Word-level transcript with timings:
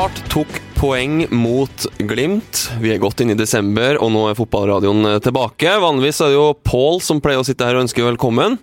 Start 0.00 0.20
tok 0.32 0.54
poeng 0.78 1.26
mot 1.28 1.82
Glimt. 2.08 2.60
Vi 2.80 2.88
er 2.88 3.00
godt 3.02 3.20
inne 3.20 3.34
i 3.34 3.36
desember, 3.36 3.98
og 4.00 4.08
nå 4.14 4.22
er 4.30 4.36
fotballradioen 4.38 5.18
tilbake. 5.20 5.74
Vanligvis 5.82 6.22
er 6.24 6.30
det 6.30 6.38
jo 6.38 6.46
Pål 6.64 7.02
som 7.04 7.18
pleier 7.20 7.42
å 7.42 7.44
sitte 7.44 7.66
her 7.68 7.76
og 7.76 7.82
ønske 7.82 8.06
velkommen. 8.06 8.56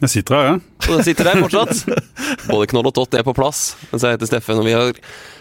Jeg 0.00 0.10
sitter 0.10 0.34
her, 0.34 0.48
ja. 0.48 0.56
Og 0.88 0.96
den 0.96 1.06
sitter 1.06 1.30
der 1.30 1.38
fortsatt. 1.38 1.84
Både 2.50 2.66
Knoll 2.72 2.90
og 2.90 2.96
Tott 2.96 3.14
er 3.14 3.22
på 3.22 3.36
plass. 3.38 3.76
Mens 3.92 4.02
jeg 4.02 4.16
heter 4.16 4.32
Steffen, 4.32 4.58
og 4.58 4.66
vi 4.66 4.74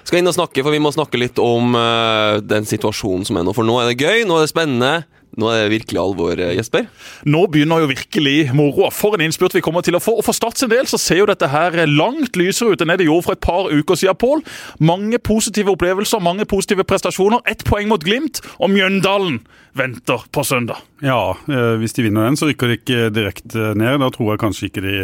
skal 0.06 0.22
inn 0.22 0.30
og 0.30 0.38
snakke, 0.38 0.62
for 0.62 0.78
vi 0.78 0.84
må 0.86 0.94
snakke 0.94 1.24
litt 1.24 1.42
om 1.42 1.74
uh, 1.74 2.38
den 2.46 2.70
situasjonen 2.70 3.26
som 3.26 3.42
er 3.42 3.48
nå. 3.48 3.58
For 3.58 3.66
nå 3.66 3.82
er 3.82 3.90
det 3.90 3.98
gøy, 3.98 4.28
nå 4.30 4.38
er 4.38 4.46
det 4.46 4.54
spennende. 4.54 4.94
Nå 5.40 5.48
er 5.48 5.64
det 5.64 5.72
virkelig 5.78 6.00
alvor, 6.02 6.34
eh, 6.36 6.56
Jesper. 6.58 6.88
Nå 7.24 7.46
begynner 7.52 7.84
jo 7.84 7.92
virkelig 7.92 8.52
moroa. 8.54 8.92
For 8.92 9.16
en 9.16 9.24
innspurt 9.24 9.56
vi 9.56 9.64
kommer 9.64 9.82
til 9.82 9.96
å 9.96 10.04
få. 10.04 10.18
Og 10.18 10.26
For 10.26 10.36
Start 10.36 10.58
sin 10.58 10.70
del 10.70 10.86
så 10.86 11.00
ser 11.00 11.22
jo 11.22 11.26
dette 11.30 11.48
her 11.48 11.72
langt 11.88 12.36
lysere 12.36 12.74
ut 12.74 12.82
enn 12.82 12.92
det 12.92 13.00
det 13.00 13.08
gjorde 13.08 13.24
for 13.24 13.38
et 13.38 13.42
par 13.42 13.70
uker 13.72 13.96
siden, 13.96 14.18
Pål. 14.22 14.44
Mange 14.80 15.18
positive 15.20 15.72
opplevelser, 15.72 16.20
mange 16.20 16.46
positive 16.46 16.84
prestasjoner. 16.84 17.40
Ett 17.48 17.64
poeng 17.64 17.88
mot 17.88 18.04
Glimt, 18.04 18.42
og 18.60 18.70
Mjøndalen 18.70 19.40
venter 19.74 20.20
på 20.32 20.44
søndag. 20.44 20.82
Ja, 21.02 21.32
eh, 21.48 21.78
hvis 21.80 21.94
de 21.94 22.04
vinner 22.04 22.28
den, 22.28 22.36
så 22.36 22.50
rykker 22.50 22.68
de 22.68 22.78
ikke 22.78 23.14
direkte 23.14 23.72
ned. 23.76 24.00
Da 24.00 24.10
tror 24.10 24.34
jeg 24.34 24.44
kanskje 24.44 24.68
ikke 24.68 24.84
de 24.84 24.98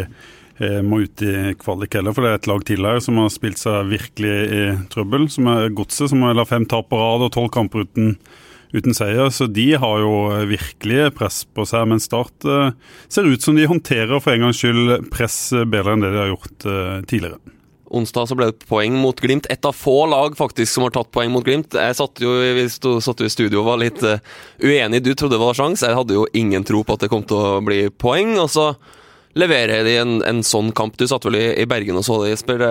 eh, 0.60 0.82
må 0.82 1.00
ut 1.06 1.22
i 1.22 1.54
kvalik 1.58 1.94
heller, 1.94 2.12
for 2.12 2.22
det 2.22 2.30
er 2.30 2.42
et 2.42 2.50
lag 2.50 2.64
til 2.68 2.84
her 2.84 3.00
som 3.00 3.16
har 3.16 3.32
spilt 3.32 3.58
seg 3.58 3.88
virkelig 3.88 4.36
i 4.52 4.64
trøbbel. 4.92 5.30
Som 5.32 5.48
er 5.48 5.72
Godset, 5.72 6.10
som 6.10 6.22
har 6.22 6.44
fem 6.44 6.66
tap 6.68 6.90
på 6.90 7.00
rad 7.00 7.24
og 7.24 7.32
tolv 7.32 7.50
kamper 7.54 7.88
uten 7.88 8.18
uten 8.74 8.96
seier. 8.96 9.30
Så 9.34 9.48
de 9.50 9.70
har 9.80 10.00
jo 10.02 10.14
virkelig 10.50 11.12
press 11.18 11.42
på 11.54 11.66
seg. 11.68 11.86
Men 11.90 12.02
Start 12.02 12.48
uh, 12.48 12.72
ser 13.08 13.28
ut 13.28 13.44
som 13.44 13.58
de 13.58 13.68
håndterer 13.68 14.20
for 14.20 14.34
en 14.34 14.48
gangs 14.48 14.60
skyld 14.60 15.10
press 15.12 15.38
bedre 15.66 15.94
enn 15.94 16.04
det 16.04 16.12
de 16.14 16.20
har 16.22 16.32
gjort 16.32 16.68
tidligere. 17.08 17.40
Onsdag 17.88 18.28
så 18.28 18.36
ble 18.36 18.50
det 18.50 18.66
poeng 18.68 18.98
mot 19.00 19.16
Glimt. 19.16 19.46
Et 19.48 19.64
av 19.64 19.72
få 19.72 20.02
lag 20.12 20.36
faktisk 20.36 20.68
som 20.74 20.84
har 20.84 20.92
tatt 20.92 21.08
poeng 21.14 21.32
mot 21.32 21.44
Glimt. 21.44 21.72
Jeg 21.72 21.96
satt 21.96 22.20
jo, 22.20 22.34
vi 22.36 22.66
satt 22.68 23.22
jo 23.22 23.28
i 23.28 23.32
studio 23.32 23.62
og 23.62 23.70
var 23.70 23.80
litt 23.80 24.02
uenig. 24.60 25.00
Du 25.00 25.14
trodde 25.14 25.38
det 25.38 25.42
var 25.42 25.56
sjans. 25.56 25.86
Jeg 25.86 25.96
hadde 25.96 26.18
jo 26.18 26.26
ingen 26.36 26.66
tro 26.68 26.82
på 26.84 26.98
at 26.98 27.06
det 27.06 27.12
kom 27.12 27.24
til 27.24 27.40
å 27.40 27.62
bli 27.64 27.86
poeng. 27.88 28.36
Og 28.42 28.52
så 28.52 28.68
leverer 29.38 29.86
de 29.86 29.96
en, 30.02 30.18
en 30.26 30.44
sånn 30.44 30.72
kamp. 30.76 30.98
Du 30.98 31.06
satt 31.08 31.24
vel 31.24 31.38
i, 31.40 31.46
i 31.62 31.66
Bergen 31.70 31.98
og 32.00 32.04
så 32.06 32.20
det, 32.22 32.34
Jesper. 32.34 32.66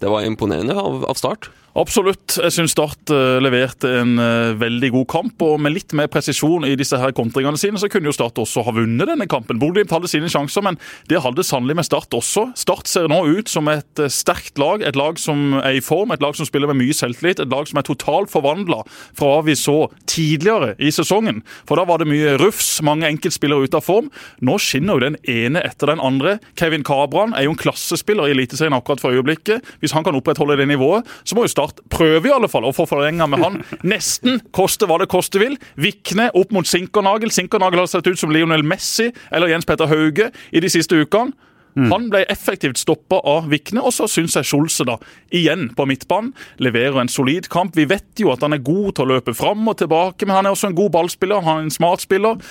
Det, 0.00 0.08
var 0.08 0.24
imponerende 0.24 0.74
av, 0.74 1.04
av 1.04 1.14
start? 1.14 1.50
Absolutt. 1.78 2.34
Jeg 2.34 2.50
syns 2.54 2.72
Start 2.74 3.10
uh, 3.14 3.38
leverte 3.42 3.88
en 4.00 4.16
uh, 4.18 4.56
veldig 4.58 4.90
god 4.94 5.06
kamp. 5.10 5.42
og 5.46 5.60
Med 5.62 5.74
litt 5.74 5.94
mer 5.94 6.08
presisjon 6.10 6.66
i 6.66 6.74
disse 6.78 6.98
her 6.98 7.12
kontringene 7.14 7.58
sine, 7.60 7.78
så 7.78 7.90
kunne 7.90 8.10
jo 8.10 8.14
Start 8.14 8.38
også 8.42 8.64
ha 8.66 8.74
vunnet 8.74 9.06
denne 9.06 9.28
kampen. 9.30 9.60
Bodø-Glimt 9.60 9.92
hadde 9.94 10.10
sine 10.10 10.30
sjanser, 10.30 10.64
men 10.66 10.78
det 11.10 11.22
hadde 11.22 11.46
sannelig 11.46 11.78
med 11.78 11.86
Start 11.86 12.14
også. 12.16 12.48
Start 12.58 12.90
ser 12.90 13.06
nå 13.10 13.20
ut 13.28 13.50
som 13.50 13.70
et 13.70 14.02
uh, 14.02 14.10
sterkt 14.10 14.58
lag, 14.58 14.82
et 14.82 14.98
lag 14.98 15.20
som 15.22 15.60
er 15.60 15.78
i 15.78 15.84
form, 15.84 16.14
et 16.14 16.24
lag 16.24 16.34
som 16.38 16.48
spiller 16.48 16.70
med 16.72 16.80
mye 16.80 16.96
selvtillit. 16.96 17.44
Et 17.44 17.52
lag 17.52 17.70
som 17.70 17.78
er 17.78 17.86
totalt 17.86 18.32
forvandla 18.32 18.82
fra 18.88 19.30
hva 19.30 19.46
vi 19.46 19.54
så 19.58 19.84
tidligere 20.10 20.74
i 20.82 20.90
sesongen. 20.94 21.44
For 21.68 21.78
da 21.78 21.86
var 21.86 22.02
det 22.02 22.10
mye 22.10 22.34
rufs, 22.42 22.80
mange 22.86 23.06
enkeltspillere 23.06 23.68
ute 23.68 23.78
av 23.78 23.86
form. 23.86 24.10
Nå 24.42 24.58
skinner 24.62 24.98
jo 24.98 25.06
den 25.06 25.20
ene 25.30 25.62
etter 25.62 25.94
den 25.94 26.02
andre. 26.02 26.38
Kevin 26.58 26.86
Kabran 26.86 27.36
er 27.36 27.46
jo 27.46 27.54
en 27.54 27.62
klassespiller 27.62 28.26
i 28.26 28.34
Eliteserien 28.34 28.74
akkurat 28.74 29.02
for 29.02 29.14
øyeblikket. 29.14 29.62
Hvis 29.90 29.98
han 29.98 30.06
kan 30.06 30.14
opprettholde 30.14 30.54
det 30.60 30.68
nivået, 30.70 31.08
så 31.26 31.34
må 31.34 31.42
jo 31.44 31.50
Start 31.50 31.82
prøve 31.90 32.30
i 32.30 32.34
alle 32.34 32.48
fall 32.50 32.68
å 32.68 32.74
få 32.74 32.86
forlenga 32.86 33.26
med 33.26 33.42
han. 33.42 33.60
Nesten 33.92 34.38
koste 34.54 34.86
hva 34.86 35.00
det 35.02 35.10
koste 35.10 35.42
vil. 35.42 35.58
Vikne 35.80 36.28
opp 36.38 36.54
mot 36.54 36.68
Sinkernagel. 36.68 37.32
Sinkernagel 37.34 37.82
har 37.82 37.90
sett 37.90 38.06
ut 38.06 38.20
som 38.20 38.30
Lionel 38.30 38.62
Messi 38.62 39.08
eller 39.34 39.50
Jens 39.50 39.66
Petter 39.66 39.90
Hauge 39.90 40.30
i 40.54 40.62
de 40.62 40.70
siste 40.70 40.94
ukene. 41.02 41.34
Mm. 41.78 41.86
Han 41.92 42.08
ble 42.10 42.24
effektivt 42.32 42.80
stoppa 42.80 43.20
av 43.30 43.46
Vikne, 43.50 43.82
og 43.86 43.94
så 43.94 44.08
syns 44.10 44.34
jeg 44.34 44.48
Skjolse 44.48 44.86
da, 44.88 44.96
igjen 45.34 45.68
på 45.76 45.86
midtbanen 45.86 46.32
leverer 46.62 46.98
en 47.02 47.10
solid 47.10 47.46
kamp. 47.52 47.76
Vi 47.78 47.86
vet 47.90 48.22
jo 48.22 48.32
at 48.34 48.42
han 48.42 48.56
er 48.56 48.64
god 48.66 48.96
til 48.96 49.06
å 49.06 49.12
løpe 49.14 49.34
fram 49.38 49.62
og 49.70 49.78
tilbake, 49.78 50.26
men 50.26 50.36
han 50.38 50.48
er 50.48 50.56
også 50.56 50.70
en 50.70 50.78
god 50.78 50.90
ballspiller. 50.96 51.44
Han 51.46 51.62
er 51.62 51.68
en 51.68 51.74
smart 51.74 52.02
spiller. 52.06 52.42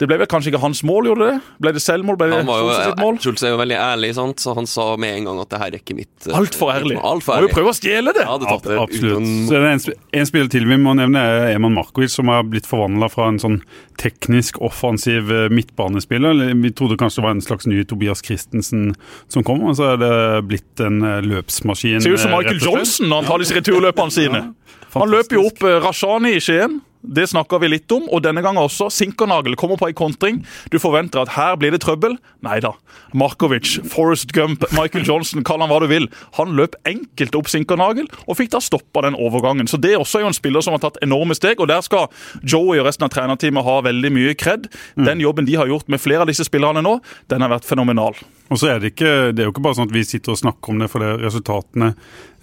Det 0.00 0.08
ble 0.08 0.16
vel 0.18 0.26
kanskje 0.30 0.50
ikke 0.50 0.60
hans 0.62 0.80
mål, 0.86 1.10
gjorde 1.10 1.26
det? 1.28 1.34
Ble 1.62 1.72
det 1.76 1.82
selvmål? 1.84 2.16
Ble 2.18 2.26
det 2.32 2.38
han 2.40 2.48
var 2.48 2.62
jo, 2.62 2.70
sitt 2.74 2.98
mål? 3.02 3.18
Schultz 3.22 3.44
er 3.44 3.52
jo 3.52 3.58
veldig 3.60 3.76
ærlig, 3.78 4.08
sant? 4.16 4.40
så 4.42 4.54
han 4.56 4.66
sa 4.66 4.86
med 5.00 5.18
en 5.18 5.28
gang 5.28 5.42
at 5.44 5.52
det 5.52 5.60
her 5.60 5.68
er 5.68 5.78
ikke 5.78 5.96
mitt 5.98 6.28
Altfor 6.32 6.72
ærlig. 6.74 6.96
Alt 6.98 7.26
for 7.26 7.36
ærlig. 7.36 7.46
Må 7.46 7.52
jo 7.52 7.58
prøve 7.60 7.70
å 7.70 7.76
stjele 7.76 8.14
det! 8.16 8.24
Ja, 8.26 8.34
det 8.40 8.48
tatt 8.50 8.66
det 8.66 8.80
Uten... 8.82 9.28
Så 9.46 9.58
er 9.60 9.68
en, 9.68 9.84
en 10.18 10.28
spiller 10.28 10.50
til 10.52 10.66
vi 10.66 10.78
må 10.80 10.96
nevne, 10.98 11.22
er 11.22 11.52
Eman 11.52 11.76
Markovic, 11.76 12.10
som 12.16 12.32
har 12.32 12.42
blitt 12.48 12.66
forvandla 12.66 13.12
fra 13.12 13.28
en 13.30 13.38
sånn 13.42 13.60
teknisk 14.00 14.58
offensiv 14.64 15.30
eh, 15.30 15.46
midtbanespiller. 15.54 16.40
Vi 16.64 16.74
trodde 16.74 16.98
kanskje 16.98 17.20
det 17.20 17.28
var 17.28 17.36
en 17.36 17.46
slags 17.46 17.70
ny 17.70 17.84
Tobias 17.86 18.24
Christensen 18.26 18.94
som 19.30 19.46
kom, 19.46 19.62
og 19.68 19.78
så 19.78 19.92
er 19.92 20.02
det 20.02 20.14
blitt 20.50 20.82
en 20.82 21.02
eh, 21.06 21.20
løpsmaskin. 21.28 22.02
Ser 22.02 22.16
ut 22.16 22.24
som 22.24 22.34
Michael 22.34 22.58
Johnson 22.58 23.12
når 23.12 23.22
han 23.22 23.30
tar 23.30 23.44
disse 23.44 23.60
returløpene 23.60 24.18
sine. 24.18 24.46
Ja, 24.48 24.88
han 24.98 25.12
løper 25.12 25.38
jo 25.38 25.46
opp 25.52 25.62
Rashani 25.62 26.34
i 26.40 26.42
Skien. 26.42 26.80
Det 27.02 27.26
snakka 27.26 27.58
vi 27.58 27.72
litt 27.72 27.92
om, 27.92 28.04
og 28.14 28.22
denne 28.22 28.42
gangen 28.44 28.62
også. 28.62 28.86
Sinkernagel 28.92 29.56
kommer 29.58 29.78
på 29.80 29.88
en 29.90 29.96
kontring. 29.98 30.40
Du 30.70 30.78
forventer 30.82 31.22
at 31.22 31.34
her 31.34 31.56
blir 31.58 31.74
det 31.74 31.82
trøbbel. 31.82 32.14
Nei 32.46 32.60
da. 32.62 32.72
Markovic, 33.18 33.80
Forest 33.90 34.32
Gump, 34.36 34.64
Michael 34.76 35.06
Johnson, 35.08 35.42
kall 35.46 35.64
han 35.64 35.72
hva 35.72 35.80
du 35.82 35.88
vil. 35.90 36.06
Han 36.38 36.54
løp 36.58 36.76
enkelt 36.88 37.34
opp 37.38 37.50
Sinkernagel 37.50 38.06
og 38.26 38.38
fikk 38.38 38.52
da 38.54 38.62
stoppa 38.62 39.02
den 39.06 39.18
overgangen. 39.18 39.66
Så 39.68 39.80
Det 39.82 39.94
er 39.94 40.02
også 40.02 40.22
jo 40.22 40.30
en 40.30 40.36
spiller 40.36 40.62
som 40.62 40.76
har 40.76 40.84
tatt 40.84 41.00
enorme 41.02 41.34
steg, 41.34 41.60
og 41.60 41.68
der 41.68 41.82
skal 41.82 42.06
Joey 42.42 42.78
og 42.78 42.86
resten 42.86 43.08
av 43.08 43.10
trenerteamet 43.14 43.66
ha 43.66 43.80
veldig 43.82 44.12
mye 44.14 44.36
kred. 44.38 44.70
Mm. 44.94 45.06
Den 45.08 45.24
jobben 45.26 45.48
de 45.48 45.58
har 45.58 45.70
gjort 45.70 45.90
med 45.90 46.00
flere 46.00 46.22
av 46.22 46.30
disse 46.30 46.46
spillerne 46.46 46.84
nå, 46.84 47.00
den 47.28 47.42
har 47.42 47.50
vært 47.50 47.66
fenomenal. 47.66 48.14
Og 48.52 48.60
så 48.60 48.68
er 48.68 48.82
det, 48.82 48.92
ikke, 48.92 49.32
det 49.32 49.42
er 49.42 49.48
jo 49.48 49.54
ikke 49.54 49.64
bare 49.64 49.78
sånn 49.78 49.88
at 49.88 49.94
vi 49.94 50.04
sitter 50.04 50.34
og 50.34 50.40
snakker 50.42 50.74
om 50.74 50.82
det 50.82 50.90
fordi 50.92 51.12
resultatene 51.22 51.92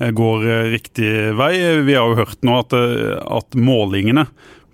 eh, 0.01 0.09
går 0.15 0.47
eh, 0.47 0.69
riktig 0.73 1.11
vei. 1.37 1.51
Vi 1.85 1.97
har 1.97 2.09
jo 2.09 2.17
hørt 2.23 2.41
nå 2.45 2.55
at, 2.63 2.73
eh, 2.73 3.19
at 3.37 3.57
målingene 3.57 4.25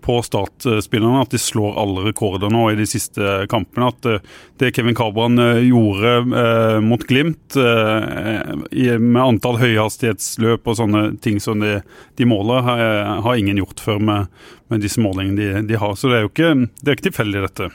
på 0.06 0.20
startspillerne 0.22 1.24
at 1.24 1.34
de 1.34 1.40
slår 1.42 1.80
alle 1.82 2.06
rekorder 2.06 2.52
nå 2.54 2.68
i 2.72 2.78
de 2.78 2.86
siste 2.90 3.46
kampene. 3.52 3.90
At 3.90 4.26
det 4.62 4.72
Kevin 4.76 4.98
Cabran 4.98 5.40
gjorde 5.66 6.14
eh, 6.42 6.80
mot 6.86 7.02
Glimt, 7.10 7.58
eh, 7.58 9.00
med 9.02 9.22
antall 9.24 9.58
høyhastighetsløp 9.64 10.68
og 10.70 10.78
sånne 10.78 11.04
ting 11.26 11.42
som 11.44 11.64
de, 11.64 11.80
de 12.20 12.30
måler, 12.30 12.62
har, 12.66 13.34
ingen 13.36 13.58
gjort 13.60 13.82
før 13.82 14.00
med, 14.00 14.30
med 14.72 14.86
disse 14.86 15.02
målingene 15.02 15.42
de, 15.42 15.66
de, 15.74 15.80
har. 15.82 15.98
Så 15.98 16.12
det 16.12 16.20
er 16.20 16.26
jo 16.28 16.32
ikke, 16.34 16.54
det 16.82 16.92
er 16.92 17.00
ikke 17.00 17.10
tilfeldig, 17.10 17.46
dette. 17.48 17.72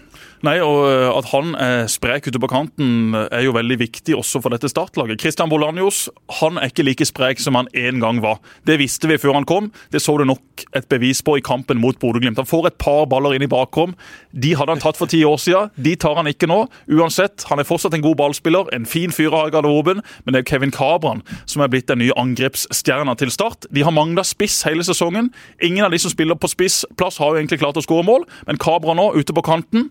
Nei, 0.46 0.56
og 0.64 0.86
eh, 0.88 1.06
At 1.12 1.28
han 1.34 1.52
er 1.60 1.88
sprek 1.92 2.30
ute 2.30 2.40
på 2.40 2.48
kanten 2.48 3.12
eh, 3.16 3.26
er 3.36 3.44
jo 3.44 3.52
veldig 3.52 3.76
viktig 3.82 4.14
også 4.16 4.40
for 4.40 4.54
dette 4.54 4.70
startlaget. 4.72 5.20
Christian 5.20 5.50
Bolanjos 5.52 6.06
han 6.38 6.56
er 6.56 6.70
ikke 6.70 6.86
like 6.86 7.04
sprek 7.04 7.42
som 7.42 7.58
han 7.58 7.68
en 7.76 8.00
gang 8.00 8.22
var. 8.24 8.38
Det 8.64 8.78
visste 8.80 9.10
vi 9.10 9.18
før 9.20 9.36
han 9.36 9.48
kom. 9.48 9.68
Det 9.92 10.00
så 10.00 10.14
du 10.16 10.24
nok 10.24 10.64
et 10.76 10.88
bevis 10.88 11.20
på 11.26 11.36
i 11.36 11.44
kampen 11.44 11.80
mot 11.82 11.98
Bodø-Glimt. 12.00 12.40
Han 12.40 12.48
får 12.48 12.70
et 12.70 12.78
par 12.80 13.04
baller 13.10 13.36
inn 13.36 13.44
i 13.44 13.50
bakrom. 13.52 13.92
De 14.32 14.54
hadde 14.56 14.72
han 14.72 14.80
tatt 14.80 14.96
for 15.00 15.10
ti 15.12 15.20
år 15.28 15.36
siden. 15.42 15.74
De 15.76 15.92
tar 16.00 16.16
han 16.16 16.30
ikke 16.30 16.48
nå. 16.48 16.62
Uansett, 16.88 17.44
han 17.50 17.60
er 17.60 17.68
fortsatt 17.68 17.98
en 17.98 18.04
god 18.04 18.16
ballspiller, 18.20 18.70
en 18.72 18.88
fin 18.88 19.12
fyr 19.12 19.36
av 19.36 19.50
garderoben, 19.52 20.00
men 20.24 20.36
det 20.36 20.42
er 20.42 20.48
Kevin 20.48 20.72
Cabran 20.72 21.20
som 21.44 21.64
er 21.64 21.72
blitt 21.72 21.90
den 21.90 22.00
nye 22.00 22.16
angrepsstjerna 22.20 23.16
til 23.20 23.32
Start. 23.34 23.68
De 23.68 23.84
har 23.84 23.92
mangla 23.92 24.24
spiss 24.24 24.62
hele 24.68 24.86
sesongen. 24.86 25.28
Ingen 25.60 25.84
av 25.84 25.92
de 25.92 26.00
som 26.00 26.12
spiller 26.12 26.38
på 26.40 26.48
spissplass 26.48 27.20
har 27.20 27.34
jo 27.34 27.42
egentlig 27.42 27.60
klart 27.60 27.76
å 27.76 27.84
skåre 27.84 28.08
mål, 28.08 28.24
men 28.48 28.60
Cabran 28.60 29.00
nå 29.00 29.10
ute 29.18 29.36
på 29.36 29.44
kanten 29.44 29.90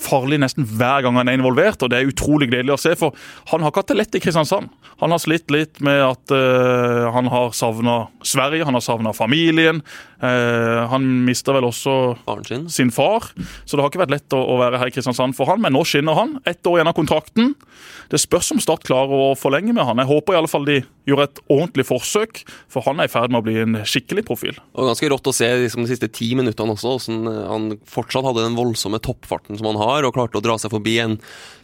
farlig 0.00 0.40
nesten 0.42 0.66
hver 0.66 1.04
gang 1.04 1.18
han 1.18 1.30
er 1.30 1.38
involvert, 1.38 1.82
og 1.82 1.90
det 1.92 2.00
er 2.00 2.10
utrolig 2.10 2.48
gledelig 2.50 2.74
å 2.74 2.80
se. 2.80 2.94
For 2.98 3.14
han 3.52 3.62
har 3.62 3.72
ikke 3.72 3.84
hatt 3.84 3.92
det 3.92 3.98
lett 3.98 4.18
i 4.18 4.22
Kristiansand. 4.24 4.72
Han 5.02 5.14
har 5.14 5.22
slitt 5.22 5.52
litt 5.54 5.80
med 5.84 6.00
at 6.04 6.34
uh, 6.34 7.10
han 7.14 7.30
har 7.32 7.54
savna 7.56 7.96
Sverige, 8.26 8.66
han 8.66 8.78
har 8.78 8.84
savna 8.84 9.14
familien. 9.16 9.82
Uh, 10.22 10.84
han 10.90 11.06
mista 11.26 11.54
vel 11.54 11.68
også 11.68 12.14
sin. 12.48 12.68
sin. 12.72 12.92
far, 12.94 13.30
så 13.64 13.76
det 13.76 13.84
har 13.84 13.90
ikke 13.92 14.04
vært 14.04 14.14
lett 14.14 14.36
å, 14.36 14.40
å, 14.40 14.58
være 14.62 14.80
her 14.82 14.90
i 14.90 14.94
Kristiansand 14.94 15.36
for 15.38 15.50
han, 15.50 15.62
men 15.62 15.74
nå 15.76 15.84
skinner 15.88 16.18
han. 16.18 16.38
Ett 16.48 16.66
år 16.66 16.80
igjen 16.80 16.90
av 16.90 16.98
kontrakten. 16.98 17.54
Det 18.12 18.20
spørs 18.20 18.52
om 18.54 18.60
Start 18.62 18.84
klarer 18.86 19.12
å 19.12 19.32
forlenge 19.38 19.74
med 19.74 19.86
han. 19.86 20.00
Jeg 20.02 20.10
håper 20.10 20.34
i 20.34 20.38
alle 20.40 20.50
fall 20.50 20.66
de 20.68 20.80
gjør 21.08 21.24
et 21.26 21.40
ordentlig 21.52 21.86
forsøk, 21.88 22.42
for 22.72 22.84
han 22.86 23.00
er 23.00 23.08
i 23.08 23.12
ferd 23.12 23.32
med 23.32 23.42
å 23.42 23.46
bli 23.46 23.56
en 23.60 23.78
skikkelig 23.88 24.24
profil. 24.28 24.60
Og 24.72 24.88
Ganske 24.88 25.10
rått 25.12 25.30
å 25.30 25.34
se 25.36 25.48
liksom, 25.64 25.84
de 25.84 25.92
siste 25.92 26.10
ti 26.14 26.30
minuttene 26.38 26.76
også, 26.76 26.94
hvordan 26.94 27.48
han 27.50 27.66
fortsatt 27.88 28.26
hadde 28.28 28.46
den 28.46 28.58
voldsomme 28.58 29.00
toppfarten 29.04 29.60
som 29.60 29.68
han 29.72 29.80
har, 29.80 30.06
og 30.06 30.16
klarte 30.16 30.40
å 30.40 30.44
dra 30.44 30.56
seg 30.60 30.72
forbi 30.74 30.96
en 31.02 31.18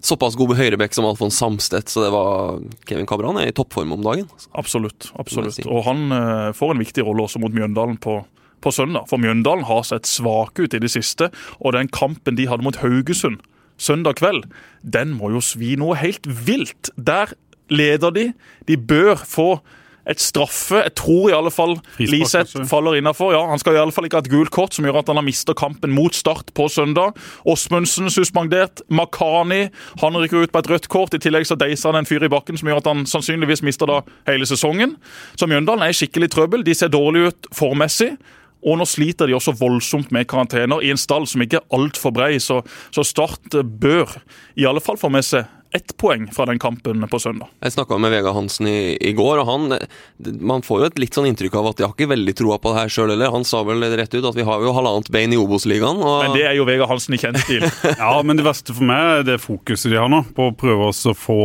såpass 0.05 0.37
god 0.41 0.57
høyrebekk 0.61 0.97
som 0.97 1.09
Alfons 1.09 1.39
Samstedt. 1.41 1.93
Så 1.93 2.05
det 2.05 2.13
var 2.15 2.61
Kevin 2.89 3.09
Cabran 3.09 3.41
er 3.41 3.51
i 3.51 3.57
toppform 3.57 3.97
om 3.97 4.05
dagen. 4.05 4.29
Absolutt. 4.59 5.13
absolutt. 5.21 5.63
Og 5.69 5.85
han 5.89 6.11
uh, 6.13 6.51
får 6.57 6.75
en 6.75 6.85
viktig 6.85 7.07
rolle 7.07 7.25
også 7.27 7.43
mot 7.43 7.55
Mjøndalen 7.55 7.99
på 8.01 8.21
på 8.61 8.73
søndag. 8.77 9.07
For 9.09 9.17
Mjøndalen 9.17 9.65
har 9.65 9.87
sett 9.89 10.09
svake 10.09 10.67
ut 10.67 10.75
i 10.77 10.83
det 10.83 10.91
siste, 10.93 11.31
og 11.61 11.73
den 11.77 11.89
kampen 11.89 12.37
de 12.37 12.45
hadde 12.51 12.67
mot 12.67 12.77
Haugesund 12.83 13.41
søndag 13.81 14.21
kveld, 14.21 14.45
den 14.85 15.17
må 15.17 15.33
jo 15.35 15.43
svi 15.45 15.75
noe 15.81 15.97
helt 16.01 16.29
vilt. 16.47 16.93
Der 16.97 17.33
leder 17.71 18.13
de. 18.15 18.33
De 18.69 18.77
bør 18.77 19.17
få 19.25 19.55
et 20.09 20.21
straffe. 20.21 20.81
Jeg 20.81 20.95
tror 20.99 21.29
i 21.31 21.35
alle 21.37 21.53
fall 21.55 21.77
Liseth 22.01 22.65
faller 22.69 22.97
innafor. 22.99 23.33
Ja, 23.35 23.43
han 23.51 23.61
skal 23.63 23.77
i 23.77 23.81
alle 23.83 23.95
fall 23.95 24.09
ikke 24.09 24.19
ha 24.19 24.25
et 24.25 24.33
gult 24.33 24.53
kort 24.55 24.75
som 24.75 24.87
gjør 24.87 25.01
at 25.03 25.13
han 25.13 25.21
har 25.21 25.27
mista 25.27 25.55
kampen 25.57 25.93
mot 25.95 26.15
Start 26.17 26.53
på 26.57 26.67
søndag. 26.73 27.15
Åsmundsen 27.49 28.11
suspendert. 28.13 28.83
Makani 28.89 29.69
han 30.03 30.19
rykker 30.19 30.45
ut 30.45 30.53
på 30.53 30.65
et 30.65 30.71
rødt 30.73 30.89
kort. 30.93 31.15
I 31.15 31.23
tillegg 31.23 31.47
så 31.49 31.59
deiser 31.61 31.93
han 31.93 32.03
en 32.03 32.09
fyr 32.09 32.27
i 32.27 32.33
bakken 32.33 32.59
som 32.59 32.71
gjør 32.71 32.83
at 32.83 32.91
han 32.91 33.07
sannsynligvis 33.09 33.65
mister 33.67 33.91
da 33.91 34.01
hele 34.29 34.49
sesongen. 34.49 34.97
Så 35.37 35.49
Mjøndalen 35.51 35.87
er 35.87 35.95
i 35.95 35.97
skikkelig 36.01 36.33
trøbbel. 36.35 36.67
De 36.67 36.75
ser 36.77 36.93
dårlig 36.93 37.31
ut 37.31 37.51
formmessig. 37.57 38.15
Og 38.61 38.77
nå 38.81 38.87
sliter 38.89 39.29
de 39.29 39.37
også 39.37 39.57
voldsomt 39.57 40.11
med 40.13 40.29
karantener 40.29 40.83
i 40.85 40.91
en 40.93 41.01
stall 41.01 41.27
som 41.29 41.43
ikke 41.45 41.63
er 41.63 41.77
altfor 41.77 42.13
brei, 42.17 42.35
så, 42.43 42.61
så 42.93 43.05
Start 43.07 43.57
bør 43.81 44.13
i 44.61 44.67
alle 44.69 44.83
fall 44.85 45.01
få 45.01 45.11
med 45.13 45.25
seg 45.27 45.49
ett 45.73 45.93
poeng 45.97 46.25
fra 46.35 46.47
den 46.51 46.59
kampen 46.59 47.05
på 47.09 47.19
søndag. 47.23 47.47
Jeg 47.63 47.73
snakka 47.77 47.99
med 48.03 48.11
Vegard 48.11 48.35
Hansen 48.35 48.67
i, 48.67 48.97
i 49.01 49.13
går, 49.15 49.39
og 49.43 49.47
han 49.47 49.79
Man 50.41 50.63
får 50.67 50.81
jo 50.81 50.87
et 50.91 50.99
litt 50.99 51.15
sånn 51.15 51.29
inntrykk 51.31 51.55
av 51.61 51.69
at 51.71 51.77
de 51.79 51.85
har 51.87 51.93
ikke 51.95 52.09
veldig 52.11 52.35
troa 52.41 52.57
på 52.59 52.73
det 52.73 52.81
her 52.81 52.89
sjøl 52.93 53.13
heller. 53.15 53.31
Han 53.31 53.45
sa 53.47 53.63
vel 53.65 53.81
rett 53.97 54.15
ut 54.15 54.25
at 54.27 54.35
vi 54.37 54.43
har 54.47 54.61
jo 54.65 54.73
halvannet 54.75 55.11
bein 55.15 55.33
i 55.33 55.39
Obos-ligaen. 55.39 56.01
og- 56.03 56.25
Men 56.27 56.35
det 56.37 56.45
er 56.49 56.55
jo 56.59 56.65
Vegard 56.67 56.89
Hansen 56.91 57.15
i 57.15 57.19
kjent 57.23 57.39
stil. 57.45 57.63
Ja, 58.01 58.23
men 58.23 58.37
det 58.37 58.45
verste 58.45 58.75
for 58.75 58.83
meg 58.85 59.21
er 59.21 59.23
det 59.31 59.39
fokuset 59.41 59.91
de 59.91 59.97
har 60.01 60.09
nå, 60.11 60.25
på 60.35 60.51
å 60.51 60.57
prøve 60.57 60.91
å 60.91 61.15
få 61.15 61.39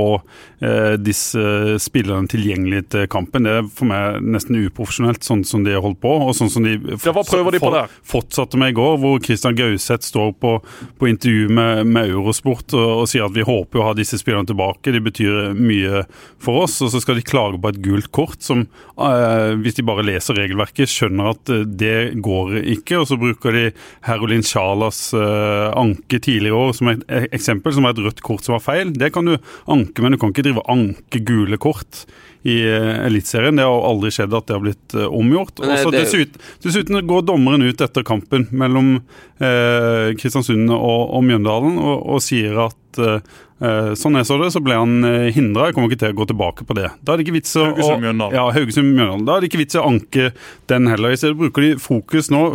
eh, 0.62 0.96
disse 0.98 1.78
spillerne 1.84 2.28
tilgjengelig 2.32 2.88
til 2.90 3.08
kampen. 3.12 3.44
Det 3.46 3.52
er 3.60 3.70
for 3.78 3.86
meg 3.90 4.22
nesten 4.26 4.58
uprofesjonelt, 4.66 5.22
sånn 5.26 5.46
som 5.46 5.64
de 5.64 5.74
har 5.76 5.82
holdt 5.86 6.02
på. 6.02 6.10
og 6.26 6.34
sånn 6.36 6.50
som 6.52 6.64
de 6.66 6.76
Ja, 6.76 7.14
hva 7.14 7.24
prøver 7.24 7.52
de 7.52 7.60
på 7.62 7.72
der? 7.74 7.88
fortsatte 8.04 8.58
med 8.58 8.74
i 8.74 8.78
går, 8.78 8.98
hvor 9.02 9.22
Christian 9.24 9.56
Gauseth 9.56 10.04
står 10.10 10.34
på, 10.42 10.56
på 11.00 11.08
intervju 11.12 11.50
med, 11.50 11.86
med 11.86 12.10
Eurosport 12.10 12.74
og, 12.74 13.04
og 13.04 13.08
sier 13.12 13.26
at 13.30 13.34
vi 13.36 13.46
håper 13.46 13.80
å 13.82 13.88
ha 13.90 13.94
disse 13.94 14.15
spillerne 14.22 14.48
tilbake, 14.50 14.92
de 14.96 15.02
betyr 15.04 15.54
mye 15.58 16.04
for 16.42 16.64
oss. 16.66 16.78
Og 16.86 16.92
så 16.94 17.02
skal 17.04 17.20
de 17.20 17.26
klage 17.26 17.60
på 17.62 17.72
et 17.74 17.80
gult 17.86 18.10
kort, 18.16 18.40
som 18.46 18.66
eh, 18.66 19.54
hvis 19.62 19.78
de 19.80 19.86
bare 19.88 20.06
leser 20.08 20.38
regelverket, 20.40 20.92
skjønner 20.92 21.32
at 21.34 21.54
eh, 21.54 21.64
det 21.66 21.96
går 22.26 22.58
ikke. 22.76 23.00
Og 23.02 23.08
så 23.12 23.20
bruker 23.22 23.56
de 23.58 23.66
Herolin 24.08 24.46
Sjalas 24.46 25.02
eh, 25.18 25.68
anke 25.78 26.20
tidligere 26.20 26.54
i 26.56 26.60
år 26.68 26.76
som 26.78 26.92
et 26.94 27.04
eksempel, 27.36 27.74
som 27.76 27.88
var 27.88 27.96
et 27.98 28.04
rødt 28.06 28.24
kort 28.26 28.46
som 28.46 28.58
var 28.58 28.64
feil. 28.66 28.94
Det 28.96 29.12
kan 29.16 29.26
du 29.30 29.36
anke, 29.72 30.02
men 30.06 30.16
du 30.16 30.22
kan 30.22 30.34
ikke 30.36 30.46
drive 30.50 30.66
anke 30.72 31.24
gule 31.26 31.58
kort 31.62 32.06
i 32.46 32.60
Eliteserien. 32.62 33.58
Det 33.58 33.64
har 33.66 33.86
aldri 33.90 34.12
skjedd 34.14 34.34
at 34.38 34.46
det 34.46 34.54
har 34.54 34.62
blitt 34.62 34.94
omgjort. 35.10 35.58
Og 35.66 35.72
så 35.82 35.90
det- 35.90 36.04
dessuten, 36.04 36.44
dessuten 36.62 37.00
går 37.10 37.24
dommeren 37.26 37.66
ut 37.66 37.82
etter 37.82 38.06
kampen 38.06 38.46
mellom 38.54 39.00
eh, 39.42 40.14
Kristiansund 40.20 40.70
og, 40.70 41.10
og 41.18 41.24
Mjøndalen 41.26 41.80
og, 41.82 42.04
og 42.06 42.22
sier 42.22 42.60
at 42.68 42.78
eh, 43.02 43.36
eh, 43.62 43.92
sånn 44.00 44.18
jeg 44.20 44.28
så 44.30 44.38
det, 44.42 44.52
så 44.56 44.62
ble 44.64 44.78
han 44.80 45.08
eh, 45.08 45.28
hindra. 45.36 45.70
Jeg 45.70 45.78
kommer 45.78 45.92
ikke 45.92 46.02
til 46.04 46.16
å 46.16 46.20
gå 46.20 46.28
tilbake 46.32 46.68
på 46.68 46.78
det. 46.78 46.90
Da 47.02 47.14
er 47.14 47.20
det 47.20 47.28
ikke 47.28 47.38
vits 47.38 47.56
å 47.60 47.68
Ja, 47.68 48.48
Da 48.56 49.38
er 49.38 49.44
det 49.44 49.50
ikke 49.50 49.62
vits 49.62 49.80
å 49.80 49.86
anke 49.88 50.32
den 50.72 50.90
heller. 50.92 51.14
I 51.14 51.20
stedet 51.20 51.40
bruker 51.40 51.66
de 51.66 51.76
fokus 51.82 52.32
nå, 52.34 52.48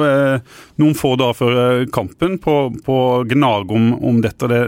noen 0.81 0.99
få 0.99 1.15
dager 1.21 1.39
før 1.39 1.87
kampen, 1.95 2.39
på, 2.43 2.57
på 2.87 2.99
å 3.07 3.23
gnage 3.29 3.77
om, 3.77 3.93
om 4.11 4.21
dette. 4.25 4.51
Det, 4.51 4.63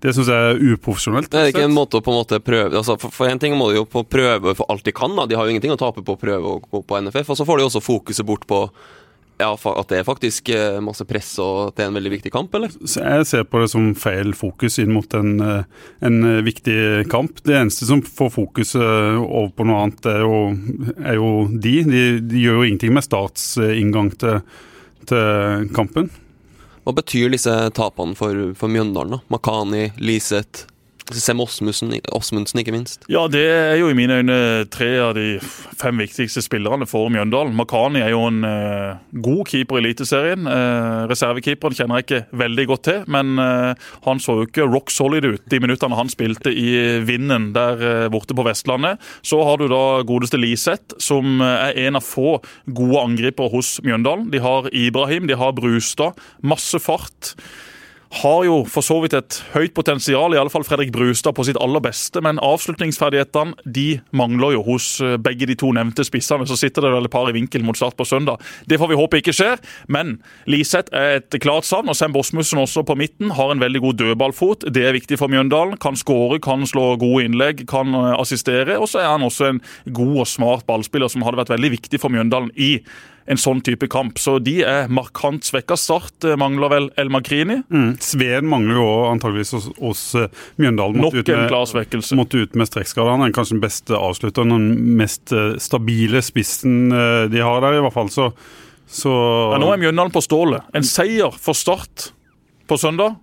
det 0.00 0.14
syns 0.16 0.30
jeg 0.32 0.52
er 0.52 0.62
uprofesjonelt. 0.74 1.28
Det 1.32 1.40
er 1.40 1.50
ikke 1.52 1.66
en 1.66 1.76
måte 1.76 2.00
å 2.00 2.04
på 2.04 2.12
en 2.12 2.20
måte 2.22 2.40
prøve 2.40 2.78
altså 2.78 2.96
for, 3.00 3.12
for 3.12 3.28
en 3.28 3.40
ting 3.40 3.52
må 3.58 3.68
de 3.68 3.82
jo 3.82 3.88
på 3.88 4.02
prøve 4.08 4.54
for 4.56 4.72
alt 4.72 4.86
de 4.86 4.94
kan. 4.96 5.12
da 5.16 5.26
De 5.28 5.36
har 5.36 5.44
jo 5.44 5.52
ingenting 5.52 5.74
å 5.74 5.80
tape 5.80 6.04
på 6.06 6.16
å 6.16 6.20
prøve 6.20 6.54
å 6.54 6.60
gå 6.64 6.80
på 6.80 7.02
NFF. 7.04 7.28
Og 7.28 7.36
så 7.36 7.46
får 7.48 7.60
de 7.60 7.66
også 7.68 7.84
fokuset 7.84 8.26
bort 8.26 8.46
på 8.48 8.62
ja, 9.40 9.50
at 9.56 9.90
det 9.90 10.00
er 10.00 10.06
faktisk 10.06 10.50
eh, 10.54 10.78
masse 10.84 11.04
press 11.08 11.32
og 11.42 11.70
at 11.70 11.78
det 11.78 11.84
er 11.84 11.90
en 11.90 11.98
veldig 11.98 12.12
viktig 12.14 12.32
kamp, 12.34 12.54
eller? 12.56 12.72
Jeg 12.84 13.26
ser 13.28 13.46
på 13.48 13.62
det 13.62 13.70
som 13.72 13.90
feil 13.98 14.34
fokus 14.36 14.78
inn 14.82 14.92
mot 14.94 15.16
en, 15.16 15.34
eh, 15.40 15.84
en 16.06 16.18
eh, 16.28 16.40
viktig 16.46 17.08
kamp. 17.12 17.42
Det 17.46 17.56
eneste 17.56 17.88
som 17.88 18.02
får 18.04 18.32
fokuset 18.36 18.80
over 19.24 19.52
på 19.56 19.66
noe 19.68 19.84
annet, 19.84 20.10
er 20.12 20.24
jo, 20.24 20.40
er 21.00 21.18
jo 21.18 21.30
de. 21.50 21.76
de. 21.88 22.04
De 22.30 22.42
gjør 22.44 22.60
jo 22.60 22.66
ingenting 22.68 22.96
med 22.96 23.06
Starts 23.06 23.52
inngang 23.60 24.12
til, 24.20 24.42
til 25.10 25.70
kampen. 25.76 26.10
Hva 26.84 26.94
betyr 26.96 27.32
disse 27.32 27.54
tapene 27.76 28.16
for, 28.18 28.52
for 28.58 28.72
Mjøndalen? 28.72 29.18
da? 29.18 29.24
Makani, 29.32 29.90
Liseth, 30.00 30.69
Sem 31.16 31.40
Osmundsen, 31.40 31.92
ikke 32.60 32.74
minst. 32.74 33.04
Ja, 33.10 33.26
det 33.30 33.42
er 33.42 33.76
jo 33.80 33.90
i 33.90 33.96
mine 33.96 34.20
øyne 34.20 34.38
tre 34.70 34.90
av 35.02 35.14
de 35.16 35.38
fem 35.80 35.98
viktigste 36.00 36.42
spillerne 36.44 36.86
for 36.88 37.10
Mjøndalen. 37.12 37.54
Makani 37.56 38.02
er 38.04 38.12
jo 38.12 38.22
en 38.28 38.44
uh, 38.46 39.00
god 39.24 39.42
keeper 39.50 39.78
i 39.78 39.82
Eliteserien. 39.82 40.46
Uh, 40.46 41.06
reservekeeperen 41.10 41.76
kjenner 41.76 42.00
jeg 42.00 42.06
ikke 42.06 42.40
veldig 42.42 42.66
godt 42.70 42.84
til, 42.88 43.00
men 43.10 43.32
uh, 43.40 43.72
han 44.06 44.22
så 44.22 44.40
jo 44.40 44.48
ikke 44.48 44.68
rock 44.70 44.92
solid 44.94 45.26
ut 45.26 45.48
de 45.50 45.62
minuttene 45.62 45.98
han 45.98 46.12
spilte 46.12 46.52
i 46.54 47.00
vinden 47.06 47.50
der 47.56 48.08
borte 48.12 48.36
på 48.36 48.44
Vestlandet. 48.46 49.00
Så 49.26 49.40
har 49.46 49.60
du 49.60 49.66
da 49.70 50.02
godeste 50.06 50.40
Liseth, 50.40 50.98
som 51.02 51.40
er 51.44 51.78
en 51.86 51.98
av 51.98 52.06
få 52.06 52.38
gode 52.70 53.02
angripere 53.02 53.50
hos 53.52 53.78
Mjøndalen. 53.86 54.30
De 54.32 54.42
har 54.42 54.70
Ibrahim, 54.76 55.26
de 55.30 55.38
har 55.38 55.56
Brustad. 55.56 56.18
Masse 56.42 56.80
fart 56.82 57.34
har 58.10 58.44
jo 58.44 58.56
for 58.66 58.82
så 58.82 58.96
vidt 59.04 59.14
et 59.14 59.36
høyt 59.52 59.74
potensial, 59.76 60.34
i 60.34 60.38
alle 60.40 60.50
fall 60.50 60.64
Fredrik 60.66 60.90
Brustad 60.94 61.36
på 61.36 61.44
sitt 61.46 61.58
aller 61.62 61.82
beste, 61.84 62.18
men 62.24 62.40
avslutningsferdighetene 62.42 63.68
de 63.70 64.00
mangler 64.16 64.56
jo 64.56 64.64
hos 64.66 64.88
eh, 65.04 65.14
begge 65.22 65.46
de 65.46 65.54
to 65.58 65.70
nevnte 65.76 66.02
spissene. 66.06 66.48
Så 66.48 66.58
sitter 66.58 66.82
det 66.82 66.92
vel 66.96 67.06
et 67.06 67.14
par 67.14 67.30
i 67.30 67.34
vinkel 67.36 67.62
mot 67.66 67.78
start 67.78 67.94
på 67.98 68.06
søndag. 68.08 68.42
Det 68.66 68.80
får 68.80 68.90
vi 68.90 68.98
håpe 68.98 69.20
ikke 69.20 69.34
skjer, 69.36 69.62
men 69.86 70.16
Liseth 70.50 70.90
er 70.96 71.20
et 71.20 71.38
klart 71.42 71.68
savn. 71.68 71.92
Og 71.92 71.98
Sem 71.98 72.14
Bosmussen 72.14 72.58
også 72.58 72.82
på 72.86 72.98
midten 72.98 73.30
har 73.38 73.54
en 73.54 73.62
veldig 73.62 73.84
god 73.86 74.00
dødballfot. 74.02 74.66
Det 74.74 74.88
er 74.88 74.98
viktig 74.98 75.20
for 75.20 75.30
Mjøndalen. 75.30 75.78
Kan 75.80 75.98
skåre, 75.98 76.40
kan 76.42 76.66
slå 76.66 76.96
gode 77.00 77.28
innlegg, 77.28 77.62
kan 77.70 77.94
eh, 77.94 78.16
assistere. 78.18 78.80
Og 78.80 78.90
så 78.90 79.04
er 79.04 79.12
han 79.12 79.26
også 79.26 79.52
en 79.52 79.62
god 79.86 80.24
og 80.24 80.30
smart 80.34 80.66
ballspiller 80.66 81.12
som 81.12 81.22
hadde 81.26 81.44
vært 81.44 81.54
veldig 81.54 81.74
viktig 81.78 82.02
for 82.02 82.10
Mjøndalen 82.10 82.50
i 82.58 82.74
en 83.30 83.38
sånn 83.40 83.60
type 83.62 83.86
kamp. 83.92 84.18
Så 84.18 84.38
de 84.42 84.56
er 84.66 84.88
markant 84.90 85.44
svekka. 85.46 85.76
Start 85.78 86.26
eh, 86.26 86.34
mangler 86.40 86.72
vel 86.72 86.88
El 86.98 87.12
Magrini. 87.14 87.60
Mm. 87.70 87.92
Sveen 88.02 88.48
mangler 88.50 88.80
jo 88.80 88.88
antageligvis 89.12 89.54
hos, 89.54 89.68
hos 89.78 90.02
eh, 90.18 90.26
Mjøndalen. 90.60 90.98
Nok 91.04 91.20
en 91.22 91.30
med- 91.44 91.48
klar 91.52 91.68
svekkelse. 91.70 92.18
Måtte 92.18 92.42
ut 92.42 92.58
med 92.58 92.68
strekkskader. 92.70 93.12
Han 93.14 93.26
er 93.28 93.34
kanskje 93.36 93.56
den 93.58 93.62
beste 93.64 93.94
avslutteren, 93.98 94.50
den 94.56 94.96
mest 94.98 95.30
eh, 95.36 95.54
stabile 95.62 96.22
spissen 96.26 96.90
de 96.90 97.38
har 97.44 97.62
der, 97.62 97.78
i 97.78 97.82
hvert 97.84 97.94
fall. 97.94 98.10
Så, 98.10 98.30
så 98.90 99.10
Ja, 99.54 99.58
nå 99.62 99.70
er 99.72 99.82
Mjøndalen 99.86 100.12
på 100.14 100.22
stålet. 100.26 100.66
En 100.74 100.86
seier 100.86 101.30
for 101.38 101.54
Start 101.58 102.10
på 102.70 102.78
søndag. 102.78 103.14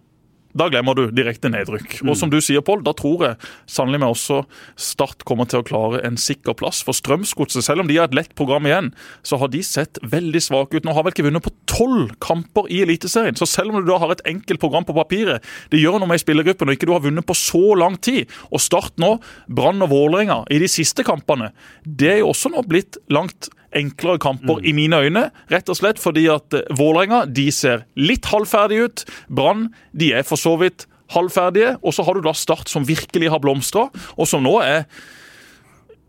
Da 0.57 0.67
glemmer 0.71 0.97
du 0.97 1.03
direkte 1.13 1.51
nedrykk. 1.53 1.99
Og 2.07 2.15
som 2.17 2.31
du 2.33 2.39
sier, 2.41 2.63
Pål, 2.65 2.81
da 2.85 2.93
tror 2.97 3.23
jeg 3.25 3.49
sannelig 3.69 4.01
med 4.01 4.09
også 4.09 4.41
Start 4.79 5.23
kommer 5.27 5.47
til 5.49 5.61
å 5.61 5.67
klare 5.67 6.01
en 6.07 6.17
sikker 6.19 6.55
plass. 6.57 6.81
For 6.85 6.97
Strømsgodset, 6.97 7.65
selv 7.65 7.83
om 7.83 7.89
de 7.89 7.99
har 7.99 8.09
et 8.09 8.17
lett 8.17 8.33
program 8.37 8.65
igjen, 8.69 8.89
så 9.27 9.39
har 9.41 9.51
de 9.53 9.61
sett 9.65 9.99
veldig 10.01 10.41
svake 10.43 10.79
ut. 10.79 10.87
Nå 10.87 10.95
har 10.97 11.05
vel 11.05 11.13
ikke 11.13 11.27
vunnet 11.27 11.45
på 11.45 11.53
tolv 11.69 12.15
kamper 12.23 12.69
i 12.73 12.81
Eliteserien. 12.85 13.37
Så 13.37 13.49
selv 13.49 13.73
om 13.73 13.81
du 13.81 13.91
da 13.91 13.99
har 14.01 14.15
et 14.15 14.25
enkelt 14.29 14.61
program 14.63 14.87
på 14.87 14.95
papiret, 14.97 15.45
det 15.71 15.81
gjør 15.81 16.01
noe 16.01 16.09
med 16.09 16.23
spillergruppen 16.23 16.69
når 16.69 16.79
ikke 16.79 16.89
du 16.89 16.95
har 16.95 17.05
vunnet 17.05 17.27
på 17.27 17.37
så 17.37 17.65
lang 17.77 17.99
tid. 18.01 18.25
Og 18.49 18.63
Start 18.63 18.97
nå, 19.01 19.17
Brann 19.47 19.83
og 19.85 19.93
Vålerenga 19.93 20.41
i 20.53 20.61
de 20.63 20.71
siste 20.71 21.05
kampene, 21.07 21.51
det 21.85 22.15
er 22.15 22.21
jo 22.23 22.33
også 22.33 22.51
nå 22.53 22.65
blitt 22.67 22.99
langt 23.13 23.51
enklere 23.75 24.21
kamper 24.23 24.61
i 24.63 24.73
mine 24.75 25.01
øyne. 25.03 25.25
Rett 25.51 25.69
og 25.71 25.79
slett 25.79 25.99
fordi 26.01 26.27
at 26.31 26.55
eh, 26.55 26.67
Vålerenga 26.77 27.25
de 27.27 27.49
ser 27.51 27.85
litt 27.99 28.29
halvferdige 28.31 28.87
ut. 28.87 29.05
Brann 29.27 29.69
de 29.97 30.13
er 30.17 30.27
for 30.27 30.39
så 30.39 30.55
vidt 30.61 30.87
halvferdige. 31.13 31.77
Og 31.83 31.95
så 31.95 32.05
har 32.07 32.17
du 32.17 32.25
da 32.25 32.35
Start 32.37 32.71
som 32.71 32.87
virkelig 32.87 33.31
har 33.31 33.43
blomstra, 33.43 33.87
og 34.15 34.27
som 34.29 34.43
nå 34.45 34.57
er 34.63 34.85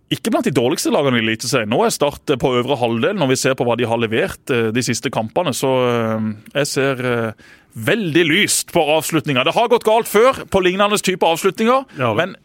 ikke 0.09 0.33
blant 0.33 0.47
de 0.49 0.55
dårligste 0.57 0.91
lagene 0.93 1.21
i 1.21 1.23
Eliteserien. 1.23 1.69
Nå 1.69 1.83
er 1.85 1.93
Start 1.93 2.33
på 2.41 2.53
øvre 2.61 2.79
halvdel 2.81 3.19
når 3.19 3.33
vi 3.35 3.41
ser 3.41 3.57
på 3.59 3.67
hva 3.69 3.77
de 3.77 3.89
har 3.89 4.01
levert 4.01 4.53
eh, 4.55 4.71
de 4.73 4.85
siste 4.85 5.13
kampene. 5.13 5.53
Så 5.57 5.73
eh, 5.85 6.29
jeg 6.63 6.71
ser 6.71 7.03
eh, 7.05 7.49
veldig 7.89 8.25
lyst 8.31 8.73
på 8.73 8.83
avslutninga. 8.97 9.45
Det 9.45 9.57
har 9.57 9.73
gått 9.73 9.87
galt 9.89 10.09
før 10.09 10.45
på 10.49 10.63
lignende 10.65 11.01
type 11.05 11.27
avslutninger, 11.27 11.85
Ja, 12.01 12.15
men 12.17 12.37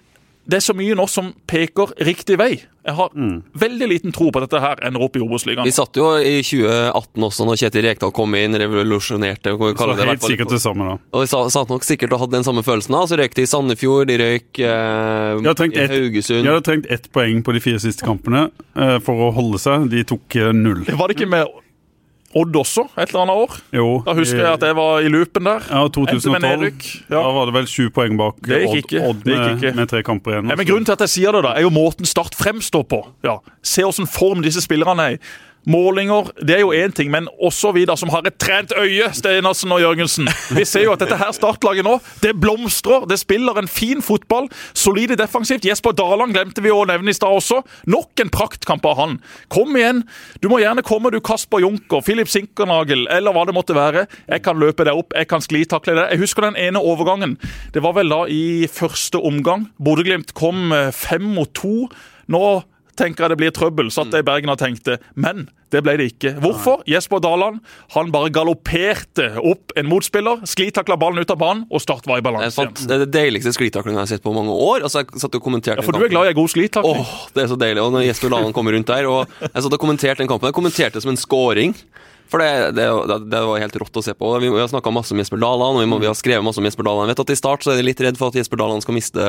det 0.43 0.59
er 0.59 0.63
så 0.65 0.73
mye 0.75 0.95
nå 0.97 1.05
som 1.07 1.31
peker 1.47 1.93
riktig 2.03 2.35
vei. 2.39 2.51
Jeg 2.83 2.95
har 2.97 3.13
veldig 3.55 3.87
liten 3.87 4.11
tro 4.11 4.27
på 4.27 4.41
at 4.41 4.49
dette 4.49 4.59
her 4.59 4.81
ender 4.83 5.05
opp 5.05 5.15
i 5.15 5.21
Obos-ligaen. 5.23 5.63
Vi 5.63 5.71
satt 5.71 5.95
jo 5.95 6.09
i 6.19 6.41
2018 6.43 7.27
også, 7.29 7.45
når 7.47 7.61
Kjetil 7.61 7.85
Rekdal 7.87 8.11
kom 8.15 8.35
inn, 8.35 8.57
revolusjonerte 8.59 9.53
vi 9.55 9.69
så 9.71 9.77
kalle 9.79 9.95
det. 10.01 10.09
helt 10.11 10.27
sikkert 10.27 10.51
det 10.51 10.59
samme, 10.65 10.89
da. 10.91 10.97
Og 11.15 11.23
vi 11.23 11.31
satt 11.31 11.71
nok 11.71 11.87
sikkert 11.87 12.15
og 12.17 12.25
hadde 12.25 12.35
den 12.41 12.47
samme 12.49 12.65
følelsen. 12.67 12.91
da, 12.97 13.05
Så 13.07 13.19
røyk 13.19 13.37
de 13.39 13.47
i 13.47 13.51
Sandefjord, 13.53 14.11
de 14.11 14.19
røyk 14.19 14.59
eh, 14.59 15.69
i 15.71 15.87
Haugesund. 15.95 16.43
Jeg 16.43 16.51
hadde 16.51 16.67
trengt 16.67 16.91
ett 16.91 17.07
poeng 17.15 17.39
på 17.45 17.55
de 17.55 17.63
fire 17.63 17.79
siste 17.79 18.03
kampene 18.03 18.49
eh, 18.75 18.97
for 19.05 19.29
å 19.29 19.31
holde 19.31 19.63
seg. 19.63 19.87
De 19.93 20.03
tok 20.03 20.35
eh, 20.35 20.51
null. 20.51 20.83
Var 20.83 21.07
det 21.07 21.21
ikke 21.21 21.31
med 21.31 21.62
Odd 22.35 22.55
også, 22.57 22.87
et 22.97 23.11
eller 23.11 23.21
annet 23.27 23.41
år? 23.43 23.55
Jo. 23.77 23.87
Da 24.07 24.15
husker 24.17 24.41
jeg 24.41 24.57
at 24.57 24.63
jeg 24.65 24.75
var 24.79 25.05
i 25.05 25.11
loopen 25.13 25.45
der. 25.45 25.65
Ja, 25.69 25.83
2012. 25.93 26.71
Ja. 27.11 27.19
Da 27.19 27.31
var 27.35 27.49
det 27.49 27.53
vel 27.59 27.67
sju 27.69 27.87
poeng 27.93 28.17
bak 28.17 28.39
Det 28.41 28.63
gikk 28.63 28.69
Odd, 28.73 28.79
ikke. 28.81 29.01
Odd 29.09 29.23
Det 29.23 29.33
gikk 29.35 29.43
med, 29.45 29.55
ikke. 29.61 29.73
med 29.77 29.91
tre 29.93 30.01
kamper 30.07 30.35
igjen. 30.35 30.49
Ja, 30.49 30.57
men 30.57 30.69
Grunnen 30.69 30.87
til 30.89 30.95
at 30.97 31.05
jeg 31.05 31.13
sier 31.13 31.37
det, 31.37 31.43
da, 31.45 31.53
er 31.57 31.67
jo 31.67 31.73
måten 31.73 32.09
Start 32.09 32.33
fremstår 32.37 32.87
på. 32.89 33.03
Ja. 33.25 33.37
Se 33.61 33.85
åssen 33.85 34.09
form 34.09 34.41
disse 34.45 34.63
spillerne 34.65 35.09
er 35.11 35.17
i. 35.17 35.21
Målinger 35.69 36.31
det 36.43 36.57
er 36.57 36.63
jo 36.63 36.73
én 36.75 36.91
ting, 36.91 37.11
men 37.11 37.29
også 37.41 37.71
vi 37.75 37.85
da 37.87 37.95
som 37.99 38.11
har 38.11 38.25
et 38.27 38.35
trent 38.41 38.73
øye, 38.75 39.07
Stenersen 39.15 39.71
og 39.71 39.79
Jørgensen. 39.81 40.27
Vi 40.57 40.65
ser 40.67 40.87
jo 40.87 40.95
at 40.95 41.03
dette 41.03 41.17
her 41.19 41.31
startlaget 41.35 41.85
nå, 41.87 41.97
det 42.23 42.33
blomstrer. 42.41 43.07
Det 43.07 43.19
spiller 43.21 43.59
en 43.59 43.69
fin 43.71 44.01
fotball. 44.03 44.49
Solide 44.75 45.15
defensivt. 45.19 45.65
Jesper 45.65 45.95
Daland 45.95 46.35
glemte 46.35 46.63
vi 46.63 46.73
å 46.73 46.83
nevne 46.89 47.13
i 47.13 47.15
stad 47.15 47.31
også. 47.31 47.61
Nok 47.87 48.23
en 48.23 48.33
praktkamp 48.33 48.85
av 48.89 48.99
han. 48.99 49.17
Kom 49.53 49.75
igjen. 49.79 50.03
Du 50.43 50.49
må 50.51 50.59
gjerne 50.59 50.83
komme, 50.85 51.13
du 51.13 51.21
Kasper 51.23 51.63
Junker, 51.63 52.03
Filip 52.03 52.31
Sinkernagel 52.31 53.07
eller 53.13 53.35
hva 53.35 53.45
det 53.47 53.55
måtte 53.55 53.77
være. 53.77 54.07
Jeg 54.27 54.43
kan 54.43 54.59
løpe 54.59 54.87
deg 54.87 54.99
opp, 54.99 55.15
jeg 55.15 55.29
kan 55.31 55.43
sklitakle 55.43 55.95
deg. 55.95 56.11
Jeg 56.11 56.23
husker 56.25 56.49
den 56.49 56.59
ene 56.59 56.83
overgangen. 56.83 57.37
Det 57.73 57.83
var 57.85 57.95
vel 57.97 58.11
da 58.11 58.23
i 58.27 58.67
første 58.71 59.21
omgang. 59.23 59.69
Bodø-Glimt 59.83 60.35
kom 60.37 60.73
eh, 60.75 60.91
fem 60.95 61.23
mot 61.37 61.51
to. 61.55 61.87
Nå 62.31 62.43
tenker 62.99 63.25
jeg 63.25 63.33
det 63.33 63.39
blir 63.41 63.53
trøbbel, 63.55 63.91
satt 63.93 64.13
jeg 64.13 64.23
i 64.23 64.27
Bergen 64.27 64.51
og 64.53 64.59
tenkte. 64.61 64.99
Men 65.15 65.47
det 65.73 65.81
ble 65.85 65.95
det 65.97 66.07
ikke. 66.13 66.35
Hvorfor? 66.43 66.83
Jesper 66.89 67.21
Daland 67.23 67.59
han 67.95 68.11
bare 68.13 68.29
galopperte 68.33 69.31
opp 69.41 69.73
en 69.79 69.89
motspiller, 69.89 70.43
sklitakla 70.49 70.97
ballen 71.01 71.23
ut 71.23 71.33
av 71.33 71.39
banen, 71.41 71.65
og 71.73 71.81
Start 71.83 72.07
var 72.09 72.21
i 72.21 72.25
balanse. 72.25 72.67
Det 72.83 72.93
er 72.93 73.05
det 73.05 73.11
deiligste 73.15 73.55
sklitaklinga 73.55 74.03
jeg 74.03 74.05
har 74.05 74.11
sett 74.15 74.25
på 74.25 74.35
mange 74.35 74.53
år. 74.53 74.85
Altså, 74.85 75.03
jeg 75.03 75.23
satt 75.23 75.39
og 75.39 75.45
kommenterte 75.45 75.81
ja, 75.81 75.87
For 75.87 75.97
du 75.97 76.05
er 76.05 76.13
glad 76.13 76.29
i 76.29 76.37
god 76.37 76.53
sklitakling? 76.53 77.03
Åh, 77.03 77.17
det 77.33 77.45
er 77.45 77.51
så 77.51 77.59
deilig. 77.59 77.81
Og 77.83 77.93
når 77.97 78.07
Jesper 78.07 78.33
Daland 78.35 78.55
kommer 78.55 78.77
rundt 78.77 78.89
der, 78.93 79.09
og 79.09 79.37
jeg 79.49 79.65
satt 79.65 79.77
og 79.79 79.81
kommenterte 79.81 80.21
den 80.21 80.31
kampen, 80.31 80.51
jeg 80.51 80.59
kommenterte 80.59 80.99
det 80.99 81.05
som 81.05 81.13
en 81.13 81.19
scoring. 81.19 81.77
For 82.33 82.41
det, 82.41 82.73
det, 82.79 82.85
det, 83.29 83.39
var 83.45 83.61
helt 83.61 83.75
rått 83.77 83.99
å 83.99 84.01
se 84.01 84.13
på. 84.17 84.29
Vi, 84.41 84.49
vi 84.49 84.61
har 84.61 84.69
snakka 84.71 84.93
masse 84.93 85.13
om 85.13 85.19
Jesper 85.21 85.37
Daland, 85.41 85.77
og 85.77 85.83
vi, 85.83 85.89
må, 85.89 85.99
vi, 86.01 86.09
har 86.09 86.17
skrevet 86.17 86.45
masse 86.45 86.61
om 86.61 86.65
Jesper 86.65 86.87
Daland. 86.87 87.09
Jeg 87.09 87.13
vet 87.13 87.23
at 87.25 87.33
I 87.33 87.37
start 87.37 87.65
så 87.65 87.73
er 87.73 87.81
de 87.81 87.85
litt 87.85 88.01
redd 88.01 88.17
for 88.17 88.33
at 88.33 88.39
Jesper 88.39 88.57
Daland 88.61 88.81
skal 88.85 88.97
miste 88.97 89.27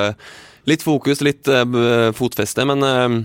litt 0.70 0.84
fokus, 0.84 1.20
litt 1.24 1.50
uh, 1.52 2.12
fotfeste, 2.16 2.64
men 2.70 2.86
uh, 2.86 3.18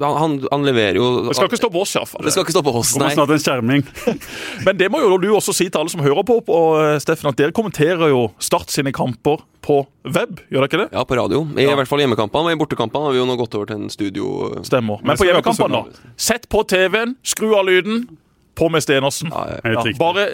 han, 0.00 0.38
han, 0.50 0.64
leverer 0.66 0.98
jo 0.98 1.08
Det 1.28 1.36
skal 1.38 1.46
ikke 1.46 1.60
stå 1.60 1.70
på 1.70 1.82
oss, 1.84 1.94
iallfall. 1.94 2.24
Det 2.26 2.32
skal 2.34 2.46
ikke 2.46 2.54
stå 2.56 2.62
på 2.66 2.72
oss, 2.80 2.94
nei. 2.98 3.10
snart 3.14 3.30
en 3.30 3.42
skjerming. 3.42 3.84
Men 4.66 4.78
det 4.80 4.88
må 4.90 5.02
jo 5.04 5.18
du 5.22 5.28
også 5.36 5.54
si 5.54 5.68
til 5.68 5.84
alle 5.84 5.92
som 5.92 6.02
hører 6.02 6.26
på, 6.26 6.40
og 6.42 6.80
eh, 6.82 6.96
Steffen, 7.02 7.30
at 7.30 7.38
dere 7.38 7.54
kommenterer 7.54 8.10
jo 8.10 8.26
Start 8.42 8.74
sine 8.74 8.90
kamper 8.94 9.44
på 9.64 9.78
web, 10.04 10.42
gjør 10.50 10.64
dere 10.64 10.68
ikke 10.68 10.82
det? 10.82 10.88
Ja, 10.92 11.04
på 11.08 11.16
radio. 11.16 11.44
I 11.56 11.68
ja. 11.68 11.76
hvert 11.78 11.88
fall 11.88 12.02
hjemmekampene. 12.02 12.50
Og 12.50 12.56
i 12.56 12.60
bortekampene 12.60 13.06
har 13.06 13.14
vi 13.14 13.22
jo 13.22 13.28
nå 13.28 13.38
gått 13.40 13.54
over 13.56 13.70
til 13.70 13.80
en 13.80 13.92
studio. 13.92 14.26
Stemmer. 14.66 15.00
Men 15.06 15.16
på 15.20 15.28
hjemmekampene, 15.28 15.80
da. 15.80 16.12
Sett 16.20 16.50
på 16.52 16.64
TV-en, 16.68 17.16
skru 17.24 17.54
av 17.56 17.64
lyden. 17.70 18.04
På 18.54 18.68
med 18.70 18.84
Stenersen. 18.84 19.32
Ja, 19.34 19.56
ja. 19.64 19.82
Bare 19.98 20.28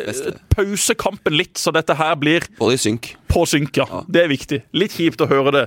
pause 0.52 0.96
kampen 0.98 1.36
litt, 1.38 1.56
så 1.56 1.72
dette 1.72 1.94
her 1.96 2.18
blir 2.20 2.44
Både 2.58 2.76
i 2.76 2.80
synk. 2.80 3.14
På 3.32 3.46
synk, 3.48 3.78
ja. 3.80 4.02
Det 4.08 4.26
er 4.26 4.28
viktig. 4.28 4.60
Litt 4.76 4.96
kjipt 4.98 5.24
å 5.24 5.28
høre 5.30 5.54
det 5.56 5.64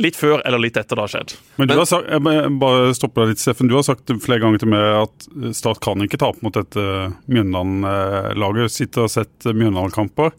litt 0.00 0.18
før 0.18 0.42
eller 0.44 0.60
litt 0.60 0.76
etter 0.76 0.98
det 0.98 1.06
har 1.06 1.12
skjedd. 1.14 1.34
Men 1.56 1.70
du 1.70 1.74
har 1.78 1.88
sagt, 1.88 2.10
jeg 2.12 2.52
bare 2.60 2.92
stopper 2.96 3.24
deg 3.24 3.32
litt, 3.34 3.42
Steffen. 3.42 3.70
Du 3.70 3.76
har 3.78 3.86
sagt 3.86 4.12
flere 4.24 4.42
ganger 4.42 4.62
til 4.62 4.72
meg 4.72 4.84
at 5.00 5.26
Start 5.56 5.80
kan 5.84 6.04
ikke 6.04 6.20
tape 6.20 6.44
mot 6.44 6.54
dette 6.56 6.84
Mjøndalen-laget. 7.32 8.74
Sitter 8.76 9.06
og 9.06 9.12
sett 9.12 9.48
Mjøndalen-kamper 9.48 10.34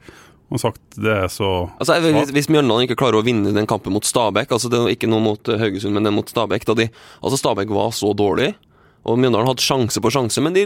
og 0.47 0.61
sagt 0.61 0.95
det 0.95 1.11
er 1.11 1.27
så 1.31 1.47
altså, 1.75 1.97
Hvis, 1.99 2.29
hvis 2.35 2.47
Mjøndalen 2.51 2.85
ikke 2.85 2.95
klarer 3.01 3.19
å 3.19 3.25
vinne 3.25 3.51
den 3.55 3.67
kampen 3.67 3.91
mot 3.91 4.05
Stabæk, 4.07 4.53
altså 4.55 4.71
det 4.71 4.79
er 4.79 4.93
ikke 4.93 5.09
noe 5.11 5.23
mot 5.23 5.51
Haugesund, 5.59 5.91
men 5.95 6.07
det 6.07 6.13
er 6.13 6.15
mot 6.15 6.31
Stabæk 6.31 6.63
da 6.69 6.77
de, 6.79 6.87
altså 7.19 7.39
Stabæk 7.41 7.73
var 7.75 7.91
så 7.95 8.13
dårlig 8.15 8.53
og 9.07 9.15
Mjøndalen 9.21 9.47
hadde 9.47 9.63
sjanse 9.63 10.01
på 10.03 10.11
sjanse, 10.11 10.41
men 10.43 10.55
de 10.55 10.65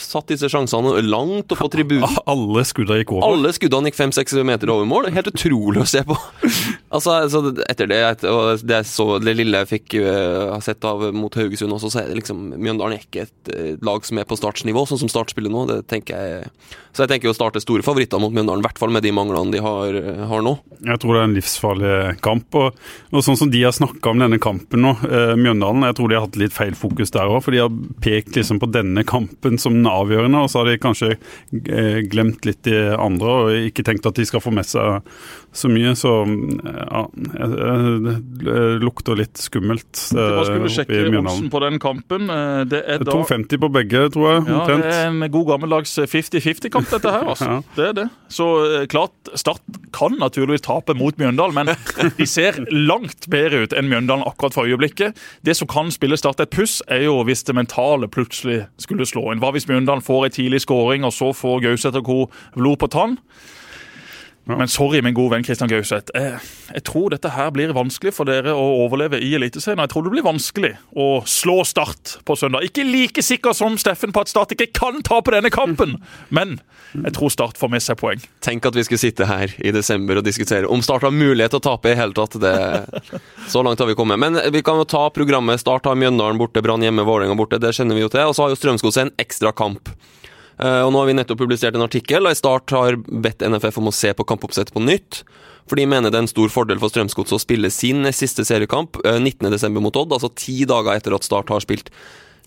satt 0.00 0.30
disse 0.32 0.48
sjansene 0.48 0.94
langt 1.04 1.52
opp 1.52 1.60
på 1.60 1.68
tribunen. 1.74 2.08
Alle 2.32 2.64
skuddene 2.64 3.02
gikk 3.02 3.12
over? 3.16 3.26
Alle 3.28 3.52
skuddene 3.52 3.90
gikk 3.90 3.98
fem-seks 3.98 4.38
meter 4.48 4.72
over 4.72 4.88
mål. 4.88 5.10
Helt 5.12 5.28
utrolig 5.28 5.82
å 5.82 5.88
se 5.88 6.00
på. 6.08 6.16
altså, 6.94 7.18
altså, 7.18 7.42
etter 7.68 7.90
det, 7.90 8.00
og 8.30 8.64
det, 8.64 8.82
så, 8.88 9.08
det 9.22 9.36
lille 9.36 9.60
jeg 9.62 9.70
fikk 9.74 9.98
uh, 10.00 10.56
sett 10.64 10.84
av 10.88 11.04
mot 11.12 11.36
Haugesund 11.36 11.76
også, 11.76 11.92
så 11.92 12.02
er 12.02 12.08
det 12.08 12.22
liksom 12.22 12.54
Mjøndalen 12.56 12.96
er 12.96 13.04
ikke 13.04 13.26
et 13.26 13.52
uh, 13.52 13.74
lag 13.84 14.08
som 14.08 14.22
er 14.22 14.28
på 14.28 14.40
startsnivå, 14.40 14.86
sånn 14.88 15.04
som 15.04 15.12
Start 15.12 15.34
spiller 15.34 15.52
nå. 15.52 15.66
Det 15.68 15.82
tenker 15.90 16.16
jeg 16.16 16.48
Så 16.96 17.04
jeg 17.04 17.12
tenker 17.12 17.28
å 17.28 17.36
Start 17.36 17.58
er 17.60 17.64
store 17.64 17.84
favoritter 17.84 18.22
mot 18.22 18.32
Mjøndalen, 18.32 18.64
i 18.64 18.68
hvert 18.70 18.80
fall 18.80 18.94
med 18.94 19.04
de 19.04 19.12
manglene 19.12 19.52
de 19.52 19.60
har, 19.60 20.00
har, 20.32 20.46
nå. 20.46 20.56
Jeg 20.80 21.02
tror 21.02 21.18
det 21.18 21.20
er 21.20 21.28
en 21.28 21.36
livsfarlig 21.36 21.94
kamp. 22.24 22.56
Og, 22.56 22.80
og 23.12 23.26
sånn 23.26 23.38
som 23.44 23.52
de 23.52 23.60
har 23.66 23.76
snakka 23.76 24.14
om 24.14 24.24
denne 24.24 24.40
kampen 24.40 24.86
nå, 24.86 24.96
uh, 25.04 25.36
Mjøndalen, 25.36 25.84
jeg 25.90 26.00
tror 26.00 26.08
de 26.08 26.16
har 26.16 26.26
hatt 26.30 26.40
litt 26.40 26.56
feil 26.56 26.72
fokus 26.78 27.12
der 27.12 27.28
òg. 27.28 27.42
Pekt 28.02 28.36
liksom 28.38 28.60
på 28.62 28.70
denne 28.72 29.04
kampen 29.08 29.58
som 29.60 29.76
den 29.76 29.88
avgjørende, 29.90 30.44
og 30.44 30.50
så 30.52 30.62
har 30.62 30.72
de 30.72 30.80
kanskje 30.82 31.12
eh, 31.12 32.00
glemt 32.08 32.46
litt 32.48 32.62
de 32.66 32.78
andre 32.96 33.36
og 33.42 33.68
ikke 33.70 33.84
tenkt 33.86 34.08
at 34.08 34.18
de 34.18 34.26
skal 34.28 34.42
få 34.44 34.52
med 34.54 34.68
seg 34.68 35.02
så 35.52 35.68
mye. 35.68 35.92
Så 35.98 36.10
ja, 36.24 37.02
det 37.12 38.58
lukter 38.82 39.18
litt 39.18 39.40
skummelt. 39.42 39.90
Hva 40.14 40.44
skulle 40.46 40.62
skulle 40.62 40.86
sjekke 40.86 41.20
oddsen 41.20 41.50
på 41.52 41.60
den 41.64 41.78
kampen. 41.82 42.30
Eh, 42.32 42.62
det 42.70 42.82
er 42.86 43.04
da 43.04 43.16
2,50 43.16 43.60
på 43.62 43.70
begge, 43.72 44.04
tror 44.14 44.28
jeg. 44.28 44.42
Ja, 44.46 44.58
omtrent. 44.60 44.86
det 44.86 44.94
er 44.96 45.10
en 45.10 45.26
god 45.34 45.48
gammeldags 45.52 45.94
50-50-kamp, 45.98 46.88
dette 46.92 47.14
her. 47.14 47.28
altså. 47.34 47.50
ja. 47.52 47.58
Det 47.76 47.88
er 47.88 47.96
det. 48.02 48.08
Så 48.32 48.48
eh, 48.68 48.86
klart, 48.90 49.14
Start 49.38 49.62
kan 49.94 50.16
naturligvis 50.20 50.64
tape 50.66 50.96
mot 50.98 51.16
Mjøndalen, 51.20 51.56
men 51.56 51.72
de 52.18 52.28
ser 52.28 52.62
langt 52.72 53.28
bedre 53.32 53.64
ut 53.66 53.76
enn 53.76 53.90
Mjøndalen 53.90 54.26
akkurat 54.28 54.56
for 54.56 54.68
øyeblikket. 54.68 55.18
Det 55.46 55.56
som 55.58 55.70
kan 55.70 55.92
spille 55.94 56.18
Start 56.20 56.42
et 56.44 56.52
puss, 56.52 56.80
er 56.88 57.06
jo 57.06 57.20
hvis 57.26 57.44
det 57.48 57.56
mentale 57.56 57.71
plutselig 58.12 58.66
skulle 58.80 59.06
slå 59.08 59.32
inn. 59.32 59.40
Hva 59.42 59.52
hvis 59.54 59.68
Mjøndalen 59.68 60.04
får 60.04 60.28
en 60.28 60.36
tidlig 60.36 60.62
skåring, 60.64 61.04
og 61.08 61.12
så 61.16 61.32
får 61.36 61.64
Gauseth 61.66 61.98
og 61.98 62.06
co. 62.06 62.18
blod 62.54 62.78
på 62.78 62.90
tann? 62.92 63.18
Ja. 64.44 64.56
Men 64.58 64.68
sorry, 64.68 64.98
min 65.02 65.14
gode 65.14 65.36
venn 65.36 65.44
Kristian 65.46 65.70
Gauseth. 65.70 66.10
Jeg, 66.18 66.40
jeg, 66.74 66.82
tror 66.88 67.12
dette 67.14 67.30
her 67.30 67.52
blir 67.54 67.70
vanskelig 67.76 68.10
for 68.16 68.26
dere 68.26 68.50
å 68.58 68.64
overleve 68.82 69.20
i 69.22 69.28
Eliteserien. 69.38 69.78
Jeg 69.84 69.92
tror 69.92 70.06
det 70.06 70.14
blir 70.16 70.26
vanskelig 70.26 70.72
å 70.98 71.06
slå 71.30 71.60
Start 71.68 72.16
på 72.26 72.34
søndag. 72.36 72.66
Ikke 72.66 72.82
like 72.82 73.22
sikker 73.22 73.54
som 73.54 73.76
Steffen 73.78 74.10
på 74.10 74.24
at 74.24 74.32
Start 74.32 74.54
ikke 74.56 74.72
kan 74.74 74.98
ta 75.06 75.20
på 75.22 75.34
denne 75.34 75.52
kampen, 75.54 75.94
men 76.36 76.58
jeg 76.92 77.14
tror 77.14 77.30
Start 77.32 77.60
får 77.60 77.70
med 77.70 77.84
seg 77.84 78.00
poeng. 78.00 78.24
Tenk 78.42 78.66
at 78.66 78.76
vi 78.76 78.82
skulle 78.88 79.00
sitte 79.00 79.28
her 79.30 79.54
i 79.62 79.70
desember 79.74 80.18
og 80.18 80.26
diskutere 80.26 80.66
om 80.66 80.82
Start 80.82 81.06
har 81.06 81.14
mulighet 81.14 81.54
til 81.54 81.62
å 81.62 81.66
tape 81.70 81.92
i 81.92 81.98
hele 81.98 82.16
tatt. 82.16 82.34
Det, 82.42 83.22
så 83.52 83.62
langt 83.62 83.78
har 83.78 83.88
vi 83.88 83.96
kommet. 83.98 84.18
Men 84.18 84.40
vi 84.50 84.64
kan 84.66 84.80
jo 84.80 84.88
ta 84.88 85.06
programmet. 85.14 85.62
Start 85.62 85.86
har 85.86 85.94
Mjøndalen 85.98 86.40
borte, 86.42 86.64
Brann 86.66 86.82
hjemme, 86.82 87.06
Vålerenga 87.06 87.38
borte. 87.38 87.62
Det 87.62 87.70
kjenner 87.78 87.94
vi 87.94 88.02
jo 88.02 88.10
til. 88.10 88.26
Og 88.26 88.34
så 88.34 88.44
har 88.48 88.52
jo 88.52 88.58
Strømsgodset 88.58 89.06
en 89.06 89.14
ekstra 89.22 89.54
kamp. 89.54 89.94
Eh, 90.58 90.82
og 90.82 90.92
nå 90.92 91.02
har 91.02 91.08
vi 91.10 91.16
nettopp 91.16 91.40
publisert 91.42 91.76
en 91.78 91.86
artikkel, 91.86 92.26
og 92.26 92.34
i 92.34 92.38
Start 92.38 92.74
har 92.76 92.98
bedt 92.98 93.44
NFF 93.46 93.80
om 93.80 93.90
å 93.90 93.96
se 93.96 94.12
på 94.16 94.26
kampoppsettet 94.28 94.74
på 94.74 94.84
nytt. 94.84 95.22
For 95.70 95.78
de 95.78 95.86
mener 95.88 96.10
det 96.10 96.18
er 96.18 96.26
en 96.26 96.30
stor 96.30 96.50
fordel 96.52 96.80
for 96.82 96.92
Strømsgodset 96.92 97.38
å 97.38 97.42
spille 97.42 97.70
sin 97.72 98.04
siste 98.12 98.44
seriekamp 98.46 98.98
19.12. 99.06 99.56
Eh, 99.62 99.80
mot 99.80 99.98
Odd, 99.98 100.14
altså 100.18 100.32
ti 100.36 100.62
dager 100.68 100.96
etter 100.96 101.16
at 101.16 101.26
Start 101.26 101.52
har 101.54 101.64
spilt 101.64 101.92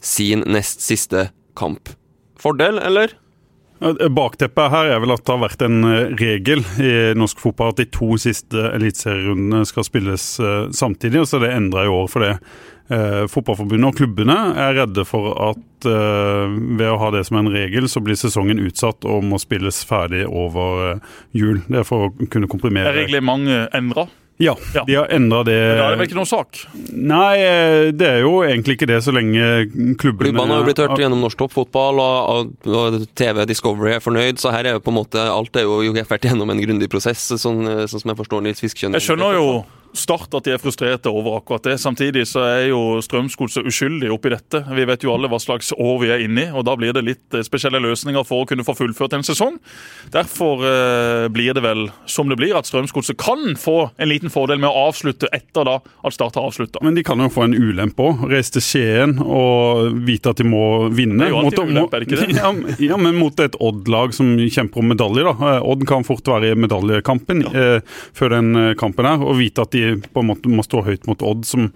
sin 0.06 0.44
nest 0.52 0.84
siste 0.86 1.30
kamp. 1.58 1.90
Fordel, 2.42 2.78
eller? 2.84 3.16
Bakteppet 3.80 4.72
her 4.72 4.94
er 4.94 5.02
vel 5.04 5.14
at 5.16 5.26
det 5.26 5.34
har 5.34 5.42
vært 5.42 5.66
en 5.66 5.82
eh, 5.90 6.14
regel 6.20 6.64
i 6.80 6.94
norsk 7.18 7.42
fotball 7.44 7.74
at 7.74 7.82
de 7.82 7.90
to 7.92 8.16
siste 8.22 8.70
eliteserierundene 8.72 9.66
skal 9.68 9.88
spilles 9.88 10.30
samtidig, 10.76 11.22
og 11.22 11.28
så 11.30 11.40
er 11.40 11.48
det 11.48 11.58
endra 11.58 11.84
i 11.86 11.92
år 11.92 12.08
for 12.12 12.24
det. 12.26 12.38
Eh, 12.86 13.24
Fotballforbundet 13.34 13.88
og 13.90 13.96
klubbene 13.98 14.36
er 14.62 14.76
redde 14.78 15.06
for 15.10 15.32
at 15.42 15.88
eh, 15.90 16.58
ved 16.78 16.86
å 16.86 17.00
ha 17.02 17.10
det 17.16 17.24
som 17.26 17.40
en 17.40 17.50
regel, 17.50 17.88
så 17.90 18.02
blir 18.06 18.18
sesongen 18.20 18.62
utsatt 18.62 19.08
og 19.10 19.26
må 19.26 19.40
spilles 19.42 19.80
ferdig 19.90 20.22
over 20.30 20.84
eh, 20.92 21.16
jul. 21.34 21.64
Det 21.66 21.82
er 21.82 21.88
for 21.88 22.08
å 22.08 22.30
kunne 22.30 22.50
komprimere 22.52 22.94
Er 22.94 23.00
reglementet 23.02 23.74
endra? 23.78 24.06
Ja, 24.38 24.58
ja, 24.76 24.84
de 24.84 24.96
har 24.98 25.12
endra 25.16 25.46
det 25.48 25.56
Men 25.56 25.78
Da 25.80 25.84
er 25.86 25.94
det 25.94 26.00
vel 26.02 26.10
ikke 26.10 26.18
noen 26.18 26.28
sak? 26.28 26.58
Nei, 26.92 27.36
eh, 27.40 27.92
det 27.96 28.10
er 28.10 28.26
jo 28.26 28.34
egentlig 28.44 28.76
ikke 28.76 28.90
det, 28.90 28.98
så 29.06 29.14
lenge 29.16 29.46
klubbene 29.96 30.34
Klubbene 30.34 30.52
har 30.52 30.60
jo 30.60 30.68
blitt 30.68 30.82
hørt 30.84 31.00
gjennom 31.00 31.24
norsk 31.24 31.40
toppfotball, 31.40 32.02
og, 32.04 32.52
og, 32.68 33.00
TV 33.16 33.46
Discovery 33.48 33.96
er 33.96 34.04
fornøyd, 34.04 34.42
så 34.42 34.52
her 34.52 34.68
er 34.68 34.76
jo 34.76 34.84
på 34.84 34.92
en 34.92 35.00
måte 35.00 35.24
alt 35.24 35.56
er 35.56 35.64
jo 35.64 35.96
vært 35.96 36.28
gjennom 36.28 36.52
en 36.52 36.60
grundig 36.60 36.92
prosess, 36.92 37.30
sånn, 37.32 37.64
sånn 37.88 38.04
som 38.04 38.12
jeg 38.12 38.20
forstår 38.20 38.44
Nils 38.44 38.64
Fiskekjønn. 38.64 39.00
Jeg 39.00 39.08
skjønner 39.08 39.40
jo 39.40 39.48
Start 39.96 40.34
at 40.38 40.48
de 40.48 40.54
er 40.56 40.62
frustrerte 40.62 41.12
over 41.12 41.40
akkurat 41.40 41.66
det. 41.68 41.78
Samtidig 41.82 42.26
så 42.30 42.44
er 42.46 42.68
jo 42.70 43.00
Strømsgodset 43.04 43.68
uskyldig 43.68 44.12
oppi 44.14 44.32
dette. 44.34 44.62
Vi 44.76 44.86
vet 44.88 45.06
jo 45.06 45.14
alle 45.16 45.30
hva 45.32 45.40
slags 45.42 45.72
år 45.76 46.00
vi 46.04 46.12
er 46.14 46.26
inne 46.26 46.48
i, 46.48 46.52
og 46.52 46.66
da 46.68 46.76
blir 46.80 46.94
det 46.96 47.06
litt 47.06 47.38
eh, 47.38 47.46
spesielle 47.46 47.82
løsninger 47.84 48.26
for 48.28 48.44
å 48.44 48.50
kunne 48.50 48.66
få 48.68 48.76
fullført 48.78 49.16
en 49.18 49.26
sesong. 49.26 49.58
Derfor 50.14 50.66
eh, 50.68 51.28
blir 51.34 51.56
det 51.56 51.64
vel 51.66 51.88
som 52.10 52.30
det 52.32 52.40
blir, 52.40 52.56
at 52.58 52.70
Strømsgodset 52.70 53.18
kan 53.22 53.56
få 53.60 53.78
en 53.96 54.12
liten 54.12 54.34
fordel 54.34 54.62
med 54.62 54.70
å 54.70 54.88
avslutte 54.90 55.32
etter 55.36 55.68
da 55.68 55.80
at 55.80 56.16
Start 56.16 56.38
har 56.40 56.48
avslutta. 56.48 56.84
Men 56.86 56.96
de 56.96 57.04
kan 57.06 57.20
jo 57.20 57.30
få 57.32 57.48
en 57.48 57.56
ulempe 57.56 58.06
òg. 58.06 58.28
Reise 58.32 58.56
til 58.56 58.64
Skien 58.64 59.18
og 59.24 59.96
vite 60.08 60.32
at 60.32 60.40
de 60.40 60.48
må 60.48 60.90
vinne. 60.96 61.20
Det 61.20 61.30
er 61.30 61.34
jo 61.34 61.42
alltid 61.42 61.64
en 61.64 61.74
ulempe, 61.74 61.98
er 61.98 62.06
det 62.06 62.10
ikke 62.10 62.22
det? 62.22 62.32
Ja, 62.46 62.52
ja 62.92 62.98
men 63.00 63.18
mot 63.20 63.40
et 63.42 63.56
Odd-lag 63.64 64.14
som 64.16 64.36
kjemper 64.40 64.82
om 64.82 64.92
medalje, 64.92 65.26
da. 65.26 65.36
Eh, 65.56 65.68
Odd 65.72 65.86
kan 65.90 66.06
fort 66.08 66.28
være 66.30 66.52
i 66.52 66.60
medaljekampen 66.60 67.46
ja. 67.46 67.54
eh, 67.56 68.00
før 68.16 68.36
den 68.38 68.52
eh, 68.60 68.72
kampen 68.80 69.08
her, 69.08 69.24
og 69.24 69.40
vite 69.40 69.66
at 69.66 69.76
de 69.76 69.85
på 70.14 70.24
en 70.24 70.30
måte 70.32 70.52
må 70.52 70.66
stå 70.66 70.84
høyt 70.86 71.08
mot 71.10 71.24
Odd, 71.26 71.46
som, 71.48 71.70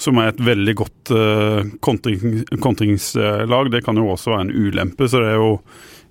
som 0.00 0.20
er 0.20 0.32
et 0.32 0.42
veldig 0.44 0.74
godt 0.80 1.14
uh, 1.14 1.62
kontring, 1.84 2.42
kontringslag. 2.62 3.72
Det 3.72 3.84
kan 3.86 3.98
jo 4.00 4.10
også 4.14 4.34
være 4.34 4.48
en 4.48 4.54
ulempe. 4.54 5.08
så 5.08 5.22
det 5.22 5.32
er 5.34 5.40
jo 5.40 5.56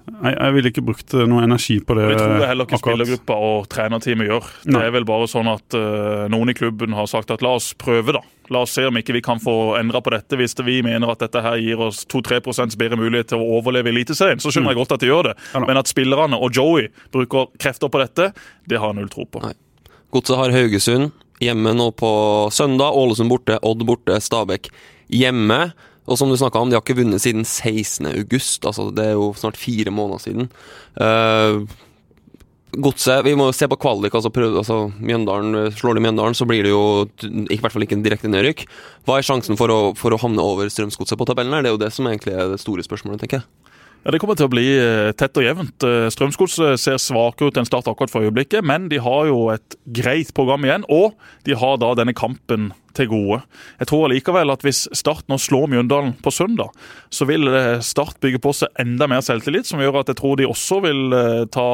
Jeg, 0.10 0.34
jeg 0.34 0.54
ville 0.56 0.70
ikke 0.72 0.82
brukt 0.82 1.14
eh, 1.14 1.28
noe 1.30 1.44
energi 1.46 1.76
på 1.86 1.94
det. 1.94 2.08
Vi 2.10 2.16
tror 2.18 2.40
det 2.42 2.48
heller 2.50 2.66
ikke 2.66 2.80
akkurat. 2.80 2.96
spillergruppa 2.96 3.36
og 3.46 3.68
trenerteamet 3.70 4.26
gjør. 4.26 4.48
Det 4.64 4.74
Nei. 4.74 4.82
er 4.88 4.96
vel 4.96 5.06
bare 5.06 5.28
sånn 5.30 5.50
at 5.52 5.78
uh, 5.78 6.26
noen 6.34 6.50
i 6.50 6.56
klubben 6.58 6.96
har 6.98 7.06
sagt 7.12 7.30
at 7.36 7.46
la 7.46 7.52
oss 7.60 7.76
prøve, 7.78 8.16
da. 8.18 8.24
La 8.50 8.64
oss 8.66 8.74
se 8.74 8.88
om 8.90 8.98
ikke 8.98 9.14
vi 9.14 9.22
kan 9.22 9.38
få 9.38 9.78
endra 9.78 10.02
på 10.02 10.10
dette. 10.16 10.40
Hvis 10.40 10.58
det 10.58 10.66
vi 10.66 10.80
mener 10.82 11.14
at 11.14 11.22
dette 11.22 11.44
her 11.46 11.62
gir 11.62 11.86
oss 11.86 12.02
2-3% 12.10 12.74
bedre 12.82 12.98
mulighet 12.98 13.30
til 13.30 13.44
å 13.44 13.60
overleve 13.60 13.94
Eliteserien, 13.94 14.42
så 14.42 14.50
skjønner 14.50 14.74
jeg 14.74 14.82
godt 14.82 14.98
at 14.98 15.06
de 15.06 15.12
gjør 15.12 15.30
det. 15.30 15.38
Ja. 15.54 15.62
Men 15.70 15.78
at 15.78 15.94
spillerne 15.94 16.42
og 16.42 16.58
Joey 16.58 16.90
bruker 17.14 17.52
krefter 17.62 17.94
på 17.94 18.02
dette, 18.02 18.32
det 18.66 18.82
har 18.82 18.90
jeg 18.90 19.04
null 19.04 19.14
tro 19.14 19.30
på. 19.30 19.46
Godset 20.10 20.40
har 20.42 20.58
Haugesund 20.58 21.12
hjemme 21.44 21.76
nå 21.78 21.90
på 21.98 22.12
søndag. 22.54 22.96
Ålesund 22.98 23.32
borte, 23.32 23.60
Odd 23.66 23.86
borte, 23.88 24.20
Stabæk 24.24 24.72
hjemme. 25.14 25.70
Og 26.10 26.18
som 26.18 26.32
du 26.32 26.38
snakket 26.40 26.62
om, 26.62 26.72
de 26.72 26.78
har 26.78 26.82
ikke 26.84 26.98
vunnet 27.02 27.22
siden 27.22 27.46
16. 27.46 28.10
august. 28.16 28.66
Altså, 28.66 28.90
det 28.96 29.12
er 29.12 29.20
jo 29.20 29.30
snart 29.38 29.60
fire 29.60 29.94
måneder 29.94 30.24
siden. 30.24 30.50
Uh, 30.98 31.70
Godset 32.78 33.24
Vi 33.26 33.34
må 33.38 33.48
se 33.54 33.66
på 33.66 33.78
kvalik. 33.82 34.14
altså, 34.14 34.30
prøv, 34.30 34.58
altså 34.62 34.92
Mjøndalen, 35.02 35.72
Slår 35.74 35.98
de 35.98 36.04
Mjøndalen, 36.06 36.38
så 36.38 36.46
blir 36.46 36.64
det 36.64 36.70
jo 36.70 37.08
i 37.50 37.58
hvert 37.58 37.74
fall 37.74 37.86
ikke 37.86 37.98
en 37.98 38.06
direkte 38.06 38.30
nedrykk. 38.30 38.66
Hva 39.06 39.18
er 39.18 39.26
sjansen 39.26 39.58
for 39.58 39.74
å, 39.74 39.80
for 39.98 40.14
å 40.14 40.22
havne 40.22 40.44
over 40.44 40.70
Strømsgodset 40.70 41.18
på 41.18 41.26
tabellen? 41.26 41.64
Det 41.64 41.72
er 41.72 41.74
jo 41.74 41.82
det 41.82 41.92
som 41.96 42.10
egentlig 42.10 42.36
er 42.38 42.54
det 42.54 42.62
store 42.62 42.86
spørsmålet, 42.86 43.24
tenker 43.24 43.42
jeg. 43.42 43.69
Ja, 44.06 44.12
Det 44.12 44.20
kommer 44.22 44.38
til 44.40 44.48
å 44.48 44.52
bli 44.54 44.64
eh, 44.80 45.12
tett 45.20 45.36
og 45.36 45.44
jevnt. 45.44 45.84
Eh, 45.84 46.08
Strømsgodset 46.14 46.80
ser 46.80 47.00
svakere 47.04 47.52
ut 47.52 47.58
enn 47.60 47.68
Start 47.68 47.90
akkurat 47.92 48.12
for 48.14 48.24
øyeblikket, 48.24 48.64
men 48.64 48.88
de 48.92 49.02
har 49.04 49.28
jo 49.28 49.50
et 49.52 49.76
greit 49.92 50.32
program 50.38 50.64
igjen, 50.64 50.86
og 50.88 51.18
de 51.44 51.58
har 51.60 51.76
da 51.82 51.92
denne 52.00 52.16
kampen 52.16 52.70
til 52.96 53.10
gode. 53.12 53.42
Jeg 53.82 53.90
tror 53.92 54.08
allikevel 54.08 54.54
at 54.56 54.64
hvis 54.64 54.86
Start 54.96 55.28
nå 55.28 55.36
slår 55.42 55.68
Mjøndalen 55.74 56.16
på 56.24 56.32
søndag, 56.32 56.72
så 57.12 57.28
vil 57.28 57.52
eh, 57.52 57.84
Start 57.84 58.22
bygge 58.24 58.40
på 58.44 58.56
seg 58.56 58.72
enda 58.80 59.10
mer 59.12 59.26
selvtillit, 59.26 59.68
som 59.68 59.84
gjør 59.84 60.00
at 60.06 60.14
jeg 60.14 60.22
tror 60.22 60.40
de 60.40 60.48
også 60.48 60.80
vil 60.88 61.20
eh, 61.20 61.44
ta 61.52 61.68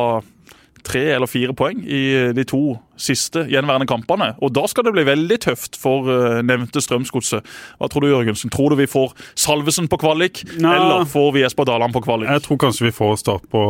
tre 0.85 1.07
eller 1.15 1.29
fire 1.29 1.55
poeng 1.57 1.81
i 1.83 2.03
de 2.35 2.45
to 2.47 2.77
siste 2.99 3.43
gjenværende 3.51 3.87
kampene. 3.89 4.31
Og 4.43 4.53
da 4.55 4.63
skal 4.71 4.87
det 4.87 4.93
bli 4.95 5.05
veldig 5.07 5.37
tøft 5.43 5.77
for 5.79 6.07
eh, 6.11 6.39
nevnte 6.45 6.81
Strømsgodset. 6.83 7.45
Hva 7.79 7.89
tror 7.91 8.05
du, 8.05 8.09
Jørgensen? 8.11 8.51
Tror 8.53 8.71
du 8.71 8.79
vi 8.79 8.87
får 8.89 9.13
Salvesen 9.39 9.89
på 9.91 9.99
kvalik, 10.01 10.43
Nei. 10.63 10.75
eller 10.77 11.07
får 11.09 11.31
vi 11.35 11.43
Esper 11.47 11.67
Daland 11.67 11.95
på 11.95 12.03
kvalik? 12.05 12.29
Jeg 12.31 12.45
tror 12.45 12.61
kanskje 12.65 12.87
vi 12.87 12.93
får 12.95 13.17
start 13.21 13.47
på, 13.51 13.63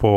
på 0.00 0.12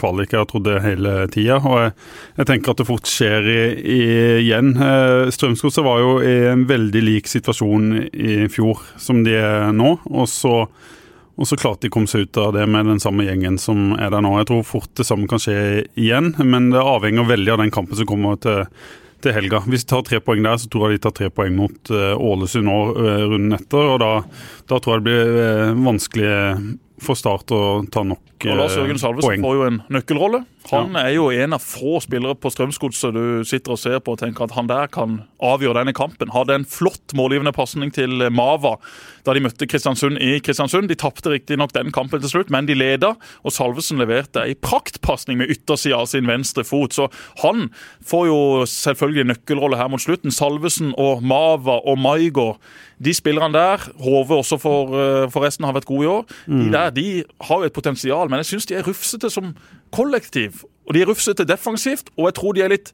kvalik. 0.00 0.32
Jeg 0.32 0.42
har 0.42 0.48
trodd 0.50 0.68
det 0.68 0.80
hele 0.84 1.14
tida. 1.34 1.60
Og 1.60 1.82
jeg, 1.82 1.96
jeg 2.40 2.50
tenker 2.52 2.72
at 2.72 2.82
det 2.82 2.88
fort 2.88 3.10
skjer 3.12 3.48
i, 3.52 3.60
i, 3.78 4.02
igjen. 4.46 4.74
Eh, 4.76 5.32
Strømsgodset 5.34 5.84
var 5.86 6.04
jo 6.04 6.14
i 6.24 6.36
en 6.52 6.64
veldig 6.68 7.04
lik 7.04 7.28
situasjon 7.30 7.90
i 8.08 8.44
fjor 8.52 8.86
som 9.00 9.24
de 9.26 9.36
er 9.38 9.74
nå. 9.76 9.98
Og 10.08 10.30
så, 10.32 10.62
og 11.38 11.46
så 11.46 11.56
klarte 11.56 11.86
de 11.86 11.90
å 11.92 11.94
komme 11.94 12.10
seg 12.10 12.26
ut 12.26 12.38
av 12.42 12.52
det 12.56 12.64
med 12.66 12.88
den 12.90 12.98
samme 13.02 13.22
gjengen 13.26 13.58
som 13.62 13.92
er 13.94 14.10
der 14.10 14.24
nå. 14.24 14.32
Jeg 14.40 14.48
tror 14.50 14.64
fort 14.66 14.90
det 14.98 15.06
samme 15.06 15.28
kan 15.30 15.38
skje 15.42 15.84
igjen, 15.94 16.32
men 16.42 16.72
det 16.74 16.82
avhenger 16.82 17.28
veldig 17.28 17.54
av 17.54 17.62
den 17.62 17.70
kampen 17.74 17.98
som 17.98 18.08
kommer 18.10 18.40
til 18.42 18.64
til 19.18 19.34
helga. 19.34 19.58
Hvis 19.66 19.82
de 19.82 19.90
tar 19.90 20.04
tre 20.06 20.20
poeng 20.22 20.44
der, 20.46 20.58
så 20.62 20.68
tror 20.70 20.88
jeg 20.92 20.98
de 20.98 21.04
tar 21.08 21.14
tre 21.16 21.28
poeng 21.34 21.56
mot 21.58 21.90
eh, 21.90 22.12
Ålesund 22.14 22.68
nå 22.68 22.76
eh, 23.02 23.24
runden 23.26 23.56
etter. 23.56 23.88
og 23.94 23.96
Da, 23.98 24.10
da 24.70 24.78
tror 24.78 24.94
jeg 24.94 25.02
det 25.02 25.08
blir 25.08 25.40
eh, 25.42 25.72
vanskelig 25.88 26.34
for 27.02 27.18
Start 27.18 27.50
å 27.54 27.60
ta 27.90 28.04
nok 28.06 28.46
Og 28.46 28.58
Lars 28.58 28.76
Jørgen 28.78 28.98
Salvesen 29.02 29.26
poeng. 29.26 29.42
får 29.42 29.56
jo 29.58 29.66
en 29.68 29.80
nøkkelrolle. 29.94 30.40
Han 30.70 30.96
er 31.00 31.12
jo 31.14 31.30
en 31.32 31.56
av 31.56 31.62
få 31.64 31.98
spillere 32.04 32.36
på 32.38 32.50
Strømsgodset 32.52 33.14
du 33.16 33.44
sitter 33.48 33.74
og 33.74 33.80
ser 33.80 34.00
på 34.04 34.14
og 34.14 34.20
tenker 34.20 34.44
at 34.44 34.54
han 34.56 34.68
der 34.70 34.90
kan 34.92 35.22
avgjøre 35.40 35.80
denne 35.80 35.94
kampen. 35.96 36.32
Hadde 36.34 36.56
en 36.58 36.66
flott 36.68 37.14
målgivende 37.16 37.54
pasning 37.56 37.92
til 37.94 38.28
Mava 38.34 38.76
da 39.26 39.34
de 39.36 39.42
møtte 39.44 39.68
Kristiansund 39.68 40.20
i 40.24 40.38
Kristiansund. 40.44 40.88
De 40.88 40.96
tapte 40.98 41.32
riktignok 41.32 41.74
den 41.76 41.92
kampen 41.92 42.22
til 42.22 42.32
slutt, 42.32 42.52
men 42.54 42.68
de 42.68 42.76
leda, 42.78 43.14
og 43.44 43.52
Salvesen 43.54 44.00
leverte 44.00 44.44
ei 44.44 44.54
praktpasning 44.54 45.40
med 45.40 45.52
yttersida 45.52 46.00
av 46.00 46.08
sin 46.10 46.28
venstre 46.28 46.64
fot. 46.64 46.96
Så 46.96 47.08
han 47.42 47.68
får 48.08 48.26
jo 48.30 48.40
selvfølgelig 48.68 49.28
nøkkelrolle 49.32 49.80
her 49.80 49.90
mot 49.92 50.02
slutten. 50.02 50.32
Salvesen 50.34 50.94
og 50.96 51.22
Mava 51.22 51.80
og 51.84 52.00
Maigård 52.00 52.56
de 52.98 53.12
spillerne 53.14 53.54
der, 53.54 53.84
Hove 54.02 54.40
også 54.40 54.58
for, 54.58 54.90
eh, 54.98 55.28
forresten 55.30 55.64
har 55.64 55.72
vært 55.72 55.86
gode 55.86 56.04
i 56.04 56.08
år, 56.08 56.24
Mm. 56.48 56.64
de 56.64 56.72
der 56.72 56.90
de 56.90 57.24
har 57.42 57.58
jo 57.58 57.64
et 57.64 57.72
potensial, 57.72 58.28
men 58.28 58.38
jeg 58.38 58.46
syns 58.46 58.66
de 58.66 58.74
er 58.74 58.82
rufsete 58.82 59.30
som 59.30 59.54
kollektiv. 59.94 60.64
Og 60.88 60.96
de 60.96 61.04
er 61.04 61.10
rufsete 61.10 61.46
defensivt, 61.48 62.12
og 62.16 62.30
jeg 62.30 62.38
tror 62.38 62.56
de 62.56 62.64
er 62.64 62.72
litt 62.72 62.92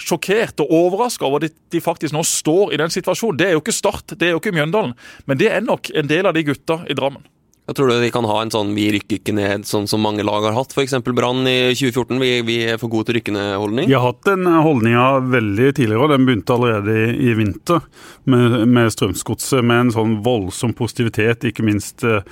sjokkert 0.00 0.60
og 0.60 0.72
overraska 0.76 1.24
over 1.24 1.46
at 1.46 1.54
de, 1.72 1.80
faktisk 1.80 2.14
nå 2.14 2.24
står 2.26 2.74
i 2.74 2.80
den 2.80 2.92
situasjonen. 2.92 3.38
Det 3.40 3.48
er 3.48 3.56
jo 3.56 3.62
ikke 3.64 3.76
Start, 3.76 4.16
det 4.16 4.28
er 4.28 4.36
jo 4.36 4.42
ikke 4.42 4.54
Mjøndalen, 4.56 4.92
men 5.28 5.40
det 5.40 5.48
er 5.52 5.64
nok 5.64 5.90
en 5.96 6.10
del 6.10 6.28
av 6.28 6.36
de 6.36 6.44
gutta 6.46 6.82
i 6.88 6.96
Drammen. 6.96 7.24
Jeg 7.66 7.74
tror 7.74 7.90
du 7.90 7.96
de 7.98 8.12
kan 8.14 8.26
ha 8.30 8.34
en 8.44 8.50
sånn 8.54 8.76
'vi 8.76 8.92
rykker 8.94 9.18
ikke 9.18 9.34
ned', 9.34 9.66
sånn 9.66 9.88
som 9.90 9.98
mange 9.98 10.22
lag 10.22 10.44
har 10.46 10.54
hatt? 10.54 10.70
F.eks. 10.70 10.94
Brann 11.02 11.42
i 11.50 11.74
2014. 11.74 12.20
Vi, 12.22 12.30
vi 12.46 12.58
er 12.62 12.78
for 12.78 12.86
gode 12.88 13.08
til 13.08 13.16
å 13.16 13.18
rykke 13.18 13.34
ned-holdning. 13.34 13.88
Vi 13.90 13.96
har 13.96 14.06
hatt 14.06 14.22
den 14.22 14.46
holdninga 14.46 15.06
veldig 15.26 15.72
tidligere, 15.74 16.04
og 16.04 16.12
den 16.14 16.28
begynte 16.28 16.54
allerede 16.54 16.94
i, 16.94 17.08
i 17.26 17.34
vinter 17.34 17.82
med, 18.30 18.68
med 18.70 18.92
Strømsgodset, 18.94 19.64
med 19.66 19.80
en 19.80 19.90
sånn 19.98 20.14
voldsom 20.22 20.76
positivitet, 20.78 21.42
ikke 21.50 21.66
minst 21.66 22.06
eh, 22.06 22.22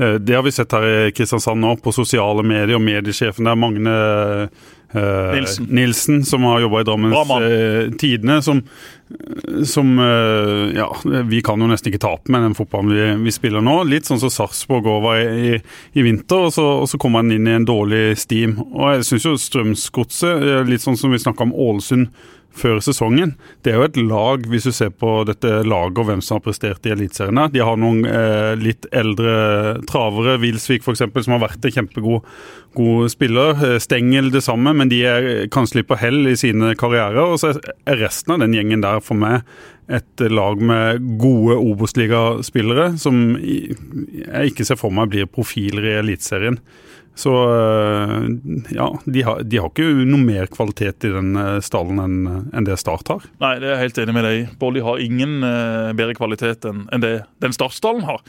det 0.00 0.36
har 0.36 0.44
vi 0.46 0.52
sett 0.54 0.72
her 0.72 0.86
i 0.88 1.12
Kristiansand 1.12 1.60
nå, 1.60 1.74
på 1.82 1.92
sosiale 1.92 2.44
medier, 2.46 2.78
og 2.78 2.84
mediesjefen 2.84 3.48
der, 3.48 3.58
Magne 3.58 3.96
eh, 4.92 5.34
Nilsen. 5.34 5.66
Nilsen, 5.70 6.24
som 6.24 6.46
har 6.48 6.60
jobba 6.60 6.80
i 6.80 6.86
Drammens 6.88 7.30
eh, 7.30 7.90
Tidende, 8.00 8.42
som, 8.42 8.62
som 9.64 9.98
eh, 9.98 10.78
Ja, 10.78 10.88
vi 11.24 11.42
kan 11.42 11.60
jo 11.60 11.68
nesten 11.70 11.92
ikke 11.92 12.02
tape 12.02 12.32
med 12.32 12.42
den 12.46 12.56
fotballen 12.58 12.90
vi, 12.94 13.06
vi 13.26 13.34
spiller 13.34 13.64
nå. 13.64 13.80
Litt 13.90 14.08
sånn 14.08 14.22
som 14.22 14.32
Sarpsborg 14.32 14.88
òg 14.90 15.04
var 15.04 15.20
i, 15.22 15.54
i, 15.54 15.62
i 15.94 16.06
vinter, 16.06 16.48
og 16.48 16.54
så, 16.56 16.66
og 16.82 16.90
så 16.90 17.00
kommer 17.00 17.24
han 17.24 17.32
inn 17.34 17.48
i 17.48 17.56
en 17.58 17.68
dårlig 17.68 18.18
steam. 18.20 18.58
Og 18.70 18.96
jeg 18.96 19.08
syns 19.10 19.28
jo 19.28 19.38
Strømsgodset, 19.38 20.44
eh, 20.50 20.68
litt 20.68 20.84
sånn 20.84 20.98
som 21.00 21.14
vi 21.14 21.22
snakka 21.22 21.48
om 21.48 21.56
Ålesund 21.68 22.10
før 22.56 22.80
sesongen. 22.82 23.34
Det 23.62 23.72
er 23.72 23.78
jo 23.78 23.86
et 23.86 23.98
lag, 24.02 24.44
hvis 24.50 24.66
du 24.68 24.72
ser 24.74 24.90
på 24.90 25.20
dette 25.28 25.60
laget 25.66 26.00
og 26.00 26.08
hvem 26.08 26.22
som 26.24 26.38
har 26.38 26.44
prestert 26.44 26.86
i 26.86 26.94
Eliteserien. 26.94 27.40
De 27.52 27.62
har 27.64 27.78
noen 27.80 28.04
eh, 28.08 28.52
litt 28.60 28.88
eldre 28.96 29.80
travere, 29.90 30.38
Wilsvik 30.42 30.84
f.eks., 30.84 31.04
som 31.06 31.36
har 31.36 31.44
vært 31.44 31.64
en 31.64 31.76
kjempegod 31.78 32.26
god 32.78 33.12
spiller. 33.12 33.54
Eh, 33.66 33.78
Stengel 33.82 34.32
det 34.34 34.44
samme, 34.46 34.74
men 34.76 34.92
de 34.92 35.02
er 35.06 35.30
kanskje 35.52 35.80
litt 35.80 35.90
på 35.90 36.00
hell 36.00 36.24
i 36.30 36.36
sine 36.38 36.74
karrierer. 36.78 37.22
Og 37.22 37.40
så 37.42 37.54
er 37.56 38.02
resten 38.02 38.36
av 38.36 38.44
den 38.44 38.56
gjengen 38.56 38.84
der 38.84 39.02
for 39.04 39.18
meg 39.18 39.46
et 39.90 40.22
lag 40.30 40.60
med 40.62 41.02
gode 41.18 41.56
Obos-ligaspillere 41.58 42.92
som 43.00 43.34
jeg 43.40 44.52
ikke 44.52 44.66
ser 44.68 44.78
for 44.78 44.94
meg 44.94 45.10
blir 45.10 45.26
profiler 45.30 45.88
i 45.88 45.96
Eliteserien. 45.98 46.60
Så 47.20 47.32
øh, 47.52 48.28
ja, 48.72 48.86
de 49.04 49.22
har, 49.26 49.42
de 49.44 49.58
har 49.60 49.68
ikke 49.68 49.88
noe 50.08 50.22
mer 50.24 50.48
kvalitet 50.52 51.04
i 51.04 51.12
den 51.12 51.34
øh, 51.36 51.58
stallen 51.64 52.00
enn 52.00 52.18
en 52.56 52.66
det 52.66 52.78
Start 52.80 53.10
har. 53.12 53.26
Nei, 53.42 53.54
det 53.60 53.68
er 53.68 53.74
jeg 53.74 53.82
helt 53.82 53.98
enig 54.04 54.14
med 54.16 54.24
deg 54.24 54.36
i. 54.38 54.44
Bolly 54.60 54.80
har 54.84 55.02
ingen 55.04 55.44
eh, 55.44 55.90
bedre 55.98 56.16
kvalitet 56.16 56.64
enn 56.68 56.86
en 56.94 57.04
det 57.04 57.12
den 57.42 57.54
startstallen 57.56 58.06
har. 58.08 58.22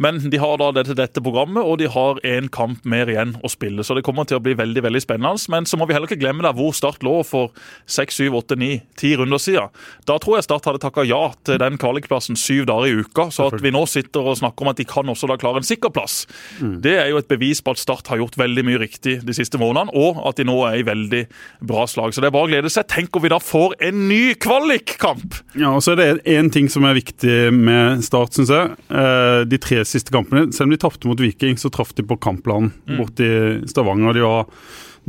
Men 0.00 0.20
de 0.32 0.40
har 0.40 0.56
da 0.60 0.70
dette, 0.76 0.96
dette 0.96 1.22
programmet, 1.24 1.60
og 1.64 1.78
de 1.80 1.88
har 1.92 2.20
én 2.26 2.48
kamp 2.52 2.84
mer 2.88 3.10
igjen 3.10 3.34
å 3.44 3.50
spille. 3.52 3.84
Så 3.84 3.96
det 3.98 4.04
kommer 4.06 4.28
til 4.28 4.38
å 4.38 4.44
bli 4.44 4.56
veldig 4.56 4.84
veldig 4.86 5.02
spennende. 5.04 5.50
Men 5.52 5.68
så 5.68 5.76
må 5.80 5.88
vi 5.88 5.96
heller 5.96 6.08
ikke 6.08 6.20
glemme 6.22 6.46
der 6.46 6.56
hvor 6.56 6.72
Start 6.76 7.04
lå 7.04 7.18
for 7.26 7.52
seks, 7.90 8.16
syv, 8.20 8.38
åtte, 8.40 8.56
ni, 8.60 8.78
ti 9.00 9.12
runder 9.18 9.40
siden. 9.42 9.72
Da 10.08 10.16
tror 10.22 10.38
jeg 10.38 10.48
Start 10.48 10.68
hadde 10.70 10.82
takka 10.84 11.04
ja 11.08 11.20
til 11.44 11.60
den 11.60 11.76
kvalikplassen 11.80 12.38
syv 12.38 12.68
dager 12.70 12.88
i 12.88 13.04
uka. 13.04 13.28
Så 13.34 13.50
at 13.52 13.60
vi 13.64 13.74
nå 13.74 13.84
sitter 13.90 14.32
og 14.32 14.40
snakker 14.40 14.64
om 14.64 14.72
at 14.72 14.80
de 14.80 14.88
kan 14.88 15.08
også 15.12 15.28
da 15.28 15.36
klare 15.40 15.60
en 15.60 15.68
sikker 15.68 15.92
plass, 15.92 16.22
det 16.60 16.94
er 17.00 17.10
jo 17.12 17.20
et 17.20 17.28
bevis 17.30 17.60
på 17.64 17.74
at 17.74 17.80
Start 17.82 18.08
har 18.12 18.20
gjort 18.20 18.37
veldig 18.38 18.64
mye 18.66 18.80
riktig 18.82 19.18
de 19.26 19.36
siste 19.36 19.60
månedene, 19.60 19.92
og 19.98 20.22
at 20.28 20.38
de 20.40 20.46
nå 20.48 20.56
er 20.68 20.80
i 20.80 20.86
veldig 20.86 21.22
bra 21.68 21.86
slag. 21.90 22.14
Så 22.14 22.22
det 22.22 22.30
er 22.30 22.36
bare 22.36 22.48
å 22.48 22.52
glede 22.52 22.72
seg. 22.72 22.88
Tenk 22.90 23.16
om 23.16 23.24
vi 23.24 23.32
da 23.32 23.40
får 23.42 23.76
en 23.88 24.04
ny 24.10 24.22
kvalikkamp! 24.40 25.40
Ja, 25.58 25.74
og 25.74 25.84
så 25.84 25.94
er 25.94 26.00
det 26.00 26.36
én 26.38 26.50
ting 26.54 26.70
som 26.72 26.86
er 26.88 26.98
viktig 26.98 27.38
med 27.54 28.04
Start, 28.06 28.36
syns 28.36 28.52
jeg. 28.54 28.76
Eh, 28.88 29.44
De 29.48 29.60
tre 29.62 29.82
siste 29.88 30.14
kampene, 30.14 30.48
selv 30.54 30.68
om 30.68 30.74
de 30.74 30.80
tapte 30.80 31.10
mot 31.10 31.20
Viking, 31.20 31.58
så 31.60 31.70
traff 31.74 31.94
de 31.98 32.06
på 32.06 32.18
kampplanen 32.22 32.72
mm. 32.88 32.98
borti 33.00 33.30
Stavanger. 33.70 34.16
De 34.16 34.24
var 34.26 34.46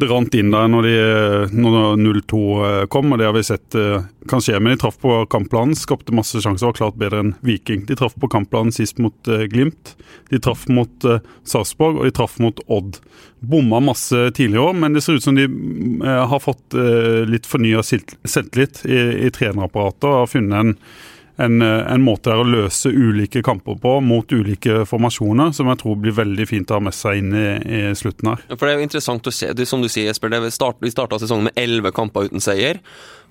det 0.01 0.09
rant 0.09 0.35
inn 0.39 0.51
der 0.53 0.67
når, 0.71 0.85
de- 0.87 1.59
når 1.59 1.97
0-2 2.01 2.39
kom, 2.93 3.11
og 3.13 3.19
det 3.21 3.27
har 3.27 3.35
vi 3.35 3.43
sett 3.47 3.75
eh, 3.79 4.03
kan 4.29 4.41
skje. 4.43 4.57
Men 4.59 4.73
de 4.75 4.79
traff 4.81 4.97
på 5.01 5.13
kampplanen, 5.31 5.75
skapte 5.77 6.15
masse 6.15 6.41
sjanser 6.43 6.67
og 6.67 6.73
var 6.73 6.77
klart 6.79 6.99
bedre 7.01 7.21
enn 7.23 7.33
Viking. 7.45 7.85
De 7.89 7.97
traff 7.99 8.15
på 8.19 8.29
kampplanen 8.31 8.71
sist 8.75 8.99
mot 9.03 9.31
eh, 9.31 9.45
Glimt. 9.51 9.95
De 10.29 10.39
traff 10.43 10.67
mot 10.69 11.05
Sarpsborg, 11.47 11.99
og 12.01 12.09
de 12.09 12.13
traff 12.19 12.37
mot 12.43 12.59
Odd. 12.67 12.99
Bomma 13.39 13.79
masse 13.83 14.25
tidligere 14.35 14.69
år, 14.71 14.75
men 14.81 14.93
det 14.97 15.01
ser 15.05 15.17
ut 15.19 15.23
som 15.25 15.37
de 15.39 15.45
eh, 15.47 16.23
har 16.33 16.43
fått 16.43 16.75
eh, 16.77 17.21
litt 17.29 17.47
fornya 17.49 17.81
selvtillit 17.85 18.83
i, 18.89 18.99
i 19.27 19.31
trenerapparatet 19.35 20.09
og 20.09 20.19
har 20.23 20.29
funnet 20.33 20.59
en 20.59 20.75
en, 21.39 21.61
en, 21.63 22.01
måte 22.03 22.33
å 22.35 22.43
løse 22.43 22.91
ulike 22.91 23.41
kamper 23.45 23.77
på 23.79 23.93
mot 24.03 24.31
ulike 24.31 24.83
formasjoner, 24.89 25.53
som 25.55 25.69
jeg 25.71 25.79
tror 25.81 25.99
blir 26.03 26.15
veldig 26.17 26.47
fint 26.49 26.71
å 26.71 26.79
ha 26.79 26.83
med 26.89 26.95
seg 26.95 27.21
inn 27.21 27.31
i, 27.35 27.45
i 27.63 27.79
slutten 27.95 28.33
her. 28.33 28.43
For 28.55 28.65
Det 28.65 28.73
er 28.73 28.81
jo 28.81 28.87
interessant 28.89 29.29
å 29.29 29.33
se. 29.33 29.53
Det, 29.55 29.67
som 29.69 29.83
du 29.83 29.87
sier, 29.87 30.09
Jesper, 30.09 30.33
det 30.33 30.51
start, 30.55 30.81
vi 30.83 30.91
starta 30.91 31.19
sesongen 31.21 31.47
med 31.49 31.59
elleve 31.59 31.93
kamper 31.95 32.27
uten 32.27 32.43
seier. 32.43 32.81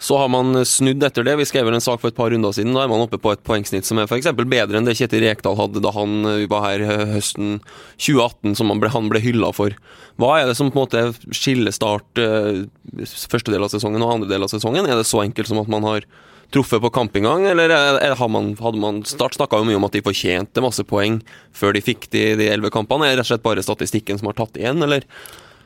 Så 0.00 0.16
har 0.20 0.30
man 0.30 0.54
snudd 0.68 1.02
etter 1.02 1.26
det. 1.26 1.34
Vi 1.40 1.48
skrev 1.50 1.66
vel 1.66 1.76
en 1.76 1.84
sak 1.84 2.00
for 2.00 2.12
et 2.12 2.16
par 2.16 2.30
runder 2.32 2.54
siden. 2.54 2.76
Da 2.76 2.84
er 2.84 2.92
man 2.92 3.02
oppe 3.02 3.18
på 3.20 3.32
et 3.34 3.42
poengsnitt 3.44 3.88
som 3.88 3.98
er 3.98 4.06
f.eks. 4.06 4.30
bedre 4.38 4.78
enn 4.78 4.86
det 4.86 4.94
Kjetil 4.98 5.24
Rekdal 5.26 5.58
hadde 5.58 5.82
da 5.82 5.92
han 5.96 6.22
var 6.50 6.64
her 6.68 6.86
høsten 7.16 7.58
2018, 7.98 8.54
som 8.60 8.70
han 8.72 8.80
ble, 8.80 8.92
han 8.94 9.10
ble 9.10 9.22
hylla 9.24 9.50
for. 9.56 9.74
Hva 10.22 10.38
er 10.38 10.48
det 10.48 10.56
som 10.58 10.70
på 10.70 10.78
en 10.78 10.86
måte 10.86 11.34
skiller 11.34 11.74
start 11.74 12.22
eh, 12.22 12.64
første 13.04 13.52
del 13.52 13.66
av 13.66 13.74
sesongen 13.74 14.06
og 14.06 14.16
andre 14.16 14.30
del 14.30 14.46
av 14.46 14.52
sesongen? 14.54 14.86
Er 14.86 14.98
det 14.98 15.08
så 15.10 15.22
enkelt 15.24 15.50
som 15.50 15.60
at 15.62 15.70
man 15.70 15.86
har 15.86 16.06
truffet 16.54 16.80
på 16.80 16.90
campinggang, 16.90 17.46
eller 17.46 17.72
hadde 18.00 18.32
man, 18.32 18.52
hadde 18.60 18.80
man 18.80 19.02
Start 19.08 19.36
snakka 19.36 19.60
mye 19.66 19.76
om 19.76 19.86
at 19.88 19.96
de 19.96 20.04
fortjente 20.04 20.62
masse 20.64 20.84
poeng 20.88 21.20
før 21.56 21.76
de 21.76 21.84
fikk 21.84 22.08
de 22.14 22.48
elleve 22.48 22.72
kampene. 22.74 23.06
Er 23.06 23.16
det 23.16 23.22
rett 23.22 23.26
og 23.26 23.32
slett 23.34 23.44
bare 23.44 23.64
statistikken 23.64 24.20
som 24.20 24.30
har 24.30 24.38
tatt 24.38 24.56
igjen, 24.60 24.80
eller? 24.84 25.04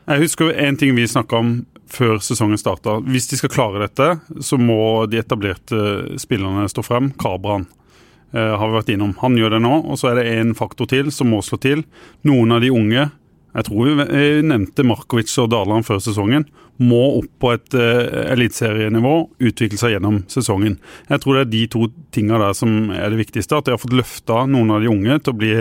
Jeg 0.09 0.25
husker 0.25 0.51
en 0.59 0.79
ting 0.79 0.97
vi 0.97 1.07
snakka 1.07 1.38
om 1.38 1.53
før 1.92 2.18
sesongen 2.25 2.59
starta. 2.59 2.99
Hvis 3.07 3.29
de 3.31 3.38
skal 3.38 3.53
klare 3.53 3.85
dette, 3.85 4.09
så 4.42 4.59
må 4.59 5.07
de 5.11 5.21
etablerte 5.21 6.18
spillerne 6.21 6.66
stå 6.71 6.83
frem. 6.87 7.12
Kabran 7.21 7.68
eh, 8.35 8.55
har 8.59 8.64
vi 8.66 8.79
vært 8.79 8.92
innom. 8.95 9.14
Han 9.23 9.37
gjør 9.38 9.57
det 9.57 9.62
nå, 9.62 9.75
og 9.87 10.01
så 10.01 10.11
er 10.11 10.21
det 10.21 10.31
en 10.33 10.55
faktor 10.59 10.90
til 10.90 11.12
som 11.14 11.31
må 11.31 11.42
slå 11.45 11.61
til. 11.62 11.85
Noen 12.27 12.57
av 12.57 12.64
de 12.64 12.73
unge 12.75 13.11
jeg 13.53 13.67
tror 13.69 13.88
vi 14.09 14.27
nevnte 14.49 14.85
Markovic 14.88 15.33
og 15.43 15.51
Daland 15.53 15.85
før 15.85 15.99
sesongen. 16.01 16.47
Må 16.81 17.03
opp 17.19 17.29
på 17.43 17.51
et 17.53 17.75
uh, 17.77 18.31
eliteserienivå, 18.33 19.12
utvikle 19.45 19.79
seg 19.79 19.93
gjennom 19.93 20.23
sesongen. 20.33 20.79
Jeg 21.11 21.23
tror 21.23 21.37
det 21.37 21.43
er 21.43 21.51
de 21.53 21.61
to 21.75 21.83
tinga 22.17 22.41
der 22.41 22.57
som 22.57 22.88
er 22.97 23.12
det 23.12 23.21
viktigste. 23.21 23.59
At 23.61 23.69
de 23.69 23.75
har 23.75 23.83
fått 23.83 23.99
løfta 23.99 24.47
noen 24.49 24.73
av 24.73 24.81
de 24.81 24.88
unge 24.91 25.19
til 25.21 25.35
å 25.35 25.38
bli 25.43 25.53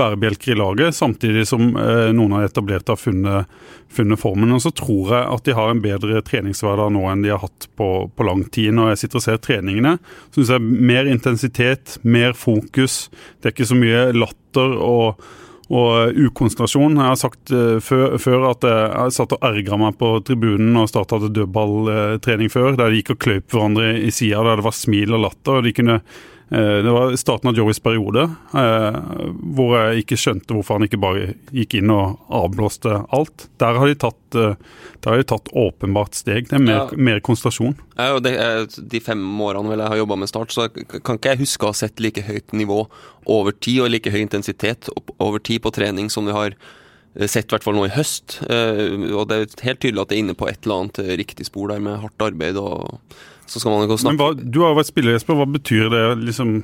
bærebjelker 0.00 0.54
i 0.54 0.58
laget, 0.58 0.96
samtidig 0.96 1.44
som 1.52 1.76
uh, 1.76 2.08
noen 2.16 2.32
av 2.32 2.46
de 2.46 2.50
etablerte 2.50 2.96
har 2.96 3.02
funnet, 3.02 3.52
funnet, 3.92 4.22
formen. 4.24 4.56
Og 4.56 4.64
så 4.64 4.72
tror 4.72 5.12
jeg 5.12 5.22
at 5.36 5.44
de 5.44 5.60
har 5.60 5.70
en 5.74 5.84
bedre 5.84 6.24
treningshverdag 6.24 6.96
nå 6.96 7.06
enn 7.12 7.28
de 7.28 7.36
har 7.36 7.44
hatt 7.44 7.68
på, 7.76 7.92
på 8.08 8.30
lang 8.32 8.48
tid. 8.48 8.72
Når 8.72 8.94
jeg 8.94 9.04
sitter 9.04 9.20
og 9.20 9.28
ser 9.28 9.44
treningene, 9.44 9.98
syns 10.32 10.56
jeg 10.56 10.64
mer 10.64 11.12
intensitet, 11.12 11.98
mer 12.08 12.32
fokus. 12.32 13.02
Det 13.36 13.52
er 13.52 13.58
ikke 13.58 13.72
så 13.74 13.82
mye 13.84 14.06
latter 14.16 14.78
og 14.80 15.26
og 15.74 16.20
ukonsentrasjon. 16.28 16.98
Jeg 17.00 17.10
har 17.10 17.18
sagt 17.18 17.54
uh, 17.54 17.78
før, 17.82 18.18
før, 18.22 18.50
at 18.52 18.68
jeg 18.68 19.16
satt 19.16 19.34
og 19.34 19.48
ergra 19.48 19.80
meg 19.80 19.98
på 20.00 20.12
tribunen 20.26 20.76
og 20.80 20.90
starta 20.90 21.18
dødballtrening 21.24 22.52
før, 22.52 22.78
der 22.78 22.92
de 22.92 23.02
gikk 23.02 23.16
og 23.16 23.24
kløyp 23.26 23.50
hverandre 23.50 23.90
i 23.98 24.12
sida, 24.14 24.44
der 24.46 24.62
det 24.62 24.68
var 24.68 24.76
smil 24.76 25.16
og 25.16 25.26
latter. 25.26 25.58
og 25.58 25.66
de 25.66 25.74
kunne 25.74 26.00
Eh, 26.02 26.33
det 26.48 26.90
var 26.92 27.16
starten 27.16 27.48
av 27.48 27.56
Joeys 27.56 27.80
periode, 27.80 28.26
eh, 28.54 28.98
hvor 29.56 29.72
jeg 29.78 30.04
ikke 30.04 30.18
skjønte 30.20 30.54
hvorfor 30.54 30.76
han 30.76 30.86
ikke 30.86 31.00
bare 31.00 31.30
gikk 31.54 31.78
inn 31.80 31.92
og 31.94 32.20
avblåste 32.28 33.00
alt. 33.16 33.46
Der 33.62 33.80
har 33.80 33.88
de 33.88 33.96
tatt, 34.04 34.38
eh, 34.38 34.54
har 35.06 35.16
de 35.16 35.26
tatt 35.32 35.48
åpenbart 35.56 36.14
steg. 36.14 36.50
Det 36.50 36.58
er 36.58 36.64
mer, 36.64 36.76
ja. 36.82 37.00
mer 37.08 37.20
konsentrasjon. 37.24 37.74
Ja, 37.96 38.20
de 38.20 39.00
fem 39.00 39.24
årene 39.40 39.78
jeg 39.78 39.88
har 39.88 40.02
jobba 40.02 40.20
med 40.20 40.28
Start, 40.28 40.52
så 40.52 40.68
kan 40.68 41.18
ikke 41.18 41.34
jeg 41.34 41.44
huske 41.46 41.66
å 41.66 41.72
ha 41.72 41.80
sett 41.80 42.00
like 42.00 42.22
høyt 42.22 42.52
nivå 42.52 42.84
over 43.24 43.56
tid 43.56 43.86
og 43.86 43.92
like 43.94 44.12
høy 44.12 44.20
intensitet 44.20 44.90
over 45.18 45.40
tid 45.40 45.64
på 45.64 45.72
trening 45.72 46.10
som 46.12 46.28
vi 46.28 46.36
har 46.36 46.58
sett 47.14 47.46
i 47.46 47.54
hvert 47.54 47.64
fall 47.66 47.76
nå 47.78 47.84
i 47.86 47.94
høst. 47.94 48.40
Og 48.42 49.22
det 49.30 49.36
er 49.36 49.68
helt 49.68 49.80
tydelig 49.84 50.02
at 50.02 50.10
det 50.10 50.16
er 50.16 50.22
inne 50.24 50.34
på 50.38 50.48
et 50.50 50.58
eller 50.64 50.84
annet 50.84 50.98
riktig 51.20 51.46
spor 51.46 51.70
der 51.70 51.82
med 51.84 52.00
hardt 52.02 52.26
arbeid 52.26 52.58
og 52.58 52.98
så 53.46 53.60
skal 53.60 53.74
man 53.74 53.84
ikke 53.84 53.98
snakke. 54.00 54.16
Men 54.16 54.20
hva, 54.22 54.52
Du 54.52 54.62
har 54.62 54.72
jo 54.72 54.78
vært 54.80 54.90
spiller, 54.90 55.16
Jesper. 55.16 55.38
Hva 55.38 55.48
betyr 55.52 55.90
det, 55.92 56.04
liksom, 56.30 56.54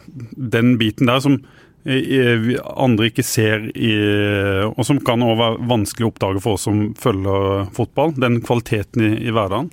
den 0.57 0.77
biten 0.81 1.11
der 1.11 1.21
som 1.25 1.43
andre 1.81 3.09
ikke 3.09 3.25
ser, 3.25 3.71
i, 3.73 3.93
og 4.69 4.83
som 4.85 5.01
kan 5.05 5.23
også 5.25 5.39
være 5.41 5.69
vanskelig 5.71 6.07
å 6.07 6.11
oppdage 6.13 6.43
for 6.45 6.59
oss 6.59 6.67
som 6.69 6.91
følger 7.01 7.71
fotball? 7.77 8.13
Den 8.21 8.41
kvaliteten 8.45 9.07
i, 9.07 9.13
i 9.29 9.35
hverdagen? 9.35 9.71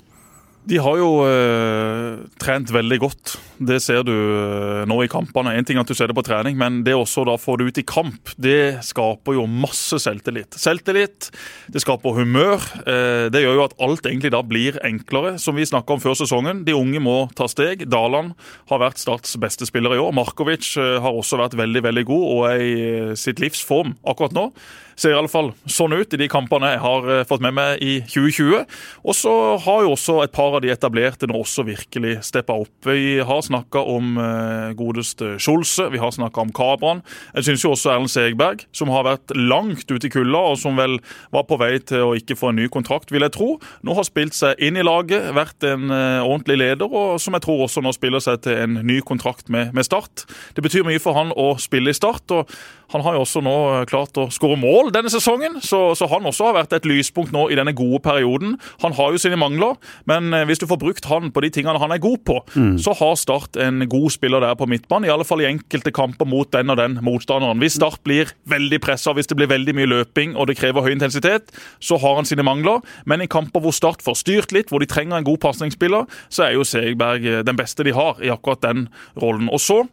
De 0.68 0.80
har 0.84 0.98
jo 1.00 1.12
eh, 1.24 2.18
trent 2.44 2.72
veldig 2.76 2.98
godt. 3.00 3.36
Det 3.70 3.78
ser 3.80 4.02
du 4.04 4.12
eh, 4.12 4.82
nå 4.90 4.98
i 5.06 5.10
kampene. 5.12 5.54
En 5.56 5.68
ting 5.68 5.78
er 5.80 5.86
at 5.86 5.92
du 5.92 5.96
ser 5.96 6.12
det 6.12 6.18
på 6.18 6.26
trening, 6.28 6.58
men 6.60 6.82
det 6.84 6.96
også 6.98 7.24
da 7.28 7.38
får 7.40 7.62
du 7.62 7.70
ut 7.70 7.80
i 7.80 7.86
kamp, 7.88 8.34
det 8.36 8.84
skaper 8.84 9.38
jo 9.38 9.46
masse 9.48 9.96
selvtillit. 10.04 10.58
Selvtillit, 10.60 11.30
det 11.72 11.84
skaper 11.84 12.18
humør. 12.20 12.66
Eh, 12.84 13.30
det 13.32 13.46
gjør 13.46 13.62
jo 13.62 13.64
at 13.70 13.78
alt 13.88 14.10
egentlig 14.10 14.34
da 14.36 14.42
blir 14.44 14.80
enklere. 14.88 15.38
Som 15.40 15.56
vi 15.56 15.68
snakka 15.70 15.96
om 15.96 16.04
før 16.04 16.18
sesongen, 16.20 16.66
de 16.68 16.76
unge 16.76 17.00
må 17.04 17.16
ta 17.38 17.48
steg. 17.52 17.88
Daland 17.88 18.36
har 18.68 18.84
vært 18.84 19.00
Starts 19.00 19.38
beste 19.40 19.70
spiller 19.70 19.96
i 19.96 20.02
år. 20.04 20.12
Markovic 20.18 20.74
eh, 20.76 20.98
har 21.00 21.16
også 21.16 21.40
vært 21.40 21.56
veldig, 21.56 21.86
veldig 21.88 22.06
god 22.12 22.28
og 22.34 22.44
er 22.50 22.66
i 22.66 22.76
eh, 22.90 23.16
sitt 23.16 23.40
livs 23.40 23.64
form 23.64 23.96
akkurat 24.04 24.36
nå 24.36 24.50
ser 24.98 25.14
i 25.14 25.18
alle 25.18 25.32
fall 25.32 25.52
sånn 25.70 25.94
ut 25.94 26.14
i 26.14 26.20
de 26.20 26.28
kampene 26.32 26.74
jeg 26.74 26.82
har 26.84 27.10
eh, 27.12 27.24
fått 27.30 27.44
med 27.46 27.56
meg 27.58 27.84
i 27.86 28.00
2020. 28.10 28.66
Og 29.06 29.18
så 29.18 29.34
har 29.64 29.84
jo 29.86 29.94
også 29.94 30.20
et 30.24 30.34
par 30.36 30.58
av 30.58 30.64
de 30.66 30.72
etablerte 30.74 31.30
nå 31.30 31.38
også 31.44 31.66
virkelig 31.68 32.18
steppa 32.26 32.58
opp. 32.64 32.74
Vi 32.88 33.20
har 33.26 33.44
snakka 33.46 33.84
om 33.94 34.18
eh, 34.22 34.74
godeste 34.78 35.36
Skjolse, 35.42 35.90
vi 35.94 36.02
har 36.02 36.14
snakka 36.16 36.44
om 36.44 36.54
Kabran. 36.56 37.04
Jeg 37.36 37.50
syns 37.50 37.66
jo 37.66 37.74
også 37.76 37.94
Erlend 37.94 38.14
Segberg, 38.14 38.66
som 38.76 38.92
har 38.94 39.06
vært 39.08 39.36
langt 39.38 39.86
ute 39.92 40.10
i 40.10 40.14
kulda, 40.14 40.44
og 40.54 40.58
som 40.62 40.80
vel 40.80 40.98
var 41.34 41.46
på 41.50 41.60
vei 41.62 41.76
til 41.80 42.10
å 42.10 42.16
ikke 42.18 42.38
få 42.40 42.52
en 42.52 42.60
ny 42.62 42.68
kontrakt, 42.74 43.14
vil 43.14 43.26
jeg 43.26 43.36
tro, 43.38 43.50
nå 43.86 43.98
har 43.98 44.08
spilt 44.08 44.38
seg 44.38 44.58
inn 44.64 44.80
i 44.80 44.86
laget, 44.86 45.30
vært 45.38 45.68
en 45.68 45.92
eh, 45.94 46.26
ordentlig 46.26 46.60
leder, 46.64 46.90
og 46.90 47.22
som 47.22 47.38
jeg 47.38 47.46
tror 47.46 47.68
også 47.68 47.86
nå 47.86 47.94
spiller 47.96 48.24
seg 48.24 48.42
til 48.48 48.66
en 48.66 48.82
ny 48.88 49.00
kontrakt 49.06 49.52
med, 49.54 49.74
med 49.78 49.86
Start. 49.88 50.26
Det 50.58 50.66
betyr 50.66 50.88
mye 50.88 51.02
for 51.02 51.18
han 51.18 51.34
å 51.38 51.54
spille 51.62 51.94
i 51.94 51.98
Start. 51.98 52.34
og 52.34 52.50
han 52.94 53.04
har 53.04 53.18
jo 53.18 53.24
også 53.26 53.42
nå 53.44 53.56
klart 53.90 54.16
å 54.20 54.30
skåre 54.32 54.56
mål 54.60 54.87
denne 54.94 55.12
sesongen, 55.12 55.60
så, 55.64 55.94
så, 55.98 56.08
han 56.12 56.26
også 56.28 56.50
har 56.50 56.58
vært 56.60 56.76
et 56.78 56.88
lyspunkt 56.88 57.34
nå 57.36 57.48
i 57.52 57.58
denne 57.60 57.74
gode 57.78 58.00
perioden. 58.06 58.56
Han 58.84 58.96
har 58.98 59.14
jo 59.14 59.22
sine 59.22 59.40
mangler, 59.40 59.78
men 60.10 60.32
eh, 60.36 60.46
hvis 60.48 60.62
du 60.62 60.68
får 60.70 60.80
brukt 60.82 61.10
han 61.12 61.32
på 61.34 61.44
de 61.44 61.52
tingene 61.54 61.80
han 61.82 61.94
er 61.94 62.02
god 62.04 62.22
på, 62.28 62.40
mm. 62.56 62.78
så 62.84 62.96
har 62.98 63.16
Start 63.18 63.58
en 63.60 63.82
god 63.90 64.12
spiller 64.14 64.44
der 64.44 64.56
på 64.60 64.68
midtbanen, 64.70 65.08
i 65.08 65.12
alle 65.12 65.26
fall 65.28 65.42
i 65.42 65.50
enkelte 65.50 65.92
kamper 65.96 66.28
mot 66.30 66.50
den 66.54 66.70
og 66.72 66.78
den 66.80 67.00
motstanderen. 67.04 67.60
Hvis 67.64 67.80
Start 67.80 68.04
blir 68.06 68.32
veldig 68.50 68.80
pressa, 68.84 69.14
hvis 69.18 69.30
det 69.30 69.40
blir 69.40 69.52
veldig 69.52 69.76
mye 69.78 69.90
løping 69.90 70.36
og 70.38 70.50
det 70.50 70.58
krever 70.60 70.86
høy 70.86 70.94
intensitet, 70.94 71.52
så 71.80 71.98
har 72.02 72.20
han 72.20 72.30
sine 72.30 72.46
mangler, 72.46 72.84
men 73.10 73.24
i 73.24 73.30
kamper 73.32 73.64
hvor 73.64 73.76
Start 73.76 74.06
får 74.06 74.22
styrt 74.22 74.56
litt, 74.56 74.72
hvor 74.72 74.84
de 74.84 74.90
trenger 74.90 75.20
en 75.20 75.28
god 75.28 75.42
pasningsspiller, 75.44 76.08
så 76.30 76.48
er 76.48 76.58
jo 76.58 76.68
Segberg 76.68 77.28
eh, 77.28 77.44
den 77.48 77.60
beste 77.60 77.86
de 77.88 77.96
har 77.98 78.22
i 78.24 78.32
akkurat 78.34 78.64
den 78.64 78.88
rollen. 79.20 79.52
Og 79.52 79.62
så 79.64 79.84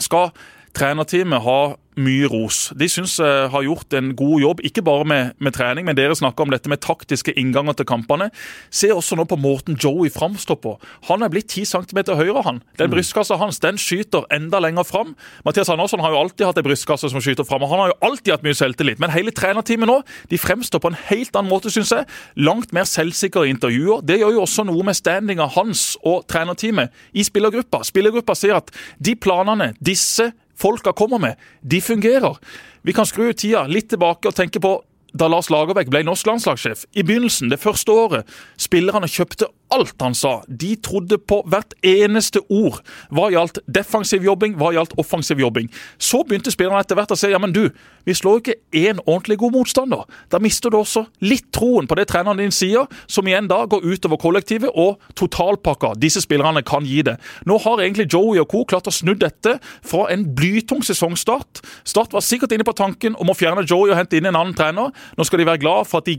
skal 0.00 0.32
trenerteamet 0.76 1.44
ha 1.44 1.60
mye 2.00 2.28
ros. 2.30 2.70
De 2.78 2.86
syns 2.88 3.18
jeg 3.20 3.48
har 3.52 3.64
gjort 3.66 3.94
en 3.96 4.12
god 4.16 4.40
jobb, 4.40 4.60
ikke 4.64 4.84
bare 4.84 5.04
med, 5.08 5.32
med 5.42 5.52
trening, 5.56 5.84
men 5.84 5.96
dere 5.96 6.16
snakker 6.16 6.46
om 6.46 6.52
dette 6.52 6.70
med 6.72 6.80
taktiske 6.84 7.34
innganger 7.38 7.76
til 7.76 7.88
kampene. 7.88 8.30
Se 8.72 8.88
også 8.92 9.18
nå 9.18 9.26
på 9.28 9.36
måten 9.40 9.76
Joey 9.76 10.10
framstår 10.12 10.58
på. 10.62 10.74
Han 11.10 11.24
er 11.24 11.32
blitt 11.32 11.52
10 11.52 11.68
cm 11.68 12.00
høyere, 12.16 12.44
han. 12.46 12.62
Den 12.80 12.88
mm. 12.88 12.94
brystkassa 12.94 13.36
hans 13.40 13.60
den 13.62 13.80
skyter 13.80 14.24
enda 14.32 14.62
lenger 14.62 14.88
fram. 14.88 15.14
Mathias 15.44 15.68
Andersson 15.72 16.00
har 16.00 16.14
jo 16.14 16.22
alltid 16.22 16.46
hatt 16.48 16.62
ei 16.62 16.66
brystkasse 16.66 17.12
som 17.12 17.24
skyter 17.24 17.46
fram, 17.48 17.66
og 17.66 17.72
han 17.74 17.84
har 17.84 17.92
jo 17.92 17.98
alltid 18.08 18.36
hatt 18.36 18.46
mye 18.46 18.56
selvtillit. 18.56 19.02
Men 19.02 19.12
hele 19.12 19.34
trenerteamet 19.36 19.90
nå 19.90 20.00
de 20.32 20.40
fremstår 20.40 20.80
på 20.82 20.92
en 20.92 21.00
helt 21.10 21.36
annen 21.36 21.52
måte, 21.52 21.72
syns 21.72 21.92
jeg. 21.92 22.08
Langt 22.40 22.72
mer 22.72 22.88
selvsikre 22.88 23.44
intervjuer. 23.50 24.00
Det 24.06 24.20
gjør 24.22 24.38
jo 24.38 24.46
også 24.46 24.64
noe 24.68 24.86
med 24.86 24.96
standinga 24.96 25.50
hans 25.58 25.90
og 26.00 26.24
trenerteamet 26.30 26.92
i 27.12 27.26
spillergruppa. 27.26 27.82
Spillergruppa 27.84 28.36
sier 28.38 28.62
at 28.62 28.72
de 29.02 29.16
planene 29.18 29.74
disse 29.82 30.30
folka 30.58 30.92
kommer 30.96 31.20
med, 31.22 31.36
de 31.62 31.80
fungerer. 31.80 32.38
Vi 32.82 32.94
kan 32.96 33.06
skru 33.06 33.32
tida 33.32 33.66
litt 33.70 33.90
tilbake 33.92 34.30
og 34.30 34.36
tenke 34.36 34.62
på 34.62 34.78
da 35.12 35.28
Lars 35.28 35.50
Lagerbäck 35.52 35.90
ble 35.92 36.02
norsk 36.06 36.26
landslagssjef. 36.26 36.86
I 36.96 37.04
begynnelsen, 37.04 37.50
det 37.52 37.60
første 37.60 37.92
året, 37.92 38.28
spillerne 38.60 39.10
kjøpte 39.10 39.50
alt 39.72 39.94
han 40.02 40.16
sa. 40.16 40.40
De 40.46 40.74
trodde 40.82 41.18
på 41.18 41.40
hvert 41.50 41.74
eneste 41.86 42.42
ord 42.52 42.80
hva 43.12 43.28
gjaldt 43.32 43.62
defensiv 43.70 44.24
jobbing, 44.26 44.56
hva 44.60 44.72
gjaldt 44.76 44.94
offensiv 45.00 45.40
jobbing. 45.40 45.70
Så 45.98 46.22
begynte 46.26 46.52
spillerne 46.52 46.82
etter 46.82 46.98
hvert 46.98 47.14
å 47.14 47.18
si 47.18 47.32
ja, 47.32 47.40
men 47.42 47.54
du, 47.54 47.64
vi 48.06 48.16
slår 48.16 48.40
ikke 48.40 48.58
én 48.76 49.00
ordentlig 49.06 49.38
god 49.42 49.56
motstander. 49.56 50.04
Da 50.32 50.40
mister 50.42 50.72
du 50.72 50.78
også 50.80 51.06
litt 51.24 51.48
troen 51.54 51.88
på 51.88 51.98
det 51.98 52.08
treneren 52.10 52.40
din 52.40 52.54
sier, 52.54 52.88
som 53.06 53.26
igjen 53.28 53.48
da 53.50 53.62
går 53.70 53.84
utover 53.86 54.20
kollektivet 54.20 54.72
og 54.72 55.00
totalpakka 55.18 55.94
disse 56.02 56.22
spillerne 56.24 56.64
kan 56.66 56.86
gi 56.88 57.02
det. 57.06 57.16
Nå 57.48 57.58
har 57.64 57.82
egentlig 57.82 58.08
Joey 58.12 58.40
og 58.42 58.50
co. 58.52 58.64
klart 58.68 58.90
å 58.90 58.94
snu 58.94 59.14
dette 59.18 59.56
fra 59.86 60.08
en 60.12 60.26
blytung 60.36 60.82
sesongstart. 60.84 61.62
Start 61.88 62.14
var 62.14 62.24
sikkert 62.24 62.54
inne 62.54 62.66
på 62.66 62.76
tanken 62.76 63.16
om 63.20 63.30
å 63.30 63.36
fjerne 63.36 63.64
Joey 63.66 63.92
og 63.92 63.98
hente 63.98 64.18
inn 64.18 64.28
en 64.30 64.38
annen 64.38 64.56
trener. 64.56 64.92
Nå 65.16 65.26
skal 65.26 65.42
de 65.42 65.48
være 65.48 65.62
glad 65.62 65.88
for 65.90 66.02
at 66.02 66.10
de 66.10 66.18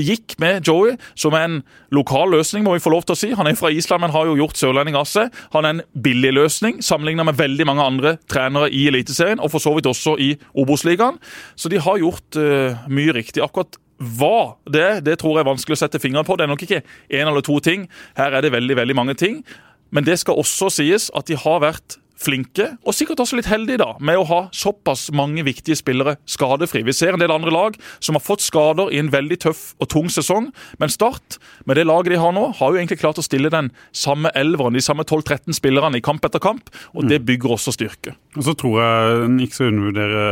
gikk 0.00 0.36
med 0.42 0.66
Joey, 0.66 0.96
som 1.14 1.34
er 1.36 1.46
en 1.46 1.58
lokal 1.94 2.30
løsning, 2.34 2.64
må 2.66 2.76
vi 2.76 2.84
få 2.84 2.89
lov 2.92 3.06
til 3.06 3.16
å 3.16 3.18
si. 3.18 3.30
Han 3.36 3.48
er 3.48 3.58
fra 3.58 3.70
Island, 3.72 4.04
men 4.04 4.14
har 4.14 4.28
jo 4.28 4.38
gjort 4.38 4.58
Sørlending 4.60 4.98
Asse. 4.98 5.28
Han 5.54 5.66
er 5.66 5.76
en 5.76 5.84
billig 5.94 6.32
løsning 6.36 6.80
sammenlignet 6.84 7.28
med 7.28 7.38
veldig 7.38 7.66
mange 7.68 7.86
andre 7.86 8.16
trenere 8.30 8.70
i 8.74 8.86
Eliteserien, 8.90 9.40
og 9.40 9.52
for 9.52 9.62
så 9.62 9.74
vidt 9.76 9.88
også 9.90 10.16
i 10.20 10.32
Obos-ligaen. 10.58 11.20
Så 11.56 11.72
de 11.72 11.80
har 11.82 12.02
gjort 12.02 12.40
uh, 12.40 12.82
mye 12.90 13.14
riktig. 13.16 13.42
Akkurat 13.44 13.78
hva 14.00 14.56
det 14.70 14.80
er, 14.80 15.00
det 15.04 15.18
tror 15.20 15.36
jeg 15.36 15.44
er 15.44 15.50
vanskelig 15.50 15.76
å 15.76 15.82
sette 15.82 16.00
fingeren 16.00 16.26
på. 16.26 16.36
Det 16.38 16.46
er 16.46 16.52
nok 16.52 16.64
ikke 16.64 16.82
én 16.82 17.26
eller 17.28 17.44
to 17.44 17.58
ting. 17.64 17.84
Her 18.16 18.36
er 18.36 18.44
det 18.44 18.54
veldig, 18.54 18.78
veldig 18.80 18.96
mange 18.96 19.16
ting. 19.20 19.42
Men 19.90 20.06
det 20.06 20.20
skal 20.22 20.38
også 20.40 20.70
sies 20.72 21.10
at 21.18 21.28
de 21.28 21.36
har 21.38 21.60
vært 21.64 21.98
flinke, 22.20 22.66
og 22.84 22.96
sikkert 22.96 23.22
også 23.24 23.38
litt 23.38 23.48
heldige 23.50 23.80
da, 23.80 23.94
med 24.04 24.20
å 24.20 24.26
ha 24.28 24.40
såpass 24.54 25.08
mange 25.16 25.44
viktige 25.46 25.78
spillere 25.78 26.16
skadefri. 26.28 26.82
Vi 26.86 26.94
ser 26.96 27.16
en 27.16 27.22
del 27.22 27.32
andre 27.32 27.52
lag 27.54 27.78
som 27.98 28.18
har 28.18 28.24
fått 28.24 28.44
skader 28.44 28.92
i 28.92 29.00
en 29.00 29.10
veldig 29.12 29.40
tøff 29.46 29.62
og 29.80 29.90
tung 29.92 30.10
sesong. 30.12 30.50
Men 30.82 30.92
Start, 30.92 31.38
med 31.64 31.78
det 31.80 31.86
laget 31.88 32.14
de 32.14 32.20
har 32.20 32.34
nå, 32.36 32.46
har 32.58 32.72
jo 32.72 32.80
egentlig 32.80 33.00
klart 33.00 33.20
å 33.20 33.24
stille 33.24 33.52
den 33.52 33.70
samme 33.96 34.32
elveren, 34.36 34.76
de 34.76 34.84
samme 34.84 35.06
12-13 35.06 35.56
spillerne 35.56 36.00
i 36.00 36.04
kamp 36.04 36.24
etter 36.26 36.42
kamp. 36.42 36.68
Og 36.92 37.08
det 37.08 37.22
bygger 37.28 37.56
også 37.56 37.74
styrke. 37.76 38.16
Og 38.36 38.44
så 38.46 38.56
tror 38.58 38.80
jeg 38.82 39.24
en 39.24 39.40
ikke 39.40 39.56
skal 39.56 39.72
undervurdere 39.72 40.26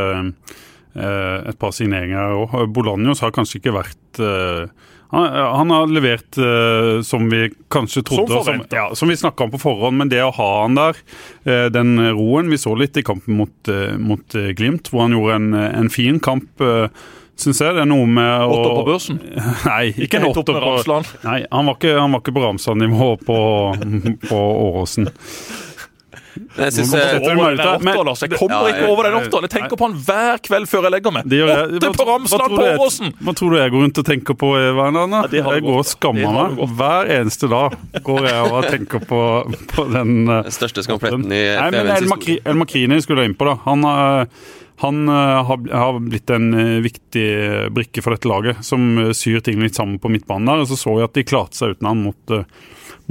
eh, 0.99 1.49
et 1.49 1.61
par 1.61 1.73
signeringer 1.77 2.37
òg. 2.43 2.61
Bolanjos 2.75 3.25
har 3.25 3.33
kanskje 3.35 3.63
ikke 3.63 3.77
vært 3.79 4.23
eh, 4.23 4.69
han, 5.11 5.27
han, 5.33 5.71
har 5.71 5.87
levert 5.89 6.39
uh, 6.39 7.01
som 7.03 7.31
vi 7.33 7.47
kanskje 7.73 8.03
trodde, 8.05 8.33
som, 8.33 8.45
som, 8.45 8.65
ja, 8.71 8.89
som 8.95 9.09
vi 9.09 9.17
snakka 9.17 9.47
om 9.47 9.53
på 9.55 9.61
forhånd. 9.63 9.97
Men 10.01 10.11
det 10.13 10.21
å 10.25 10.33
ha 10.37 10.49
han 10.63 10.77
der, 10.77 10.99
uh, 11.49 11.69
den 11.73 11.97
roen 12.13 12.51
Vi 12.53 12.61
så 12.61 12.75
litt 12.77 12.97
i 13.01 13.05
kampen 13.07 13.39
mot, 13.41 13.55
uh, 13.73 13.95
mot 13.97 14.37
Glimt, 14.59 14.91
hvor 14.93 15.07
han 15.07 15.17
gjorde 15.17 15.39
en, 15.41 15.55
en 15.55 15.93
fin 15.93 16.21
kamp. 16.21 16.61
Syns 17.39 17.61
jeg 17.63 17.77
det 17.77 17.85
er 17.85 17.87
noe 17.87 18.07
med 18.11 18.51
Åtter 18.51 18.73
på 18.75 18.85
børsen? 18.89 19.21
Nei, 19.71 19.93
ikke 19.95 20.19
en 20.19 20.29
åtter 20.33 20.59
på 20.59 20.99
Nei, 21.23 21.39
han 21.47 21.71
var 21.71 21.79
ikke, 21.79 21.95
han 21.95 22.17
var 22.17 22.25
ikke 22.25 22.35
på 22.35 22.43
Ramsland-nivå 22.43 23.11
på, 23.23 23.39
på 24.27 24.41
Åråsen. 24.67 25.09
Jeg, 26.59 26.73
synes, 26.77 26.93
jeg, 26.95 27.21
over 27.23 27.55
den 27.57 27.89
åtta, 27.89 28.15
jeg 28.27 28.33
kommer 28.35 28.69
ikke 28.71 28.91
over 28.91 29.09
den 29.09 29.17
åtta. 29.19 29.41
Jeg 29.45 29.53
tenker 29.53 29.81
på 29.81 29.89
han 29.89 29.97
hver 30.09 30.43
kveld 30.45 30.69
før 30.71 30.87
jeg 30.89 30.95
legger 30.97 31.15
meg. 31.15 31.35
Åtte 31.79 31.91
på 31.97 32.07
Ramsland 32.09 32.55
på 32.55 32.67
Åråsen! 32.75 33.17
Hva 33.25 33.35
tror 33.39 33.55
du 33.55 33.59
jeg 33.59 33.75
går 33.75 33.85
rundt 33.87 34.03
og 34.03 34.09
tenker 34.09 34.39
på, 34.39 34.53
Werner? 34.79 35.29
Jeg 35.35 35.65
går 35.67 35.81
og 35.81 35.89
skammer 35.89 36.39
meg. 36.39 36.63
Hver 36.79 37.13
eneste 37.19 37.51
dag 37.51 37.77
går 38.07 38.31
jeg 38.31 38.53
og 38.53 38.69
tenker 38.69 39.05
på, 39.09 39.25
på 39.75 39.89
den 39.93 40.15
uh, 40.29 40.41
Den 40.47 40.55
største 40.55 40.87
skampletten 40.87 41.27
i 41.33 41.43
FVNs 41.57 42.07
historie. 42.07 42.41
El 42.49 42.59
Makrini 42.63 43.03
skulle 43.05 43.25
jeg 43.25 43.33
inn 43.33 43.39
på, 43.39 43.49
da. 43.49 43.59
Han 43.69 43.87
uh, 43.89 44.49
han 44.79 45.09
har, 45.11 45.57
har, 45.75 45.97
blitt 45.99 46.31
en 46.31 46.53
viktig 46.85 47.25
brikke 47.75 47.99
for 47.99 48.15
dette 48.15 48.29
laget, 48.31 48.61
som 48.63 49.11
syr 49.11 49.41
ting 49.43 49.59
litt 49.59 49.75
sammen 49.75 49.97
på 49.99 50.11
midtbanen 50.15 50.47
der. 50.47 50.63
Og 50.63 50.71
så 50.71 50.79
så 50.79 50.95
vi 50.95 51.03
at 51.03 51.17
de 51.19 51.25
klarte 51.27 51.59
seg 51.59 51.75
uten 51.75 51.89
han 51.91 52.05
mot 52.05 52.37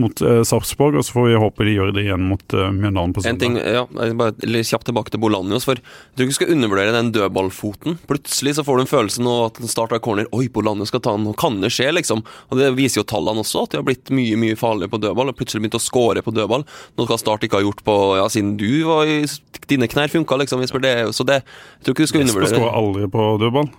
mot 0.02 0.22
eh, 0.22 0.42
Sarpsborg, 0.48 0.98
og 1.00 1.06
så 1.06 1.16
får 1.16 1.28
vi 1.28 1.40
håpe 1.42 1.66
de 1.68 1.74
gjør 1.76 1.92
det 1.96 2.04
igjen 2.06 2.26
mot 2.30 2.56
eh, 2.56 2.70
Mjøndalen 2.74 3.16
på 3.16 3.24
søndag. 3.24 3.34
En 3.34 3.42
ting, 3.42 3.58
ja, 3.58 4.14
bare 4.18 4.64
kjapt 4.68 4.88
tilbake 4.90 5.14
til 5.14 5.22
Bolanjos, 5.24 5.66
for 5.68 5.80
jeg 5.80 5.86
tror 6.18 6.28
ikke 6.28 6.36
du 6.36 6.38
skal 6.38 6.54
undervurdere 6.56 6.96
den 6.96 7.12
dødballfoten. 7.16 7.98
Plutselig 8.10 8.58
så 8.58 8.66
får 8.68 8.78
du 8.78 8.86
en 8.86 8.92
følelse 8.92 9.26
nå 9.26 9.36
at 9.48 9.62
den 9.62 9.72
starter 9.72 10.02
corner. 10.04 10.30
Oi, 10.38 10.48
Bolanjos 10.54 10.94
skal 10.94 11.04
ta 11.06 11.16
den, 11.18 11.26
nå 11.28 11.34
kan 11.40 11.58
det 11.64 11.74
skje, 11.76 11.90
liksom. 11.98 12.24
Og 12.52 12.62
Det 12.62 12.70
viser 12.78 13.02
jo 13.02 13.08
tallene 13.10 13.44
også, 13.46 13.66
at 13.66 13.74
de 13.74 13.82
har 13.82 13.88
blitt 13.88 14.14
mye 14.14 14.38
mye 14.40 14.60
farligere 14.60 14.94
på 14.94 15.02
dødball. 15.02 15.34
og 15.34 15.40
Plutselig 15.40 15.66
begynt 15.66 15.80
å 15.80 15.84
score 15.84 16.24
på 16.26 16.36
dødball. 16.36 16.68
Noe 16.98 17.18
Start 17.18 17.44
ikke 17.44 17.58
ha 17.58 17.66
gjort 17.66 17.82
på 17.88 17.98
ja, 18.20 18.28
siden 18.30 18.56
du 18.60 18.70
var 18.88 19.10
i 19.10 19.24
Dine 19.68 19.90
knær 19.90 20.08
funka, 20.08 20.38
liksom. 20.40 20.62
Det, 20.64 20.94
så 21.18 21.26
det, 21.28 21.42
jeg 21.42 21.84
tror 21.84 21.96
ikke 21.96 22.06
du 22.06 22.12
skal 22.14 22.24
undervurdere. 22.24 22.54
Jesper 22.54 22.64
skårer 22.64 22.80
aldri 22.80 23.10
på 23.12 23.26
dødball. 23.42 23.72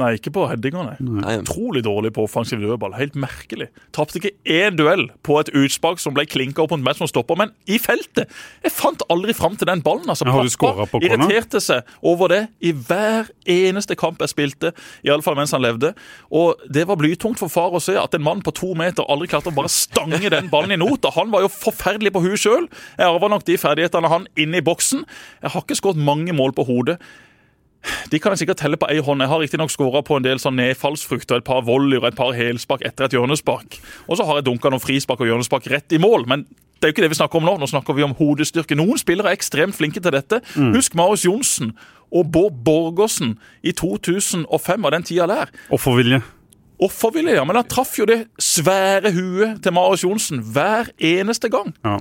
Nei, 0.00 0.16
ikke 0.18 0.32
på 0.34 0.44
headinger, 0.50 0.88
nei. 0.88 1.20
nei. 1.22 1.36
Utrolig 1.38 1.84
dårlig 1.86 2.10
på 2.16 2.24
offensiv 2.26 2.58
dødball. 2.58 2.96
Helt 2.98 3.14
merkelig. 3.18 3.68
Tapte 3.94 4.18
ikke 4.18 4.32
én 4.50 4.74
duell 4.78 5.04
på 5.26 5.36
et 5.38 5.52
utspark 5.54 6.00
som 6.02 6.16
ble 6.16 6.24
klinka 6.26 6.64
opp 6.64 6.72
mot 6.74 6.82
meg 6.82 6.98
som 6.98 7.06
stopper, 7.10 7.38
men 7.38 7.52
i 7.70 7.78
feltet! 7.82 8.32
Jeg 8.64 8.74
fant 8.74 9.04
aldri 9.12 9.36
fram 9.36 9.54
til 9.60 9.68
den 9.70 9.84
ballen. 9.86 10.08
altså. 10.10 10.26
Pappa 10.26 10.98
irriterte 10.98 11.60
seg 11.62 11.86
over 12.02 12.32
det 12.32 12.40
i 12.58 12.72
hver 12.74 13.30
eneste 13.46 13.94
kamp 13.98 14.22
jeg 14.24 14.32
spilte, 14.32 14.72
iallfall 15.06 15.38
mens 15.38 15.54
han 15.54 15.62
levde. 15.62 15.92
Og 16.34 16.58
det 16.74 16.88
var 16.90 16.98
blytungt 16.98 17.38
for 17.38 17.52
far 17.52 17.76
å 17.78 17.82
se 17.82 17.94
at 18.00 18.18
en 18.18 18.24
mann 18.26 18.42
på 18.42 18.54
to 18.56 18.72
meter 18.78 19.06
aldri 19.06 19.30
klarte 19.30 19.52
å 19.52 19.56
bare 19.56 19.70
stange 19.70 20.32
den 20.32 20.50
ballen 20.50 20.74
i 20.74 20.80
nota. 20.80 21.12
Han 21.14 21.30
var 21.34 21.46
jo 21.46 21.52
forferdelig 21.54 22.14
på 22.16 22.24
huet 22.26 22.42
sjøl. 22.42 22.66
Jeg 22.98 23.06
arva 23.06 23.30
nok 23.30 23.46
de 23.46 23.60
ferdighetene 23.60 24.10
han 24.10 24.26
inne 24.34 24.58
i 24.58 24.66
boksen. 24.66 25.06
Jeg 25.44 25.54
har 25.54 25.62
ikke 25.62 25.78
skåret 25.78 26.02
mange 26.02 26.34
mål 26.34 26.56
på 26.58 26.66
hodet. 26.66 26.98
De 28.10 28.20
kan 28.22 28.32
jeg 28.34 28.44
sikkert 28.44 28.62
telle 28.62 28.78
på 28.80 28.88
ei 28.92 28.98
hånd. 29.04 29.22
Jeg 29.24 29.32
har 29.32 29.42
riktignok 29.42 29.72
skåra 29.72 30.02
på 30.06 30.18
en 30.18 30.26
del 30.26 30.40
sånn 30.42 30.56
nedfallsfrukt 30.60 31.32
og 31.32 31.40
et 31.40 31.46
par 31.46 31.64
volleyer 31.66 32.02
og 32.02 32.10
et 32.12 32.18
par 32.18 32.34
helspark 32.36 32.84
etter 32.86 33.08
et 33.08 33.16
hjørnespark. 33.16 33.80
Og 34.08 34.18
så 34.18 34.26
har 34.28 34.40
jeg 34.40 34.48
dunka 34.48 34.72
noen 34.72 34.82
frispark 34.82 35.24
og 35.24 35.30
hjørnespark 35.30 35.68
rett 35.72 35.96
i 35.96 36.00
mål. 36.02 36.28
men 36.30 36.46
det 36.84 36.88
er 36.88 36.90
jo 36.90 36.94
ikke 36.98 37.04
det 37.06 37.12
vi 37.14 37.16
snakker 37.16 37.40
om 37.40 37.46
nå. 37.48 37.52
Nå 37.56 37.66
snakker 37.70 37.96
vi 37.96 38.04
om 38.04 38.12
hodestyrke. 38.18 38.76
Noen 38.76 38.98
spillere 39.00 39.30
er 39.30 39.38
ekstremt 39.38 39.72
flinke 39.72 40.02
til 40.04 40.12
dette. 40.12 40.42
Mm. 40.52 40.74
Husk 40.74 40.96
Marius 40.98 41.24
Johnsen 41.24 41.70
og 42.12 42.28
Bård 42.34 42.58
Borgersen 42.66 43.38
i 43.64 43.72
2005 43.72 44.84
av 44.84 44.92
den 44.92 45.06
tida 45.08 45.28
der. 45.30 45.52
Offervilje. 45.72 46.20
Offervilje, 46.84 47.38
ja. 47.38 47.44
Men 47.48 47.62
han 47.62 47.70
traff 47.70 47.94
jo 47.96 48.04
det 48.10 48.26
svære 48.36 49.14
huet 49.16 49.62
til 49.64 49.72
Marius 49.72 50.04
Johnsen 50.04 50.42
hver 50.44 50.90
eneste 50.98 51.48
gang. 51.48 51.72
Ja. 51.86 51.96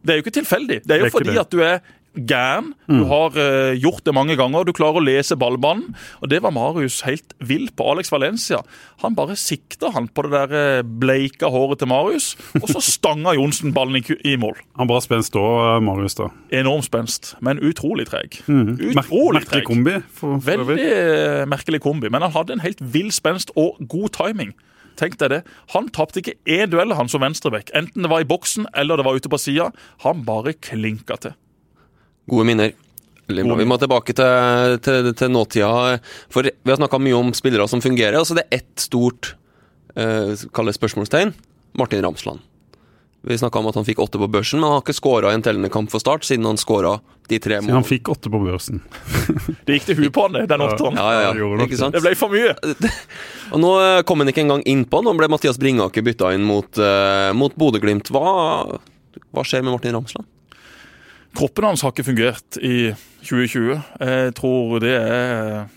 Det 0.00 0.14
er 0.14 0.20
jo 0.20 0.24
ikke 0.24 0.36
tilfeldig. 0.38 0.78
Det 0.84 0.94
er 0.94 1.02
jo 1.02 1.08
det 1.08 1.10
er 1.10 1.16
fordi 1.16 1.34
det. 1.34 1.40
at 1.42 1.52
du 1.52 1.60
er 1.66 1.80
gæren. 2.14 2.72
Du 2.90 3.04
har 3.10 3.36
uh, 3.36 3.72
gjort 3.78 4.04
det 4.06 4.14
mange 4.14 4.36
ganger. 4.38 4.64
Du 4.66 4.72
klarer 4.76 5.00
å 5.00 5.04
lese 5.04 5.36
ballbanen. 5.38 5.94
Og 6.20 6.30
det 6.32 6.42
var 6.42 6.54
Marius 6.54 7.00
helt 7.06 7.34
vill 7.38 7.68
på. 7.74 7.86
Alex 7.92 8.10
Valencia 8.12 8.62
han 9.00 9.16
bare 9.16 9.36
sikta 9.38 9.92
han 9.94 10.10
på 10.12 10.26
det 10.26 10.32
der 10.34 10.80
uh, 10.80 10.84
bleika 10.84 11.48
håret 11.52 11.80
til 11.80 11.90
Marius, 11.90 12.34
og 12.60 12.68
så 12.68 12.82
stanga 12.84 13.34
Johnsen 13.38 13.74
ballen 13.76 14.00
i, 14.00 14.04
i 14.28 14.36
mål. 14.40 14.58
Han 14.80 14.90
var 14.90 15.04
spenst 15.04 15.34
da, 15.36 15.44
eh, 15.76 15.82
Marius? 15.84 16.18
da. 16.18 16.28
Enormt 16.60 16.88
spenst, 16.88 17.34
men 17.40 17.62
utrolig 17.64 18.08
treg. 18.10 18.40
Mm. 18.46 18.74
Utrolig 18.90 19.40
merkelig 19.40 19.64
kombi. 19.68 19.94
For, 20.12 20.36
for 20.36 20.50
Veldig 20.50 20.90
uh, 20.90 21.44
merkelig 21.48 21.80
kombi, 21.84 22.10
men 22.12 22.26
han 22.26 22.34
hadde 22.36 22.58
en 22.58 22.64
helt 22.64 22.82
vill 22.92 23.12
spenst 23.14 23.54
og 23.56 23.80
god 23.88 24.12
timing. 24.18 24.52
Tenk 25.00 25.16
deg 25.20 25.32
det. 25.32 25.42
Han 25.72 25.88
tapte 25.94 26.20
ikke 26.20 26.36
én 26.50 26.68
duell 26.72 26.92
han 26.98 27.08
som 27.08 27.22
venstreback, 27.24 27.72
enten 27.76 28.04
det 28.04 28.10
var 28.12 28.24
i 28.24 28.28
boksen 28.28 28.68
eller 28.76 29.00
det 29.00 29.06
var 29.06 29.16
ute 29.16 29.32
på 29.32 29.40
sida. 29.40 29.70
Han 30.04 30.26
bare 30.26 30.56
klinka 30.58 31.16
til. 31.22 31.38
Gode 32.30 32.46
minner. 32.46 32.72
Vi 33.30 33.66
må 33.68 33.78
tilbake 33.78 34.14
til, 34.16 34.78
til, 34.82 35.12
til 35.14 35.30
nåtida. 35.30 35.98
For 36.32 36.46
vi 36.46 36.72
har 36.72 36.78
snakka 36.80 36.98
mye 37.02 37.18
om 37.18 37.32
spillere 37.36 37.68
som 37.70 37.82
fungerer. 37.82 38.18
Altså 38.18 38.38
det 38.38 38.46
er 38.48 38.62
ett 38.62 38.86
stort 38.86 39.34
eh, 39.94 40.34
spørsmålstegn. 40.34 41.34
Martin 41.78 42.02
Ramsland. 42.02 42.42
Vi 43.22 43.36
snakka 43.38 43.60
om 43.60 43.66
at 43.68 43.76
han 43.76 43.84
fikk 43.84 43.98
åtte 44.00 44.18
på 44.18 44.26
børsen, 44.32 44.60
men 44.60 44.70
han 44.70 44.78
har 44.78 44.82
ikke 44.82 44.96
skåra 44.96 45.30
i 45.30 45.36
en 45.36 45.42
tellende 45.44 45.68
kamp 45.68 45.90
for 45.92 46.00
Start 46.00 46.24
siden 46.24 46.46
han 46.48 46.56
skåra 46.56 46.94
de 47.28 47.36
tre 47.38 47.58
målene. 47.58 47.66
Siden 47.68 47.76
han 47.76 47.84
fikk 47.84 48.08
åtte 48.08 48.32
på 48.32 48.40
børsen. 48.40 48.80
det 49.68 49.76
gikk 49.76 49.90
til 49.90 49.98
huet 50.00 50.14
på 50.16 50.24
han, 50.24 50.38
den 50.48 50.64
åtteren. 50.64 50.96
Ja, 50.96 51.10
ja, 51.12 51.34
ja. 51.36 51.50
Ikke 51.66 51.78
sant? 51.82 51.94
Det 51.94 52.00
ble 52.06 52.14
for 52.16 52.32
mye. 52.32 52.54
og 53.52 53.60
Nå 53.60 53.74
kom 54.08 54.24
han 54.24 54.32
ikke 54.32 54.46
engang 54.46 54.64
innpå. 54.64 55.02
Nå 55.04 55.12
ble 55.20 55.28
Mathias 55.32 55.60
Bringaker 55.60 56.06
bytta 56.06 56.32
inn 56.36 56.48
mot, 56.48 56.80
uh, 56.80 57.28
mot 57.36 57.54
Bodø-Glimt. 57.60 58.08
Hva, 58.14 58.80
hva 59.20 59.44
skjer 59.44 59.66
med 59.66 59.76
Martin 59.76 60.00
Ramsland? 60.00 60.30
Kroppen 61.36 61.64
hans 61.68 61.84
har 61.84 61.92
ikke 61.94 62.08
fungert 62.10 62.58
i 62.60 62.90
2020. 63.22 63.76
Jeg 64.00 64.34
tror 64.38 64.80
det 64.82 64.94
er 64.96 65.68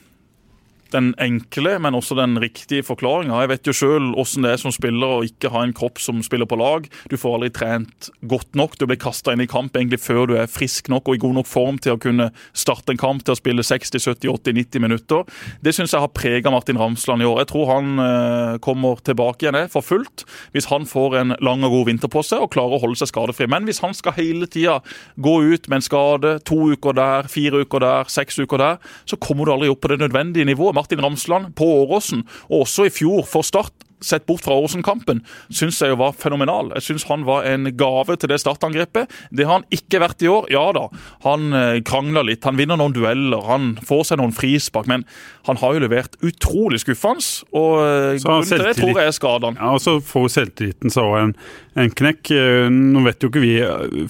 den 0.93 1.11
enkle, 1.21 1.75
men 1.81 1.97
også 1.97 2.17
den 2.17 2.37
riktige 2.41 2.85
forklaringa. 2.85 3.41
Jeg 3.43 3.51
vet 3.51 3.69
jo 3.69 3.75
sjøl 3.75 4.11
åssen 4.19 4.45
det 4.45 4.53
er 4.53 4.61
som 4.61 4.73
spiller 4.73 5.17
å 5.17 5.23
ikke 5.25 5.51
ha 5.53 5.63
en 5.65 5.75
kropp 5.75 6.01
som 6.01 6.21
spiller 6.25 6.49
på 6.49 6.59
lag. 6.59 6.87
Du 7.11 7.17
får 7.19 7.37
aldri 7.37 7.51
trent 7.55 8.09
godt 8.29 8.53
nok. 8.57 8.77
Du 8.79 8.85
blir 8.89 9.01
kasta 9.01 9.33
inn 9.33 9.43
i 9.43 9.49
kamp 9.49 9.75
egentlig 9.77 10.01
før 10.03 10.27
du 10.29 10.35
er 10.39 10.51
frisk 10.51 10.89
nok 10.93 11.09
og 11.09 11.17
i 11.17 11.23
god 11.23 11.37
nok 11.39 11.49
form 11.49 11.79
til 11.81 11.95
å 11.95 12.01
kunne 12.01 12.29
starte 12.55 12.93
en 12.93 13.01
kamp 13.01 13.25
til 13.25 13.35
å 13.35 13.39
spille 13.39 13.65
60, 13.65 14.03
70, 14.03 14.29
80, 14.31 14.57
90 14.59 14.83
minutter. 14.83 15.27
Det 15.63 15.73
syns 15.75 15.95
jeg 15.95 16.03
har 16.03 16.13
prega 16.13 16.53
Martin 16.53 16.79
Ramsland 16.79 17.23
i 17.23 17.29
år. 17.29 17.43
Jeg 17.43 17.51
tror 17.53 17.71
han 17.71 18.03
eh, 18.03 18.59
kommer 18.63 19.01
tilbake 19.05 19.47
igjen 19.47 19.59
for 19.73 19.85
fullt 19.85 20.25
hvis 20.53 20.69
han 20.71 20.87
får 20.89 21.17
en 21.19 21.35
lang 21.43 21.63
og 21.65 21.73
god 21.77 21.89
vinter 21.91 22.11
på 22.11 22.23
seg 22.25 22.43
og 22.43 22.51
klarer 22.53 22.77
å 22.77 22.83
holde 22.83 22.99
seg 22.99 23.11
skadefri. 23.11 23.47
Men 23.51 23.67
hvis 23.67 23.81
han 23.83 23.95
skal 23.97 24.17
hele 24.17 24.49
tida 24.51 24.79
gå 25.21 25.35
ut 25.43 25.69
med 25.69 25.79
en 25.79 25.85
skade, 25.85 26.35
to 26.47 26.59
uker 26.73 26.97
der, 26.97 27.29
fire 27.31 27.63
uker 27.63 27.83
der, 27.83 28.11
seks 28.11 28.39
uker 28.41 28.61
der, 28.61 28.81
så 29.09 29.19
kommer 29.21 29.47
du 29.47 29.55
aldri 29.55 29.71
opp 29.71 29.83
på 29.83 29.93
det 29.93 30.01
nødvendige 30.03 30.47
nivået. 30.47 30.75
Martin 30.83 31.03
Ramsland 31.03 31.55
på 31.55 31.69
Åråsen, 31.81 32.27
og 32.51 32.67
også 32.67 32.89
i 32.89 32.93
fjor 32.93 33.23
for 33.29 33.47
Start, 33.47 33.73
sett 34.03 34.25
bort 34.25 34.43
fra 34.43 34.55
Åråsen-kampen, 34.59 35.21
syns 35.47 35.79
jeg 35.81 35.93
jo 35.93 35.99
var 36.01 36.15
fenomenal. 36.19 36.71
Jeg 36.77 36.87
syns 36.89 37.05
han 37.07 37.25
var 37.27 37.47
en 37.47 37.69
gave 37.79 38.17
til 38.19 38.31
det 38.31 38.41
startangrepet. 38.43 39.11
Det 39.31 39.47
har 39.47 39.61
han 39.61 39.67
ikke 39.73 40.01
vært 40.03 40.23
i 40.25 40.29
år. 40.31 40.49
Ja 40.53 40.65
da, 40.75 40.87
han 41.23 41.55
eh, 41.55 41.79
krangler 41.87 42.27
litt, 42.27 42.43
han 42.43 42.59
vinner 42.59 42.79
noen 42.79 42.95
dueller, 42.95 43.47
han 43.47 43.73
får 43.87 44.09
seg 44.11 44.21
noen 44.21 44.35
frispark, 44.35 44.89
men 44.91 45.07
han 45.47 45.59
har 45.61 45.75
jo 45.75 45.83
levert 45.85 46.17
utrolig 46.19 46.83
skuffende. 46.83 47.23
Og 47.55 47.79
eh, 47.79 48.19
grunnen 48.23 48.47
til 48.47 48.63
det 48.63 48.75
tror 48.79 48.99
jeg 48.99 49.09
er 49.09 49.15
skadene. 49.15 49.59
Ja, 49.59 49.73
og 49.77 49.83
så 49.83 49.97
får 50.03 50.29
selvtilliten 50.37 50.93
seg 50.93 51.07
òg 51.07 51.19
en, 51.21 51.35
en, 51.79 51.93
knekk. 52.03 52.33
Eh, 52.35 52.69
nå 52.73 53.03
vet 53.07 53.23
jo 53.23 53.31
ikke 53.31 53.43
vi 53.43 53.55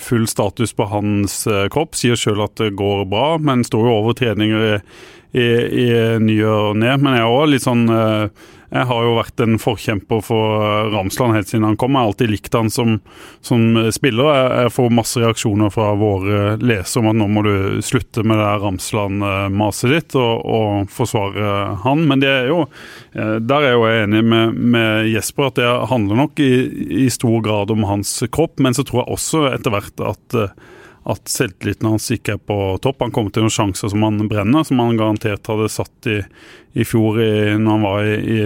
full 0.01 0.25
status 0.29 0.73
på 0.73 0.89
hans 0.89 1.43
kropp, 1.73 1.97
sier 1.99 2.17
sjøl 2.19 2.45
at 2.45 2.57
det 2.61 2.73
går 2.79 3.05
bra, 3.11 3.35
men 3.41 3.65
står 3.67 3.89
jo 3.89 3.99
over 4.01 4.17
treninger 4.17 4.81
i, 5.33 5.45
i 5.85 5.87
ny 6.21 6.35
og 6.45 6.75
ne. 6.77 6.91
Men 7.01 7.17
jeg 7.17 7.25
er 7.25 7.37
òg 7.37 7.47
litt 7.49 7.65
sånn 7.65 7.87
eh, 7.89 8.25
Jeg 8.73 8.87
har 8.89 9.05
jo 9.05 9.15
vært 9.17 9.41
en 9.43 9.59
forkjemper 9.61 10.21
for 10.25 10.89
Ramsland 10.93 11.35
helt 11.37 11.49
siden 11.49 11.65
han 11.67 11.77
kom. 11.77 11.93
Jeg 11.93 12.01
har 12.01 12.11
alltid 12.11 12.31
likt 12.31 12.57
han 12.57 12.69
som, 12.73 12.95
som 13.45 13.77
spiller. 13.93 14.29
Jeg, 14.33 14.73
får 14.73 14.93
masse 14.93 15.21
reaksjoner 15.21 15.73
fra 15.73 15.91
våre 15.97 16.55
lesere 16.61 17.03
om 17.03 17.11
at 17.11 17.19
nå 17.19 17.29
må 17.29 17.45
du 17.45 17.53
slutte 17.85 18.25
med 18.25 18.41
det 18.41 18.49
Ramsland-maset 18.63 19.93
ditt 19.93 20.17
og, 20.17 20.41
og, 20.41 20.93
forsvare 20.93 21.79
han. 21.85 22.05
Men 22.09 22.25
er 22.25 22.49
jo 22.49 22.63
eh, 22.65 23.37
der 23.41 23.69
er 23.69 23.77
jeg 23.77 24.05
enig 24.07 24.23
med, 24.25 24.61
med 24.77 25.09
Jesper 25.11 25.49
at 25.49 25.61
det 25.61 25.73
handler 25.93 26.23
nok 26.23 26.41
i, 26.41 26.53
i, 27.03 27.09
stor 27.13 27.41
grad 27.45 27.73
om 27.73 27.85
hans 27.89 28.21
kropp. 28.33 28.57
Men 28.61 28.77
så 28.77 28.85
tror 28.85 29.03
jeg 29.03 29.17
også 29.17 29.47
etter 29.53 29.73
hvert 29.73 30.07
at 30.13 30.41
at 31.03 31.27
selvtilliten 31.27 31.89
hans 31.89 32.05
ikke 32.15 32.37
er 32.37 32.41
på 32.41 32.57
topp. 32.83 33.01
Han 33.03 33.11
kommer 33.11 33.33
til 33.33 33.43
noen 33.43 33.53
sjanser 33.53 33.91
som 33.91 34.03
han 34.05 34.21
brenner, 34.29 34.63
som 34.67 34.79
han 34.79 34.97
garantert 34.99 35.47
hadde 35.51 35.67
satt 35.71 36.07
i, 36.07 36.19
i 36.79 36.85
fjor 36.87 37.19
i, 37.19 37.31
når 37.59 37.75
han 37.75 37.83
var 37.83 38.07
i, 38.07 38.37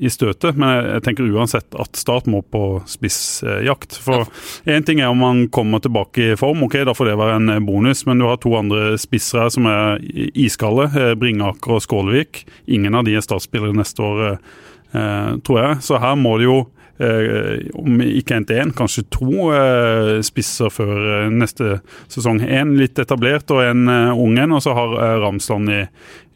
i, 0.00 0.12
støtet. 0.12 0.56
Men 0.56 0.72
jeg, 0.72 0.86
jeg, 0.94 1.04
tenker 1.06 1.28
uansett 1.36 1.76
at 1.76 2.00
Start 2.00 2.28
må 2.32 2.40
på 2.40 2.62
spissjakt. 2.88 3.98
For 4.00 4.24
én 4.64 4.86
ting 4.86 5.02
er 5.02 5.12
om 5.12 5.24
han 5.26 5.44
kommer 5.52 5.82
tilbake 5.84 6.32
i 6.32 6.38
form, 6.40 6.64
ok, 6.66 6.78
da 6.88 6.96
får 6.96 7.12
det 7.12 7.18
være 7.20 7.40
en 7.40 7.66
bonus. 7.68 8.06
Men 8.08 8.22
du 8.22 8.28
har 8.30 8.40
to 8.40 8.54
andre 8.56 8.94
spissere 9.00 9.44
her 9.46 9.52
som 9.52 9.68
er 9.70 10.00
iskalde, 10.32 10.88
eh, 10.96 11.12
Bringaker 11.20 11.76
og 11.76 11.84
Skålevik. 11.84 12.46
Ingen 12.64 12.96
av 12.96 13.04
de 13.04 13.18
er 13.18 13.24
startspillere 13.24 13.76
neste 13.76 14.00
år, 14.04 14.24
eh, 14.32 15.36
tror 15.44 15.62
jeg. 15.62 15.84
Så 15.84 16.00
her 16.00 16.16
må 16.16 16.38
det 16.40 16.48
jo 16.48 16.62
Eh, 16.64 16.75
om 16.96 17.98
ikke 18.00 18.38
endte 18.38 18.56
én, 18.56 18.70
kanskje 18.76 19.04
to 19.12 19.50
eh, 19.52 20.18
spisser 20.24 20.72
før 20.72 20.92
eh, 20.96 21.32
neste 21.32 21.80
sesong. 22.12 22.40
En 22.40 22.72
litt 22.80 22.96
etablert 23.02 23.50
og 23.52 23.60
en 23.66 23.90
ung 24.16 24.38
en, 24.40 24.54
og 24.56 24.62
så 24.64 24.72
har 24.76 24.94
Ramsland 25.20 25.72
i, 25.72 25.82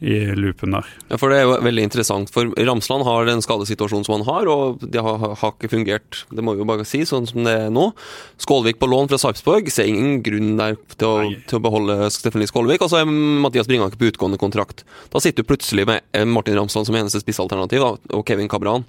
i 0.04 0.18
loopen 0.36 0.76
der. 0.76 0.90
Ja, 1.08 1.16
for 1.20 1.32
Det 1.32 1.38
er 1.38 1.46
jo 1.46 1.54
veldig 1.64 1.84
interessant, 1.88 2.32
for 2.34 2.52
Ramsland 2.56 3.06
har 3.08 3.28
den 3.28 3.40
skadesituasjonen 3.44 4.04
som 4.04 4.18
han 4.18 4.26
har, 4.28 4.50
og 4.52 4.84
det 4.84 5.00
har, 5.04 5.16
har, 5.40 5.54
ikke 5.54 5.70
fungert, 5.72 6.24
det 6.28 6.44
må 6.44 6.56
vi 6.56 6.62
jo 6.64 6.68
bare 6.68 6.84
si, 6.88 7.06
sånn 7.08 7.28
som 7.30 7.40
det 7.46 7.54
er 7.62 7.72
nå. 7.72 7.86
Skålvik 8.44 8.80
på 8.82 8.90
lån 8.90 9.08
fra 9.12 9.20
Sarpsborg, 9.22 9.70
ser 9.72 9.88
ingen 9.88 10.18
grunn 10.26 10.58
der 10.60 10.76
til 10.98 11.08
å, 11.08 11.30
til 11.48 11.60
å 11.60 11.62
beholde 11.64 12.10
Steffen 12.12 12.44
Lie 12.44 12.50
Skålvik. 12.50 12.84
Og 12.84 12.92
så 12.92 13.00
er 13.00 13.08
Mathias 13.08 13.70
Bringaker 13.70 14.00
på 14.00 14.12
utgående 14.12 14.40
kontrakt. 14.40 14.84
Da 15.08 15.24
sitter 15.24 15.40
du 15.40 15.48
plutselig 15.48 15.88
med 15.88 16.04
Martin 16.28 16.60
Ramsland 16.60 16.88
som 16.88 17.00
eneste 17.00 17.22
spissalternativ, 17.24 17.86
og 18.12 18.28
Kevin 18.28 18.52
Cabran. 18.52 18.84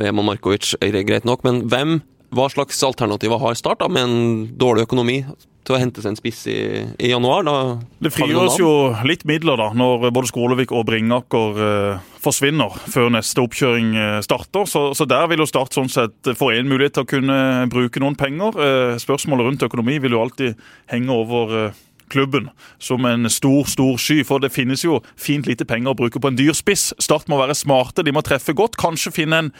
Eman 0.00 0.28
Markovic 0.28 0.74
er 0.80 1.02
greit 1.04 1.26
nok, 1.28 1.44
men 1.44 1.64
hvem, 1.68 2.00
hva 2.32 2.48
slags 2.52 2.80
alternativer 2.86 3.40
har 3.42 3.58
Start 3.58 3.82
da, 3.82 3.90
med 3.92 4.06
en 4.06 4.46
dårlig 4.56 4.86
økonomi 4.88 5.22
til 5.62 5.76
å 5.76 5.78
hente 5.78 6.02
seg 6.02 6.12
en 6.12 6.18
spiss 6.18 6.40
i, 6.50 6.60
i 6.98 7.12
januar? 7.12 7.44
Da 7.46 7.56
det 8.02 8.12
frigjøres 8.14 8.56
jo 8.58 8.70
litt 9.06 9.26
midler 9.28 9.60
da, 9.60 9.68
når 9.76 10.08
både 10.10 10.30
Skålevik 10.30 10.72
og 10.74 10.86
Bringaker 10.88 11.60
eh, 11.66 12.08
forsvinner 12.22 12.74
før 12.90 13.12
neste 13.14 13.44
oppkjøring 13.44 13.92
eh, 13.94 14.18
starter. 14.26 14.66
Så, 14.70 14.88
så, 14.98 15.06
der 15.08 15.28
vil 15.30 15.44
jo 15.44 15.48
Start 15.50 15.76
sånn 15.76 15.92
sett 15.92 16.32
få 16.38 16.52
en 16.56 16.70
mulighet 16.70 16.96
til 16.98 17.06
å 17.06 17.12
kunne 17.12 17.38
bruke 17.72 18.02
noen 18.02 18.18
penger. 18.18 18.58
Eh, 18.58 18.98
spørsmålet 19.02 19.50
rundt 19.50 19.66
økonomi 19.68 20.00
vil 20.02 20.16
jo 20.16 20.24
alltid 20.24 20.66
henge 20.90 21.14
over 21.14 21.56
eh, 21.60 21.80
klubben 22.12 22.50
som 22.82 23.06
en 23.08 23.30
stor 23.32 23.66
stor 23.70 23.96
sky. 24.00 24.20
For 24.28 24.42
det 24.42 24.52
finnes 24.54 24.84
jo 24.84 25.00
fint 25.16 25.48
lite 25.48 25.66
penger 25.68 25.94
å 25.94 25.98
bruke 25.98 26.20
på 26.20 26.32
en 26.32 26.38
dyr 26.38 26.54
spiss. 26.56 26.90
Start 27.02 27.32
må 27.32 27.40
være 27.40 27.56
smarte, 27.58 28.04
de 28.04 28.14
må 28.14 28.24
treffe 28.26 28.54
godt. 28.56 28.78
Kanskje 28.80 29.14
finne 29.22 29.40
en 29.46 29.52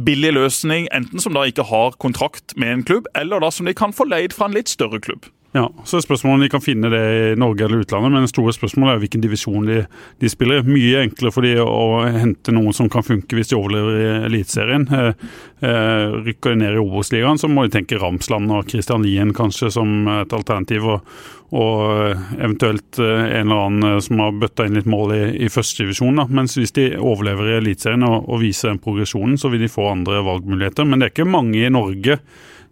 billig 0.00 0.32
løsning, 0.32 0.88
enten 0.94 1.20
som 1.20 1.36
da 1.36 1.44
ikke 1.48 1.66
har 1.68 1.98
kontrakt 2.00 2.56
med 2.56 2.72
en 2.72 2.84
klubb, 2.88 3.10
eller 3.18 3.42
da 3.42 3.50
som 3.52 3.68
de 3.68 3.74
kan 3.76 3.92
få 3.92 4.08
leid 4.08 4.32
fra 4.36 4.48
en 4.48 4.56
litt 4.56 4.72
større 4.72 5.02
klubb. 5.02 5.28
Ja, 5.52 5.66
så 5.84 5.98
er 5.98 6.04
spørsmålet 6.06 6.34
om 6.34 6.42
de 6.46 6.48
kan 6.48 6.62
finne 6.64 6.88
det 6.88 7.00
i 7.12 7.24
Norge 7.36 7.66
eller 7.66 7.82
utlandet, 7.84 8.12
men 8.14 8.24
det 8.24 8.30
store 8.32 8.54
spørsmålet 8.56 8.94
er 8.94 9.00
hvilken 9.02 9.20
divisjon 9.20 9.66
de, 9.68 9.82
de 10.22 10.30
spiller. 10.32 10.64
Mye 10.64 11.02
enklere 11.04 11.34
for 11.34 11.44
de 11.44 11.58
å 11.60 12.06
hente 12.08 12.54
noen 12.56 12.72
som 12.72 12.88
kan 12.92 13.04
funke 13.04 13.36
hvis 13.36 13.50
de 13.50 13.58
overlever 13.58 13.98
i 13.98 14.06
Eliteserien. 14.30 14.86
Eh, 14.88 15.26
eh, 15.60 16.14
rykker 16.24 16.54
de 16.54 16.62
ned 16.62 16.78
i 16.78 16.80
Obos-ligaen, 16.80 17.36
så 17.36 17.50
må 17.52 17.66
de 17.66 17.74
tenke 17.74 18.00
Ramsland 18.00 18.48
og 18.48 18.72
Christian 18.72 19.04
Lien 19.04 19.34
kanskje 19.36 19.68
som 19.76 20.08
et 20.14 20.32
alternativ. 20.32 20.88
Og, 20.94 21.12
og 21.52 22.14
eventuelt 22.38 22.96
eh, 23.04 23.26
en 23.42 23.52
eller 23.52 23.66
annen 23.66 23.88
eh, 23.90 24.00
som 24.06 24.22
har 24.24 24.38
bøtta 24.40 24.64
inn 24.64 24.78
litt 24.80 24.88
mål 24.88 25.12
i, 25.18 25.22
i 25.44 25.50
førstedivisjon. 25.52 26.22
Mens 26.32 26.56
hvis 26.56 26.72
de 26.80 26.94
overlever 26.96 27.50
i 27.50 27.58
Eliteserien 27.58 28.08
og, 28.08 28.24
og 28.24 28.40
viser 28.40 28.72
den 28.72 28.80
progresjonen, 28.80 29.36
så 29.36 29.52
vil 29.52 29.66
de 29.66 29.68
få 29.72 29.90
andre 29.90 30.24
valgmuligheter. 30.24 30.88
Men 30.88 31.02
det 31.02 31.10
er 31.10 31.14
ikke 31.14 31.28
mange 31.28 31.60
i 31.60 31.72
Norge 31.76 32.22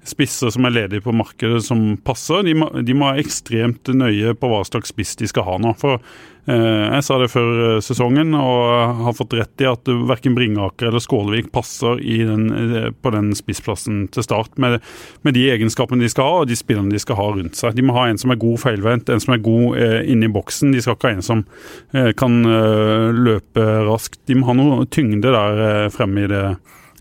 spisser 0.06 0.50
som 0.52 0.64
er 0.64 0.74
ledige 0.74 1.04
på 1.04 1.14
markedet 1.14 1.62
som 1.64 1.94
passer. 2.04 2.44
De 2.46 2.56
må, 2.56 2.70
de 2.80 2.96
være 2.96 3.20
ekstremt 3.22 3.92
nøye 3.92 4.34
på 4.38 4.50
hva 4.50 4.62
slags 4.66 4.94
spiss 4.94 5.16
de 5.20 5.28
skal 5.28 5.46
ha 5.46 5.56
nå. 5.60 5.74
For 5.80 6.00
eh, 6.00 6.86
Jeg 6.96 7.04
sa 7.06 7.18
det 7.20 7.30
før 7.32 7.60
eh, 7.66 7.82
sesongen 7.84 8.32
og 8.38 9.02
har 9.04 9.16
fått 9.16 9.36
rett 9.36 9.64
i 9.64 9.68
at 9.68 9.90
verken 10.08 10.36
Bringaker 10.38 10.88
eller 10.88 11.04
Skålevik 11.04 11.50
passer 11.52 12.00
den, 12.00 12.48
eh, 12.56 12.88
på 12.96 13.12
den 13.14 13.32
spissplassen 13.36 14.06
til 14.14 14.26
start, 14.26 14.56
med, 14.56 14.80
med, 15.22 15.36
de 15.36 15.46
egenskapene 15.52 16.02
de 16.02 16.12
skal 16.12 16.28
ha 16.28 16.42
og 16.42 16.50
de 16.50 16.58
spillerne 16.58 16.94
de 16.94 17.02
skal 17.02 17.20
ha 17.20 17.28
rundt 17.36 17.60
seg. 17.60 17.76
De 17.76 17.84
må 17.84 17.96
ha 17.98 18.08
en 18.08 18.20
som 18.20 18.32
er 18.32 18.40
god 18.40 18.60
feilvendt, 18.64 19.12
en 19.12 19.22
som 19.22 19.36
er 19.36 19.44
god 19.44 19.78
eh, 19.78 20.00
inni 20.10 20.32
boksen. 20.32 20.72
De 20.74 20.82
skal 20.82 20.96
ikke 20.96 21.10
ha 21.10 21.18
en 21.18 21.26
som 21.28 21.46
eh, 21.92 22.12
kan 22.16 22.40
eh, 22.48 23.08
løpe 23.14 23.70
raskt. 23.88 24.22
De 24.30 24.38
må 24.38 24.48
ha 24.48 24.56
noe 24.56 24.88
tyngde 24.88 25.32
der 25.32 25.90
fremme 25.92 26.24
i 26.24 26.30
det, 26.30 26.44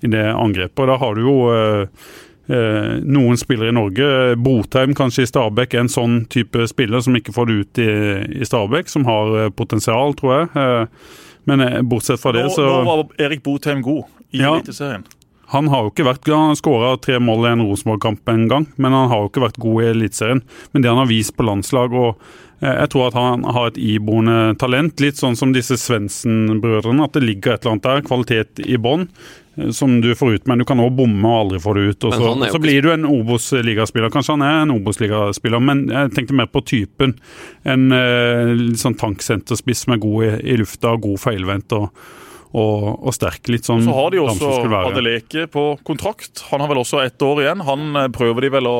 i 0.04 0.12
det 0.12 0.26
angrepet. 0.34 0.84
og 0.84 0.92
Da 0.92 1.00
har 1.00 1.16
du 1.16 1.24
jo 1.24 1.38
noen 2.50 3.38
spillere 3.38 3.70
i 3.70 3.76
Norge, 3.78 4.36
Botheim 4.42 4.96
kanskje 4.98 5.26
i 5.26 5.30
Stabæk, 5.30 5.76
er 5.76 5.84
en 5.86 5.92
sånn 5.94 6.16
type 6.34 6.66
spiller 6.72 7.04
som 7.06 7.18
ikke 7.18 7.36
får 7.36 7.50
det 7.50 7.58
ut 7.60 7.82
i, 7.84 7.90
i 8.42 8.48
Stabæk, 8.48 8.90
som 8.90 9.06
har 9.10 9.36
eh, 9.38 9.52
potensial, 9.54 10.16
tror 10.18 10.36
jeg. 10.36 10.50
Eh, 10.58 11.14
men 11.50 11.64
bortsett 11.90 12.22
fra 12.22 12.34
det, 12.36 12.48
så 12.54 12.66
Nå 12.66 12.82
var 12.86 13.06
Erik 13.22 13.42
Botheim 13.46 13.82
god 13.86 14.04
i 14.34 14.42
ja, 14.42 14.56
Eliteserien. 14.58 15.06
Han 15.50 15.70
har 15.72 15.82
jo 15.82 15.90
ikke 15.90 16.06
vært 16.06 16.28
Han 16.30 16.58
skåra 16.58 16.92
tre 17.02 17.16
mål 17.18 17.48
i 17.48 17.54
en 17.56 17.64
Rosenborg-kamp 17.66 18.30
en 18.30 18.44
gang, 18.52 18.68
men 18.78 18.94
han 18.94 19.10
har 19.10 19.24
jo 19.24 19.32
ikke 19.32 19.48
vært 19.48 19.58
god 19.62 19.82
i 19.82 19.90
Eliteserien. 19.96 20.44
Men 20.74 20.84
det 20.84 20.92
han 20.92 21.02
har 21.02 21.10
vist 21.10 21.34
på 21.38 21.48
landslag 21.48 21.96
og 21.98 22.22
jeg 22.60 22.90
tror 22.92 23.08
at 23.08 23.16
han 23.16 23.46
har 23.48 23.70
et 23.70 23.78
iboende 23.80 24.54
talent, 24.60 25.00
litt 25.00 25.16
sånn 25.16 25.38
som 25.40 25.54
disse 25.56 25.78
Svendsen-brødrene. 25.80 27.06
At 27.08 27.16
det 27.16 27.24
ligger 27.24 27.56
et 27.56 27.64
eller 27.64 27.78
annet 27.78 27.88
der, 27.88 28.04
kvalitet 28.10 28.60
i 28.66 28.76
bånn 28.76 29.08
som 29.76 29.98
du 30.02 30.12
får 30.16 30.34
ut, 30.34 30.48
men 30.48 30.62
du 30.62 30.66
kan 30.68 30.80
òg 30.84 30.94
bomme 30.98 31.32
og 31.32 31.44
aldri 31.44 31.60
få 31.64 31.74
det 31.78 31.86
ut. 31.90 32.08
Og 32.10 32.16
så, 32.16 32.32
så 32.54 32.62
blir 32.62 32.86
du 32.86 32.92
en 32.94 33.08
Obos-ligaspiller. 33.10 34.12
Kanskje 34.14 34.38
han 34.38 34.46
er 34.46 34.62
en 34.64 34.74
Obos-ligaspiller, 34.76 35.64
men 35.64 35.86
jeg 35.92 36.14
tenkte 36.16 36.38
mer 36.38 36.50
på 36.52 36.64
typen. 36.68 37.18
En 37.68 37.92
eh, 37.96 38.56
sånn 38.80 38.98
tanksenterspiss 39.00 39.86
som 39.86 39.96
er 39.96 40.04
god 40.04 40.26
i, 40.28 40.34
i 40.54 40.58
lufta, 40.62 40.96
god 41.02 41.22
feilvendt. 41.24 41.78
og 41.78 41.92
og, 42.50 42.86
og 43.06 43.14
sterk. 43.14 43.46
Litt 43.52 43.68
sånn 43.68 43.84
Så 43.86 43.94
har 43.94 44.10
de 44.14 44.22
også 44.24 44.50
Adeleke 44.80 45.46
på 45.52 45.64
kontrakt. 45.86 46.44
Han 46.50 46.64
har 46.64 46.72
vel 46.72 46.82
også 46.82 47.02
ett 47.04 47.22
år 47.22 47.44
igjen. 47.44 47.62
Han 47.68 48.00
eh, 48.00 48.08
prøver 48.14 48.48
de 48.48 48.52
vel 48.58 48.70
å 48.70 48.80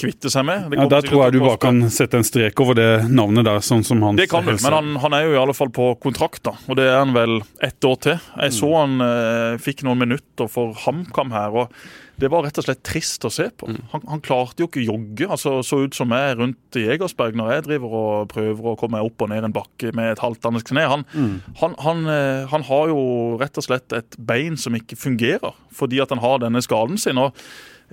kvitte 0.00 0.32
seg 0.32 0.44
med. 0.48 0.74
Ja, 0.76 0.88
Der 0.92 1.06
tror 1.06 1.24
jeg 1.24 1.38
du 1.38 1.40
bare 1.44 1.60
kan 1.62 1.80
sette 1.94 2.20
en 2.20 2.26
strek 2.26 2.60
over 2.60 2.76
det 2.76 2.90
navnet 3.08 3.48
der, 3.48 3.62
sånn 3.64 3.86
som 3.86 4.02
hans 4.04 4.20
Det 4.20 4.28
kan 4.30 4.44
du, 4.44 4.52
men 4.52 4.76
han, 4.76 4.90
han, 5.04 5.16
er 5.16 5.28
jo 5.28 5.38
i 5.38 5.40
alle 5.40 5.56
fall 5.56 5.72
på 5.74 5.94
kontrakt, 6.02 6.42
da. 6.48 6.56
Og 6.68 6.76
det 6.80 6.90
er 6.90 7.00
han 7.00 7.16
vel 7.16 7.40
ett 7.64 7.88
år 7.88 7.96
til. 8.04 8.28
Jeg 8.36 8.56
så 8.58 8.74
han 8.76 9.00
eh, 9.04 9.56
fikk 9.62 9.86
noen 9.88 10.04
minutter 10.04 10.50
for 10.52 10.76
HamKam 10.84 11.32
her. 11.32 11.64
og 11.64 11.72
det 12.18 12.30
var 12.32 12.42
rett 12.42 12.58
og 12.58 12.66
slett 12.66 12.82
trist 12.86 13.24
å 13.26 13.30
se 13.32 13.46
på. 13.54 13.68
Mm. 13.70 13.78
Han, 13.92 14.04
han 14.10 14.22
klarte 14.24 14.62
jo 14.62 14.68
ikke 14.68 14.82
å 14.82 14.88
jogge. 14.88 15.28
altså 15.28 15.58
Så 15.66 15.84
ut 15.86 15.94
som 15.94 16.10
jeg 16.14 16.36
rundt 16.40 16.78
i 16.80 16.86
Egersberg 16.90 17.38
når 17.38 17.52
jeg 17.52 17.66
driver 17.68 17.96
og 18.00 18.28
prøver 18.32 18.72
å 18.72 18.76
komme 18.80 19.02
opp 19.06 19.24
og 19.24 19.30
ned 19.30 19.46
en 19.46 19.54
bakke 19.54 19.92
med 19.96 20.12
et 20.12 20.22
haltende 20.22 20.62
kne. 20.66 20.86
Han, 20.90 21.06
mm. 21.14 21.34
han, 21.62 21.78
han, 21.84 22.04
eh, 22.10 22.44
han, 22.50 22.66
har 22.68 22.90
jo 22.90 23.00
rett 23.40 23.60
og 23.60 23.68
slett 23.68 23.94
et 23.96 24.18
bein 24.18 24.58
som 24.58 24.76
ikke 24.76 24.98
fungerer 24.98 25.54
fordi 25.74 26.02
at 26.02 26.10
han 26.10 26.22
har 26.24 26.40
denne 26.42 26.62
skaden 26.64 26.98
sin. 26.98 27.20
og 27.22 27.36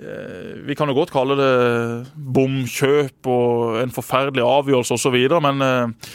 eh, 0.01 0.57
vi 0.65 0.77
kan 0.77 0.89
jo 0.89 0.97
godt 0.97 1.13
kalle 1.13 1.37
det 1.37 1.53
bomkjøp 2.15 3.29
og 3.29 3.81
en 3.83 3.93
forferdelig 3.93 4.45
avgjørelse 4.45 4.97
osv., 4.97 5.19
men 5.45 5.61
eh, 5.69 6.09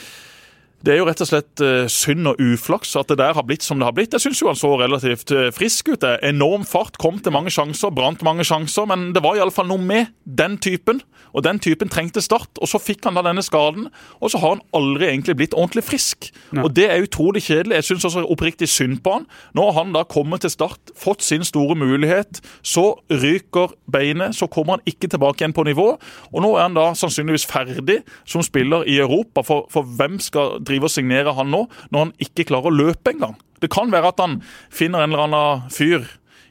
det 0.87 0.95
er 0.95 1.01
jo 1.03 1.07
rett 1.09 1.21
og 1.21 1.29
slett 1.29 1.61
uh, 1.61 1.85
synd 1.93 2.31
og 2.31 2.41
uflaks 2.41 2.95
at 2.97 3.11
det 3.13 3.19
der 3.21 3.37
har 3.37 3.45
blitt 3.45 3.65
som 3.67 3.81
det 3.81 3.89
har 3.89 3.97
blitt. 3.97 4.15
Jeg 4.17 4.25
syns 4.25 4.41
han 4.49 4.59
så 4.59 4.73
relativt 4.81 5.33
uh, 5.37 5.51
frisk 5.53 5.93
ut. 5.93 6.07
Enorm 6.25 6.65
fart, 6.69 6.97
kom 7.01 7.19
til 7.21 7.35
mange 7.37 7.53
sjanser, 7.53 7.93
brant 7.93 8.25
mange 8.25 8.47
sjanser. 8.49 8.89
Men 8.89 9.11
det 9.17 9.23
var 9.25 9.37
iallfall 9.37 9.69
noe 9.69 9.83
med 9.85 10.15
den 10.25 10.57
typen. 10.63 11.03
Og 11.35 11.45
den 11.47 11.61
typen 11.63 11.91
trengte 11.93 12.23
start. 12.25 12.51
Og 12.61 12.71
så 12.71 12.81
fikk 12.83 13.05
han 13.07 13.19
da 13.19 13.25
denne 13.27 13.45
skaden, 13.45 13.89
og 14.21 14.33
så 14.33 14.41
har 14.43 14.57
han 14.57 14.65
aldri 14.77 15.09
egentlig 15.11 15.37
blitt 15.39 15.57
ordentlig 15.57 15.85
frisk. 15.87 16.31
Ja. 16.53 16.65
Og 16.65 16.75
det 16.77 16.89
er 16.91 17.05
utrolig 17.05 17.45
kjedelig. 17.47 17.81
Jeg 17.81 17.89
syns 17.91 18.09
også 18.09 18.25
oppriktig 18.27 18.69
synd 18.71 19.01
på 19.05 19.19
han. 19.19 19.29
Nå 19.57 19.67
har 19.71 19.79
han 19.83 19.95
da 19.97 20.05
kommet 20.09 20.45
til 20.45 20.53
start, 20.53 20.95
fått 20.99 21.25
sin 21.27 21.45
store 21.47 21.77
mulighet. 21.79 22.43
Så 22.63 22.87
ryker 23.11 23.75
beinet, 23.91 24.37
så 24.39 24.51
kommer 24.51 24.79
han 24.79 24.87
ikke 24.89 25.11
tilbake 25.11 25.45
igjen 25.45 25.57
på 25.57 25.67
nivå. 25.69 25.93
Og 26.33 26.43
nå 26.45 26.55
er 26.57 26.69
han 26.69 26.79
da 26.79 26.91
sannsynligvis 26.99 27.49
ferdig 27.51 28.01
som 28.29 28.45
spiller 28.47 28.87
i 28.89 28.99
Europa, 29.03 29.45
for, 29.47 29.69
for 29.73 29.87
hvem 29.99 30.19
skal 30.23 30.59
drive 30.67 30.89
og 30.91 30.95
signere 30.95 31.35
han 31.37 31.53
nå, 31.53 31.67
når 31.91 32.07
han 32.07 32.17
ikke 32.23 32.49
klarer 32.51 32.71
å 32.71 32.79
løpe 32.83 33.15
engang. 33.15 33.39
Det 33.61 33.69
kan 33.73 33.93
være 33.93 34.15
at 34.15 34.21
han 34.23 34.39
finner 34.73 35.05
en 35.05 35.13
eller 35.13 35.27
annen 35.29 35.73
fyr 35.75 36.07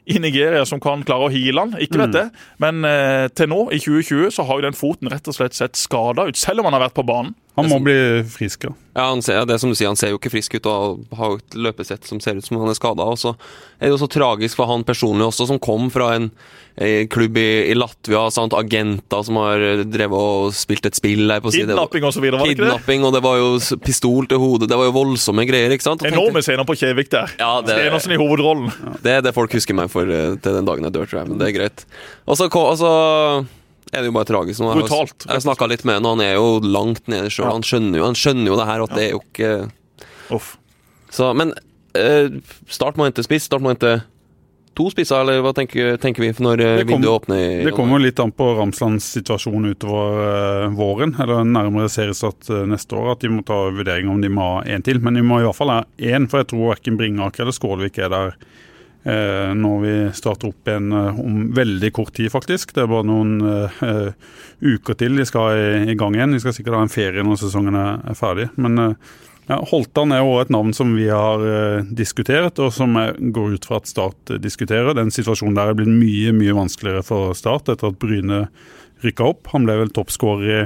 i 0.09 0.19
Nigeria 0.21 0.65
som 0.65 0.81
kan 0.81 1.03
klare 1.05 1.27
å 1.27 1.33
heale 1.33 1.65
han. 1.65 1.75
Ikke 1.81 1.99
vet 2.01 2.11
mm. 2.11 2.15
det. 2.15 2.25
Men 2.63 2.87
eh, 2.87 3.27
til 3.35 3.51
nå, 3.51 3.61
i 3.75 3.79
2020, 3.81 4.31
så 4.33 4.45
har 4.47 4.59
jo 4.59 4.65
den 4.65 4.77
foten 4.77 5.11
rett 5.11 5.29
og 5.29 5.37
slett 5.37 5.57
sett 5.57 5.77
skada 5.79 6.25
ut, 6.29 6.39
selv 6.39 6.63
om 6.63 6.69
han 6.69 6.77
har 6.77 6.87
vært 6.87 6.97
på 6.97 7.05
banen. 7.07 7.35
Han 7.59 7.71
må 7.71 7.81
bli 7.83 7.99
frisk, 8.31 8.69
ja. 8.69 8.75
Ja, 8.99 9.21
ser, 9.21 9.45
det 9.47 9.59
som 9.61 9.71
du 9.71 9.77
sier, 9.77 9.87
han 9.91 9.99
ser 9.99 10.11
jo 10.11 10.17
ikke 10.17 10.31
frisk 10.33 10.57
ut 10.57 10.67
og 10.67 11.03
har 11.15 11.37
et 11.37 11.55
løpesett 11.55 12.07
som 12.09 12.19
ser 12.23 12.39
ut 12.39 12.45
som 12.45 12.57
han 12.59 12.71
er 12.71 12.77
skada. 12.77 13.05
Og 13.05 13.19
så 13.21 13.35
er 13.77 13.87
det 13.87 13.93
jo 13.93 13.99
så 14.01 14.09
tragisk 14.11 14.59
for 14.59 14.67
han 14.67 14.83
personlig 14.87 15.27
også, 15.29 15.47
som 15.51 15.59
kom 15.61 15.87
fra 15.93 16.09
en, 16.17 16.27
en 16.75 17.11
klubb 17.11 17.37
i, 17.39 17.69
i, 17.69 17.77
Latvia. 17.77 18.25
Sant? 18.33 18.55
Agenter 18.57 19.23
som 19.27 19.39
har 19.39 19.85
drevet 19.85 20.17
og 20.17 20.55
spilt 20.57 20.89
et 20.89 20.97
spill 20.99 21.29
der 21.29 21.43
på. 21.43 21.53
Kidnapping 21.53 22.07
og 22.09 22.15
så 22.15 22.23
videre, 22.23 22.41
var 22.41 22.49
det 22.49 22.57
ikke 22.57 22.71
det? 22.89 22.97
og 23.07 23.15
det 23.15 23.23
var 23.23 23.37
jo 23.39 23.51
pistol 23.85 24.27
til 24.31 24.41
hodet. 24.41 24.71
Det 24.71 24.79
var 24.81 24.89
jo 24.89 24.95
voldsomme 24.97 25.45
greier. 25.47 25.75
ikke 25.75 25.87
sant? 25.87 26.03
Enorme 26.09 26.43
scener 26.43 26.67
på 26.67 26.75
Kjevik 26.81 27.13
der. 27.13 27.37
Ja, 27.39 27.53
det, 27.63 27.77
Stenersen 27.77 28.17
i 28.17 28.19
hovedrollen. 28.19 28.73
Det 29.05 29.19
er 29.19 29.23
det 29.23 29.35
folk 29.37 29.53
husker 29.55 29.77
meg 29.77 29.93
for 29.93 30.09
eh, 30.09 30.35
til 30.41 30.59
den 30.59 30.67
dagen 30.67 30.89
jeg 30.89 30.97
dør, 30.97 31.07
tror 31.07 31.23
jeg. 31.23 31.31
Men 31.31 31.39
det 31.39 31.51
er 31.51 31.57
greit. 31.61 31.85
Og 32.25 32.41
så 32.41 32.49
altså, 32.49 32.91
er 33.93 34.03
det 34.03 34.09
jo 34.11 34.15
bare 34.15 34.29
tragisk. 34.29 34.61
Nå, 34.61 34.73
Brutalt. 34.77 35.25
Jeg 35.29 35.41
snakka 35.45 35.67
litt 35.71 35.83
med 35.87 35.99
han, 35.99 36.05
han 36.05 36.21
er 36.25 36.35
jo 36.37 36.59
langt 36.61 37.07
nede 37.09 37.31
sjøl. 37.33 37.47
Ja. 37.49 37.55
Han, 37.57 37.65
skjønner 37.65 37.97
jo- 38.01 38.05
han 38.05 38.17
skjønner 38.19 38.51
jo 38.53 38.59
det 38.59 38.67
her, 38.69 38.83
at 38.85 38.95
det 38.95 39.07
er 39.07 39.11
jo 39.15 39.23
ikke 39.25 39.51
Uff. 40.35 40.55
Så, 41.09 41.31
Men 41.33 41.55
eh, 41.97 42.29
Start 42.69 42.95
må 42.99 43.07
hente 43.09 43.23
spiss. 43.25 43.47
Start 43.49 43.63
må 43.65 43.71
hente 43.73 43.95
to 44.77 44.85
spisser, 44.93 45.19
eller 45.25 45.41
hva 45.43 45.51
tenker, 45.57 45.97
tenker 45.99 46.21
vi 46.23 46.29
når 46.45 46.61
eh, 46.63 46.75
kom- 46.85 46.93
vinduet 47.01 47.15
åpner? 47.23 47.39
i 47.41 47.63
Det 47.65 47.73
kommer 47.75 47.97
jo 47.97 48.05
litt 48.05 48.19
an 48.23 48.31
på 48.31 48.45
Ramslands 48.59 49.03
situasjon 49.17 49.65
utover 49.73 50.21
uh, 50.69 50.69
våren, 50.77 51.15
eller 51.19 51.41
nærmere 51.43 51.89
seriestart 51.91 52.47
uh, 52.53 52.61
neste 52.69 52.95
år, 52.95 53.09
at 53.17 53.25
de 53.25 53.33
må 53.33 53.41
ta 53.43 53.57
vurdering 53.73 54.07
om 54.13 54.21
de 54.23 54.29
må 54.31 54.45
ha 54.53 54.61
én 54.69 54.85
til. 54.85 55.01
Men 55.03 55.17
de 55.19 55.25
må 55.25 55.41
i 55.41 55.47
hvert 55.49 55.57
fall 55.57 55.73
ha 55.73 55.81
én, 55.97 56.29
for 56.31 56.39
jeg 56.43 56.51
tror 56.53 56.69
verken 56.75 56.95
Bringaker 57.01 57.43
eller 57.43 57.57
Skålvik 57.57 57.97
er 58.05 58.13
der 58.13 58.31
eh, 58.37 58.55
når 59.07 59.79
vi 59.83 59.93
starter 60.17 60.51
opp 60.51 60.67
igjen 60.67 60.91
eh, 60.91 61.21
om 61.23 61.39
veldig 61.55 61.91
kort 61.95 62.13
tid, 62.17 62.27
faktisk. 62.33 62.73
Det 62.75 62.83
er 62.83 62.91
bare 62.91 63.07
noen 63.07 63.39
eh, 63.47 63.79
eh, 63.87 64.27
uker 64.59 64.97
til 64.99 65.15
de 65.15 65.25
skal 65.27 65.55
i, 65.55 65.93
i 65.93 65.97
gang 65.99 66.17
igjen. 66.17 66.35
De 66.35 66.41
skal 66.43 66.55
sikkert 66.57 66.75
ha 66.75 66.83
en 66.83 66.91
ferie 66.91 67.23
når 67.23 67.39
sesongen 67.39 67.79
er, 67.79 68.01
er 68.11 68.19
ferdig. 68.19 68.49
Men 68.59 68.83
eh, 68.83 69.13
ja, 69.49 69.57
Holtan 69.71 70.13
er 70.13 70.21
jo 70.21 70.35
et 70.37 70.51
navn 70.53 70.75
som 70.77 70.91
vi 70.93 71.07
har 71.09 71.41
eh, 71.41 71.87
diskutert, 71.97 72.59
og 72.61 72.73
som 72.75 72.93
jeg 72.99 73.31
går 73.33 73.55
ut 73.57 73.69
fra 73.69 73.79
at 73.79 73.89
Start 73.89 74.35
eh, 74.35 74.41
diskuterer. 74.41 74.93
Den 74.97 75.13
situasjonen 75.15 75.57
der 75.57 75.71
er 75.71 75.79
blitt 75.79 75.89
mye 75.89 76.35
mye 76.37 76.57
vanskeligere 76.59 77.05
for 77.07 77.33
Start 77.37 77.71
etter 77.71 77.89
at 77.89 77.97
Bryne 78.01 78.43
rykka 79.05 79.31
opp. 79.31 79.49
Han 79.55 79.65
ble 79.65 79.79
vel 79.79 79.95
toppskårer 79.95 80.51
i, 80.51 80.61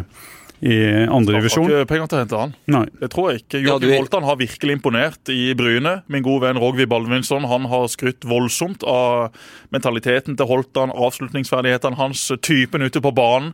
i 0.64 0.78
Har 0.80 1.12
andredivisjon. 1.18 1.68
ikke 1.68 1.90
penger 1.90 2.08
til 2.08 2.18
å 2.18 2.22
hente 2.22 2.40
han. 2.40 2.54
Nei. 2.72 2.86
Det 3.02 3.10
tror 3.12 3.32
jeg 3.32 3.42
ikke. 3.42 3.60
Ja, 3.60 3.74
Joakim 3.74 3.92
ja, 3.92 3.98
Holtan 4.00 4.28
har 4.30 4.38
virkelig 4.40 4.78
imponert 4.78 5.32
i 5.34 5.42
Bryne. 5.60 5.94
Min 6.08 6.24
gode 6.24 6.46
venn 6.46 6.60
Rogvi 6.62 6.88
Baldvinsson 6.88 7.44
han 7.52 7.68
har 7.72 7.90
skrytt 7.92 8.24
voldsomt 8.24 8.86
av 8.88 9.36
mentaliteten 9.76 10.38
til 10.40 10.48
Holtan, 10.48 10.94
avslutningsferdighetene 10.96 12.00
hans, 12.00 12.30
typen 12.46 12.86
ute 12.88 13.04
på 13.04 13.12
banen. 13.12 13.52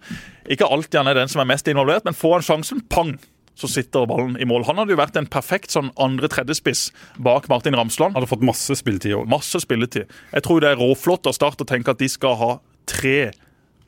Ikke 0.49 0.69
alltid 0.69 1.01
han 1.01 1.09
er 1.09 1.17
den 1.23 1.31
som 1.31 1.41
er 1.41 1.49
mest 1.49 1.67
involvert, 1.71 2.05
men 2.05 2.17
får 2.17 2.39
han 2.39 2.47
sjansen, 2.51 2.85
pang! 2.93 3.17
Så 3.59 3.67
sitter 3.67 4.05
ballen 4.07 4.37
i 4.39 4.45
mål. 4.47 4.63
Han 4.69 4.77
hadde 4.79 4.93
jo 4.93 5.01
vært 5.01 5.17
en 5.19 5.27
perfekt 5.27 5.73
sånn 5.73 5.89
andre-tredjespiss 5.99 6.93
bak 7.19 7.49
Martin 7.51 7.75
Ramsland. 7.75 8.15
Hadde 8.15 8.29
fått 8.31 8.45
masse 8.47 8.77
spilletid 8.79 9.17
òg. 9.17 9.25
Masse 9.27 9.59
spilletid. 9.59 10.07
Jeg 10.31 10.45
tror 10.45 10.63
det 10.63 10.69
er 10.71 10.79
råflott 10.79 11.27
av 11.27 11.35
Start 11.35 11.59
å 11.59 11.67
tenke 11.67 11.91
at 11.91 11.99
de 11.99 12.07
skal 12.07 12.37
ha 12.39 12.51
tre 12.87 13.33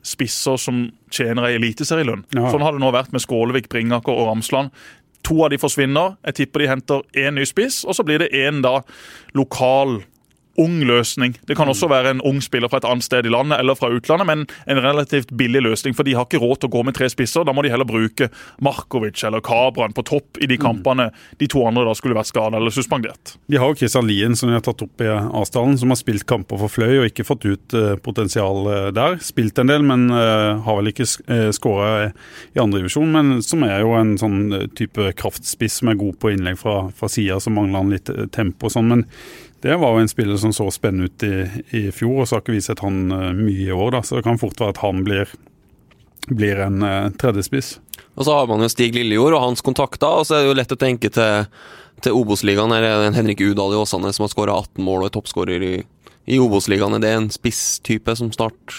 spisser 0.02 0.58
som 0.60 0.84
tjener 1.12 1.46
ei 1.48 1.56
eliteserielønn. 1.58 2.26
Ja. 2.34 2.48
Sånn 2.50 2.64
har 2.64 2.74
det 2.74 2.82
nå 2.82 2.90
vært 2.94 3.12
med 3.14 3.22
Skålevik, 3.24 3.68
Bringaker 3.72 4.14
og 4.14 4.30
Ramsland. 4.30 4.72
To 5.26 5.44
av 5.46 5.52
de 5.52 5.60
forsvinner. 5.62 6.16
Jeg 6.26 6.40
tipper 6.40 6.64
de 6.64 6.70
henter 6.72 7.04
én 7.22 7.38
ny 7.38 7.46
spiss, 7.46 7.84
og 7.86 7.94
så 7.94 8.04
blir 8.06 8.24
det 8.24 8.32
én 8.34 8.62
da 8.64 8.80
lokal 9.38 10.00
ung 10.60 10.80
løsning. 10.84 11.36
Det 11.48 11.56
kan 11.56 11.70
også 11.70 11.88
være 11.88 12.12
en 12.12 12.22
ung 12.28 12.40
spiller 12.44 12.68
fra 12.68 12.82
et 12.82 12.88
annet 12.88 13.06
sted 13.06 13.26
i 13.26 13.32
landet 13.32 13.60
eller 13.62 13.76
fra 13.78 13.90
utlandet, 13.92 14.28
men 14.28 14.44
en 14.70 14.82
relativt 14.84 15.32
billig 15.36 15.62
løsning, 15.64 15.96
for 15.96 16.06
de 16.06 16.14
har 16.16 16.26
ikke 16.26 16.42
råd 16.42 16.62
til 16.62 16.70
å 16.70 16.74
gå 16.76 16.82
med 16.86 16.96
tre 16.96 17.08
spisser. 17.12 17.46
Da 17.48 17.54
må 17.56 17.64
de 17.64 17.72
heller 17.72 17.88
bruke 17.88 18.28
Markovic 18.64 19.22
eller 19.24 19.44
Kabran 19.44 19.94
på 19.96 20.04
topp 20.08 20.40
i 20.42 20.48
de 20.50 20.58
kampene 20.60 21.10
de 21.40 21.48
to 21.50 21.62
andre 21.66 21.86
da 21.88 21.94
skulle 21.96 22.16
vært 22.16 22.30
skada 22.30 22.58
eller 22.58 22.74
suspendert. 22.74 23.36
De 23.50 23.60
har 23.60 23.72
jo 23.72 23.78
Kristian 23.80 24.08
Lien, 24.08 24.36
som 24.36 24.50
de 24.50 24.56
har 24.56 24.64
tatt 24.64 24.84
opp 24.84 25.04
i 25.04 25.10
avstanden, 25.10 25.78
som 25.80 25.92
har 25.92 26.00
spilt 26.00 26.26
kamper 26.28 26.60
for 26.60 26.72
Fløy 26.72 27.00
og 27.00 27.08
ikke 27.08 27.26
fått 27.26 27.46
ut 27.48 27.76
eh, 27.78 27.94
potensial 28.02 28.68
eh, 28.68 28.88
der. 28.94 29.18
Spilt 29.24 29.58
en 29.62 29.72
del, 29.72 29.86
men 29.86 30.08
eh, 30.10 30.62
har 30.66 30.80
vel 30.80 30.92
ikke 30.92 31.08
skåra 31.54 32.10
i 32.52 32.60
andredivisjon. 32.60 33.12
Men 33.12 33.38
som 33.44 33.64
er 33.66 33.82
jo 33.82 33.94
en 33.98 34.14
sånn 34.20 34.68
type 34.78 35.12
kraftspiss 35.18 35.80
som 35.80 35.92
er 35.92 36.00
god 36.00 36.18
på 36.22 36.32
innlegg 36.34 36.60
fra, 36.60 36.76
fra 36.96 37.10
sida, 37.10 37.38
så 37.40 37.52
mangler 37.54 37.82
han 37.82 37.94
litt 37.94 38.12
tempo 38.34 38.68
og 38.68 38.74
sånn. 38.74 38.90
Men 38.92 39.06
det 39.62 39.76
var 39.78 39.94
jo 39.94 40.02
en 40.02 40.10
spiller 40.10 40.36
som 40.36 40.52
så 40.52 40.66
spennende 40.74 41.06
ut 41.06 41.22
i, 41.22 41.36
i 41.78 41.82
fjor, 41.94 42.22
og 42.22 42.28
så 42.28 42.36
har 42.36 42.42
ikke 42.42 42.56
vi 42.56 42.64
sett 42.64 42.82
han 42.82 43.12
eh, 43.14 43.28
mye 43.36 43.68
i 43.68 43.74
år, 43.74 43.92
da. 43.94 44.00
Så 44.02 44.18
det 44.18 44.24
kan 44.26 44.40
fort 44.40 44.58
være 44.58 44.74
at 44.74 44.82
han 44.82 45.04
blir, 45.06 45.30
blir 46.26 46.62
en 46.64 46.82
uh, 46.82 47.12
tredjespiss. 47.22 47.76
Og 48.18 48.26
så 48.26 48.34
har 48.34 48.50
man 48.50 48.64
jo 48.64 48.70
Stig 48.72 48.96
Lillejord 48.96 49.38
og 49.38 49.44
hans 49.46 49.62
kontakter, 49.64 50.18
og 50.18 50.26
så 50.26 50.36
er 50.36 50.42
det 50.42 50.50
jo 50.50 50.58
lett 50.58 50.74
å 50.74 50.80
tenke 50.80 51.12
til, 51.14 51.46
til 52.02 52.18
Obos-ligaen. 52.18 52.74
Her 52.74 52.88
er 52.88 52.98
det 53.04 53.12
en 53.12 53.20
Henrik 53.20 53.44
Udal 53.46 53.76
i 53.76 53.78
Åsane 53.78 54.10
som 54.10 54.26
har 54.26 54.34
skåra 54.34 54.58
18 54.58 54.82
mål 54.82 55.04
og 55.04 55.08
er 55.12 55.14
toppskårer 55.14 55.68
i, 55.68 55.76
i 56.26 56.42
Obos-ligaen. 56.42 56.98
Er 56.98 57.06
det 57.06 57.14
en 57.14 57.30
spisstype 57.32 58.18
som 58.18 58.34
snart 58.34 58.76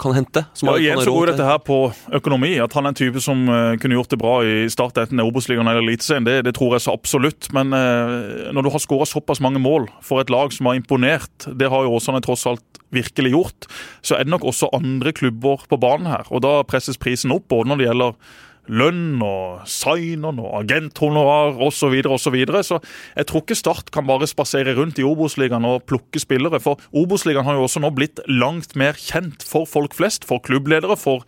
kan 0.00 0.16
hente? 0.16 0.44
Som 0.56 0.70
Ja, 0.70 0.76
igjen 0.80 1.02
så 1.04 1.12
går 1.14 1.32
dette 1.32 1.46
her 1.46 1.60
på 1.62 1.78
økonomi. 2.16 2.54
At 2.62 2.74
han 2.76 2.88
er 2.88 2.94
en 2.94 2.98
type 2.98 3.22
som 3.22 3.44
uh, 3.48 3.76
kunne 3.80 3.98
gjort 3.98 4.14
det 4.14 4.20
bra 4.20 4.34
i 4.46 4.64
Start 4.72 4.98
enten 5.00 5.22
Obos-ligaen 5.22 5.68
eller 5.68 5.84
Eliteserien, 5.84 6.26
det, 6.26 6.40
det 6.48 6.56
tror 6.56 6.76
jeg 6.76 6.86
så 6.86 6.96
absolutt. 6.96 7.50
Men 7.56 7.74
uh, 7.76 8.50
når 8.54 8.66
du 8.66 8.72
har 8.74 8.82
skåra 8.82 9.08
såpass 9.08 9.42
mange 9.44 9.62
mål 9.62 9.90
for 10.04 10.22
et 10.22 10.32
lag 10.32 10.54
som 10.56 10.70
har 10.70 10.80
imponert, 10.80 11.46
det 11.46 11.70
har 11.70 11.86
jo 11.86 11.96
Åsane 11.98 12.22
tross 12.24 12.46
alt 12.48 12.64
virkelig 12.90 13.30
gjort, 13.34 13.68
så 14.02 14.16
er 14.16 14.26
det 14.26 14.34
nok 14.34 14.44
også 14.50 14.72
andre 14.74 15.12
klubber 15.14 15.62
på 15.70 15.78
banen 15.80 16.10
her. 16.10 16.26
Og 16.34 16.42
da 16.42 16.60
presses 16.66 16.98
prisen 16.98 17.30
opp, 17.34 17.46
både 17.52 17.70
når 17.70 17.80
det 17.80 17.90
gjelder 17.90 18.38
lønn 18.70 19.20
og 19.26 19.68
sign-on 19.68 20.40
og 20.42 20.56
agenthonorar 20.62 21.58
osv. 21.58 21.78
Så, 21.80 22.32
videre, 22.32 22.60
og 22.60 22.66
så, 22.66 22.78
så 22.78 23.16
jeg 23.16 23.28
tror 23.30 23.44
ikke 23.44 23.58
Start 23.58 23.92
kan 23.94 24.06
bare 24.08 24.28
spasere 24.30 24.76
rundt 24.78 25.00
i 25.00 25.06
Obos-ligaen 25.06 25.66
og 25.66 25.86
plukke 25.90 26.22
spillere. 26.22 26.60
For 26.62 26.80
Obos-ligaen 26.96 27.46
har 27.48 27.58
jo 27.58 27.66
også 27.66 27.82
nå 27.82 27.92
blitt 27.96 28.22
langt 28.30 28.76
mer 28.78 28.98
kjent 28.98 29.44
for 29.46 29.68
folk 29.68 29.96
flest. 29.96 30.26
For 30.28 30.42
klubbledere, 30.44 30.98
for 31.00 31.26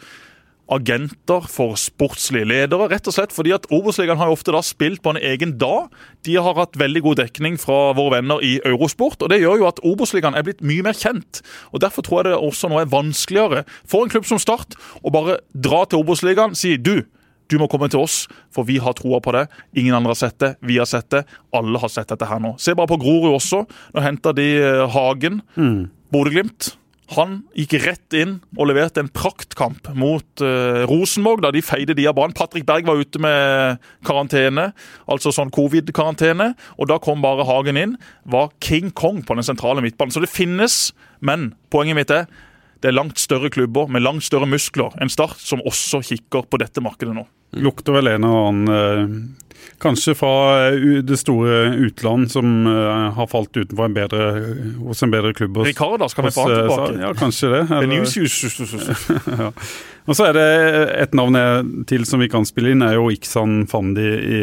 agenter, 0.73 1.47
for 1.51 1.77
sportslige 1.81 2.47
ledere. 2.49 2.89
Rett 2.93 3.09
og 3.11 3.15
slett 3.17 3.35
fordi 3.35 3.53
at 3.55 3.67
Obos-ligaen 3.75 4.21
har 4.21 4.31
jo 4.31 4.37
ofte 4.37 4.55
da 4.55 4.63
spilt 4.65 5.03
på 5.05 5.13
en 5.13 5.21
egen 5.21 5.57
dag. 5.61 5.93
De 6.27 6.37
har 6.39 6.57
hatt 6.59 6.79
veldig 6.81 7.03
god 7.05 7.23
dekning 7.23 7.59
fra 7.61 7.93
våre 7.99 8.19
venner 8.19 8.43
i 8.45 8.55
Eurosport. 8.69 9.23
og 9.23 9.33
Det 9.33 9.41
gjør 9.43 9.63
jo 9.63 9.69
at 9.69 9.83
Obos-ligaen 9.85 10.39
er 10.39 10.47
blitt 10.47 10.63
mye 10.65 10.85
mer 10.87 10.97
kjent. 10.97 11.43
og 11.73 11.83
Derfor 11.85 12.07
tror 12.07 12.23
jeg 12.23 12.33
det 12.33 12.39
også 12.39 12.71
nå 12.71 12.81
er 12.81 12.93
vanskeligere 12.93 13.65
for 13.85 14.05
en 14.05 14.13
klubb 14.13 14.29
som 14.29 14.41
Start 14.43 14.79
å 15.03 15.13
bare 15.13 15.41
dra 15.55 15.85
til 15.85 16.03
Obos-ligaen 16.03 16.57
si 16.59 16.77
du, 16.77 17.03
du 17.53 17.59
må 17.61 17.69
komme 17.71 17.91
til 17.93 18.03
oss, 18.03 18.25
for 18.53 18.67
vi 18.69 18.81
har 18.83 18.97
troa 18.99 19.21
på 19.23 19.37
det. 19.37 19.47
Ingen 19.79 19.97
andre 19.99 20.17
har 20.17 20.23
sett 20.25 20.39
det, 20.43 20.55
vi 20.65 20.81
har 20.81 20.89
sett 20.89 21.11
det. 21.15 21.25
Alle 21.55 21.81
har 21.83 21.93
sett 21.93 22.11
dette 22.13 22.29
her 22.29 22.41
nå. 22.43 22.57
Se 22.63 22.75
bare 22.79 22.91
på 22.91 23.01
Grorud 23.03 23.37
også. 23.37 23.65
Nå 23.95 24.05
henter 24.05 24.37
de 24.37 24.49
Hagen. 24.93 25.43
Hagen. 25.57 25.91
Bodø-Glimt. 26.13 26.77
Han 27.13 27.43
gikk 27.57 27.75
rett 27.83 28.15
inn 28.17 28.39
og 28.57 28.71
leverte 28.71 29.03
en 29.03 29.11
praktkamp 29.13 29.91
mot 29.99 30.45
uh, 30.45 30.85
Rosenborg 30.89 31.43
da 31.45 31.51
de 31.53 31.61
feide 31.65 31.97
de 31.99 32.07
av 32.09 32.17
banen. 32.17 32.33
Patrick 32.37 32.65
Berg 32.69 32.87
var 32.89 33.01
ute 33.01 33.21
med 33.21 33.83
karantene, 34.07 34.71
altså 35.11 35.33
sånn 35.35 35.53
covid-karantene. 35.53 36.53
Og 36.81 36.89
da 36.89 36.97
kom 37.03 37.25
bare 37.25 37.45
Hagen 37.49 37.81
inn. 37.81 37.99
Var 38.25 38.55
King 38.65 38.95
Kong 38.97 39.21
på 39.29 39.37
den 39.37 39.45
sentrale 39.45 39.85
midtbanen. 39.85 40.15
Så 40.15 40.25
det 40.25 40.33
finnes, 40.33 40.95
men 41.21 41.53
poenget 41.73 42.01
mitt 42.01 42.15
er 42.15 42.31
det 42.83 42.91
er 42.91 42.97
langt 42.97 43.21
større 43.23 43.53
klubber 43.53 43.87
med 43.93 44.03
langt 44.03 44.25
større 44.27 44.49
muskler 44.51 44.91
enn 44.99 45.13
Start 45.13 45.39
som 45.39 45.61
også 45.63 46.01
kikker 46.09 46.49
på 46.51 46.59
dette 46.59 46.83
markedet 46.83 47.15
nå. 47.15 47.23
Lukter 47.61 47.93
vel 47.99 48.09
en 48.15 48.25
og 48.25 48.37
annen 48.49 48.75
eh, 48.77 49.39
Kanskje 49.83 50.13
fra 50.15 50.31
eh, 50.71 51.01
det 51.03 51.17
store 51.19 51.73
utland 51.89 52.29
som 52.31 52.67
eh, 52.71 53.09
har 53.17 53.27
falt 53.31 53.57
utenfor 53.57 53.89
en 53.89 53.97
bedre, 53.97 54.27
hos 54.79 55.03
en 55.03 55.11
bedre 55.11 55.33
klubb. 55.35 55.57
hos- 55.59 55.67
skal 56.13 56.23
kan 56.23 56.31
vi 56.31 56.35
få 56.37 56.45
han 56.47 56.61
tilbake? 56.61 57.01
Ja, 57.03 57.11
kanskje 57.19 57.51
det. 57.51 57.63
Eller- 57.67 57.89
ja. 59.43 59.49
Og 60.07 60.17
så 60.19 60.29
er 60.29 60.39
det 60.39 60.47
et 61.05 61.13
navn 61.19 61.37
til 61.87 62.07
som 62.07 62.23
vi 62.23 62.31
kan 62.31 62.47
spille 62.47 62.73
inn, 62.75 62.83
er 62.83 62.95
jo 62.99 63.09
Iksan 63.15 63.67
Fandi 63.71 64.07
i, 64.07 64.41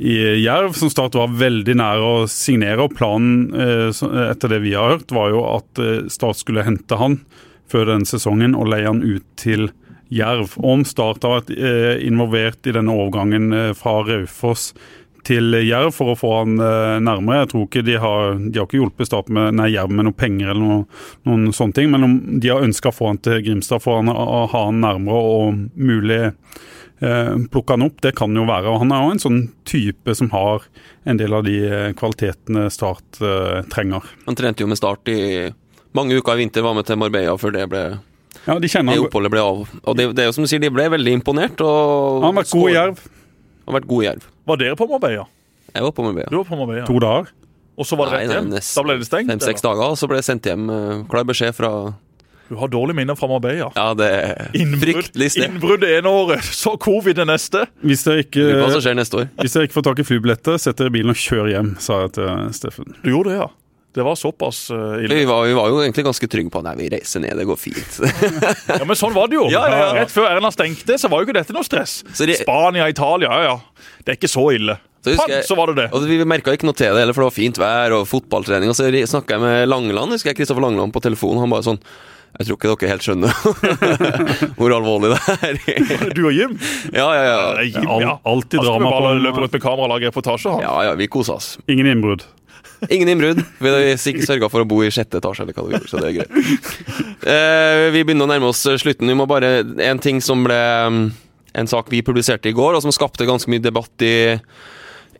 i 0.00 0.16
Jerv, 0.42 0.74
som 0.76 0.90
Start 0.92 1.16
var 1.20 1.32
veldig 1.40 1.76
nær 1.80 2.00
å 2.04 2.12
signere. 2.28 2.84
og 2.88 2.96
Planen, 2.98 3.52
etter 4.28 4.52
det 4.52 4.60
vi 4.66 4.74
har 4.76 4.96
hørt, 4.98 5.12
var 5.16 5.32
jo 5.32 5.44
at 5.52 5.80
Start 6.12 6.40
skulle 6.42 6.64
hente 6.66 6.96
han 7.00 7.20
før 7.72 7.88
den 7.94 8.04
sesongen 8.08 8.52
og 8.56 8.68
leie 8.72 8.88
han 8.88 9.00
ut 9.04 9.24
til 9.40 9.70
Jerv. 10.12 10.56
Om 10.56 10.84
Start 10.84 11.24
har 11.24 11.38
vært 11.38 11.52
eh, 11.56 12.02
involvert 12.06 12.66
i 12.68 12.74
denne 12.76 12.92
overgangen 12.92 13.52
eh, 13.56 13.70
fra 13.76 14.02
Raufoss 14.04 14.72
til 15.24 15.54
Jerv 15.54 15.94
for 15.94 16.12
å 16.12 16.18
få 16.18 16.32
han 16.40 16.58
eh, 16.60 16.98
nærmere. 17.00 17.44
Jeg 17.44 17.50
tror 17.52 17.64
ikke 17.68 17.84
De 17.86 17.96
har 18.02 18.36
de 18.42 18.60
har 18.60 18.68
ikke 18.68 18.80
hjulpet 18.80 19.08
Start 19.08 19.32
med, 19.32 19.56
nei, 19.56 19.70
Jerv 19.72 19.94
med 19.94 20.08
noe 20.08 20.18
penger 20.18 20.52
eller 20.52 20.60
noe, 20.60 21.00
noen 21.28 21.48
sånne 21.56 21.78
ting, 21.78 21.88
men 21.94 22.04
om 22.04 22.18
de 22.42 22.52
har 22.52 22.66
ønska 22.66 22.92
å 22.92 22.96
få 22.98 23.08
han 23.14 23.22
til 23.24 23.40
Grimstad, 23.46 23.84
for 23.84 24.04
å 24.04 24.44
ha 24.52 24.66
han 24.66 24.82
nærmere 24.84 25.24
og 25.32 25.64
mulig 25.78 26.22
plukke 27.02 27.74
han 27.74 27.82
opp, 27.82 27.96
det 28.04 28.12
kan 28.14 28.30
jo 28.30 28.44
være. 28.46 28.70
Og 28.70 28.78
Han 28.78 28.92
er 28.94 29.00
jo 29.02 29.14
en 29.16 29.20
sånn 29.24 29.40
type 29.66 30.14
som 30.14 30.28
har 30.30 30.62
en 31.02 31.18
del 31.18 31.34
av 31.34 31.42
de 31.42 31.56
kvalitetene 31.98 32.68
Start 32.70 33.18
trenger. 33.74 34.06
Han 34.28 34.38
trente 34.38 34.62
jo 34.62 34.70
med 34.70 34.78
Start 34.78 35.10
i 35.10 35.48
mange 35.98 36.14
uker 36.14 36.36
i 36.38 36.44
vinter, 36.44 36.62
var 36.62 36.78
med 36.78 36.86
til 36.86 37.00
Marbella 37.02 37.34
før 37.42 37.56
det 37.56 37.66
ble 37.72 37.82
Ja, 38.46 38.56
de 38.58 38.68
kjenner 38.70 38.92
det 38.94 38.98
han. 39.00 39.06
oppholdet 39.08 39.30
ble 39.34 39.42
av. 39.44 39.62
Og 39.84 39.96
det, 39.98 40.08
det 40.16 40.24
er 40.24 40.30
jo 40.30 40.36
som 40.36 40.46
du 40.46 40.50
sier, 40.50 40.62
de 40.62 40.70
ble 40.72 40.88
veldig 40.96 41.12
imponert. 41.20 41.60
Og 41.62 42.22
Han 42.24 42.32
har 42.34 42.42
vært 42.42 42.52
god 42.56 42.70
i 42.70 42.74
Jerv. 42.74 43.02
Han 43.62 43.72
har 43.74 43.80
vært 43.80 43.88
god 43.92 44.02
i 44.02 44.06
Jerv. 44.08 44.28
Var 44.52 44.62
dere 44.64 44.76
på 44.80 44.88
Marbella? 44.90 45.26
Jeg 45.72 45.82
var 45.86 45.92
på 45.96 46.06
Marbella. 46.08 46.28
Du 46.32 46.36
var 46.40 46.48
på 46.50 46.56
Marbella. 46.58 46.86
To 46.88 46.98
dager. 47.02 47.30
Og 47.78 47.86
så 47.88 47.96
var 47.96 48.10
det 48.10 48.18
rett 48.26 48.32
hjem? 48.36 48.48
Da 48.52 48.82
ble 48.84 48.96
det 49.00 49.06
stengt? 49.08 49.30
Fem-seks 49.32 49.62
dager, 49.64 49.84
og 49.94 49.96
så 50.00 50.08
ble 50.10 50.18
jeg 50.20 50.26
sendt 50.28 50.44
hjem 50.50 50.66
eh, 50.68 51.04
klar 51.08 51.24
beskjed 51.30 51.54
fra 51.56 51.70
Du 52.50 52.56
har 52.60 52.68
dårlige 52.68 52.98
minner 52.98 53.16
fra 53.16 53.30
Marbella. 53.30 53.70
Ja, 53.78 53.86
det 53.96 54.08
er 54.12 54.50
Innbrudd 54.60 54.98
fryktelig 55.06 55.30
sted. 55.32 55.46
innbrudd 55.48 55.80
det 55.80 55.94
ene 56.02 56.10
året, 56.12 56.44
så 56.44 56.74
covid 56.76 57.16
det 57.16 57.24
neste. 57.30 57.62
Hvis 57.80 58.02
dere 58.04 58.26
ikke, 58.26 58.42
Lurer 58.44 58.60
hva 58.66 58.74
som 58.74 58.82
skjer 58.84 58.98
neste 58.98 59.22
år. 59.22 59.30
hvis 59.40 59.56
dere 59.56 59.70
ikke 59.70 59.78
får 59.78 59.86
tak 59.88 60.02
i 60.02 60.04
flybilletter, 60.10 60.58
sett 60.60 60.76
dere 60.82 60.92
i 60.92 60.96
bilen 60.98 61.14
og 61.14 61.22
kjør 61.22 61.48
hjem, 61.54 61.70
sa 61.80 62.02
jeg 62.04 62.12
til 62.18 62.28
Steffen. 62.58 62.92
Du 63.00 63.08
gjorde 63.14 63.32
det, 63.32 63.38
ja. 63.40 63.48
Det 63.92 64.04
var 64.06 64.16
såpass 64.16 64.70
uh, 64.70 65.02
ille. 65.04 65.14
Vi 65.14 65.24
var, 65.28 65.42
vi 65.44 65.52
var, 65.52 65.68
jo 65.68 65.82
egentlig 65.82 66.04
ganske 66.06 66.28
trygge 66.32 66.52
på 66.52 66.62
at 66.62 66.78
vi 66.78 66.88
reiser 66.94 67.20
ned, 67.20 67.36
det 67.36 67.44
går 67.48 67.58
fint. 67.60 67.98
ja, 68.70 68.80
Men 68.88 68.96
sånn 68.96 69.12
var 69.12 69.28
det 69.28 69.36
jo. 69.36 69.48
Ja, 69.52 69.66
ja, 69.68 69.82
ja. 69.82 69.90
Rett 70.00 70.14
før 70.14 70.30
Erna 70.30 70.52
stengte, 70.54 70.96
så 70.98 71.10
var 71.12 71.20
jo 71.20 71.28
ikke 71.28 71.36
dette 71.36 71.56
noe 71.56 71.66
stress. 71.66 72.00
De... 72.16 72.38
Spania, 72.40 72.88
Italia, 72.88 73.28
ja 73.28 73.50
ja. 73.50 73.90
Det 74.02 74.14
er 74.14 74.20
ikke 74.20 74.32
så 74.32 74.46
ille. 74.56 74.78
Så, 75.02 75.16
jeg, 75.18 75.42
så 75.44 75.58
var 75.58 75.72
det 75.72 75.82
det. 75.82 75.88
Og 75.92 76.06
Vi 76.06 76.20
merka 76.28 76.54
ikke 76.54 76.68
noe 76.68 76.78
til 76.78 76.94
det 76.94 77.02
heller, 77.02 77.16
for 77.16 77.24
det 77.24 77.28
var 77.32 77.36
fint 77.36 77.58
vær 77.58 77.96
og 77.96 78.06
fotballtrening. 78.08 78.70
Og 78.70 78.78
så 78.78 78.86
snakka 78.88 79.36
jeg 79.36 79.42
med 79.42 79.68
Langeland, 79.68 80.14
husker 80.14 80.30
jeg 80.30 80.40
Kristoffer 80.40 80.62
Langeland 80.62 80.94
på 80.94 81.02
telefonen. 81.02 81.42
Han 81.42 81.52
bare 81.52 81.66
sånn 81.66 81.80
jeg 82.32 82.48
tror 82.48 82.56
ikke 82.56 82.70
dere 82.72 82.90
helt 82.94 83.04
skjønner 83.04 83.32
hvor 84.58 84.72
alvorlig 84.72 85.10
det 85.12 85.18
er. 85.34 86.12
du 86.16 86.22
og 86.24 86.32
Jim? 86.32 86.54
Ja, 86.88 87.08
ja, 87.12 87.24
ja. 87.26 87.40
ja 87.60 87.66
Jim, 87.68 87.90
ja. 88.00 88.14
Alltid 88.24 88.64
drama 88.64 88.92
på 88.94 89.10
Løper 89.20 89.44
rundt 89.44 89.58
med 89.58 89.64
kamera 89.64 89.84
og 89.84 89.92
lager 89.92 90.08
reportasje? 90.12 90.54
Ja, 90.64 90.76
ja, 90.88 90.94
vi 90.96 91.10
koser 91.12 91.36
oss. 91.36 91.50
Ingen 91.68 91.90
innbrudd? 91.92 92.24
Ingen 92.88 93.12
innbrudd. 93.12 93.42
Vi 93.62 94.22
sørga 94.26 94.48
for 94.50 94.64
å 94.64 94.68
bo 94.68 94.80
i 94.82 94.90
sjette 94.90 95.20
etasje, 95.20 95.44
eller 95.44 95.54
hva 95.54 95.66
det 95.66 95.76
gjorde, 95.76 95.90
så 95.90 96.00
det 96.02 96.08
er 96.08 96.16
greit. 96.18 96.72
Eh, 97.22 97.84
vi 97.94 98.02
begynner 98.02 98.26
å 98.26 98.32
nærme 98.32 98.48
oss 98.50 98.64
slutten. 98.64 99.06
Vi 99.06 99.14
må 99.14 99.28
bare 99.30 99.60
En 99.86 100.00
ting 100.02 100.18
som 100.24 100.42
ble 100.42 100.58
mm, 100.90 101.04
En 101.60 101.68
sak 101.70 101.92
vi 101.92 102.00
publiserte 102.02 102.50
i 102.50 102.56
går, 102.56 102.74
og 102.74 102.82
som 102.82 102.94
skapte 102.94 103.28
ganske 103.28 103.52
mye 103.52 103.62
debatt 103.62 104.02
i 104.02 104.14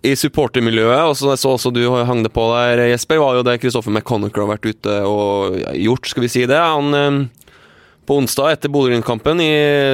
i 0.02 0.16
supportermiljøet, 0.18 1.04
og 1.06 1.14
så 1.14 1.30
jeg 1.30 1.40
så 1.42 1.52
også 1.54 1.70
du 1.74 1.84
hang 2.06 2.24
det 2.24 2.32
på 2.34 2.48
der, 2.50 2.88
Jesper, 2.90 3.20
var 3.22 3.36
jo 3.38 3.44
det 3.46 3.60
Kristoffer 3.62 3.94
McConnacher 3.94 4.42
har 4.42 4.50
vært 4.50 4.66
ute 4.66 4.96
og 5.06 5.60
gjort, 5.78 6.10
skal 6.10 6.24
vi 6.24 6.30
si 6.32 6.42
det. 6.50 6.58
Han 6.58 6.96
eh, 6.98 7.18
på 8.08 8.16
onsdag 8.18 8.56
etter 8.56 8.72
Bodø-Glimt-kampen, 8.74 9.38
i 9.44 9.52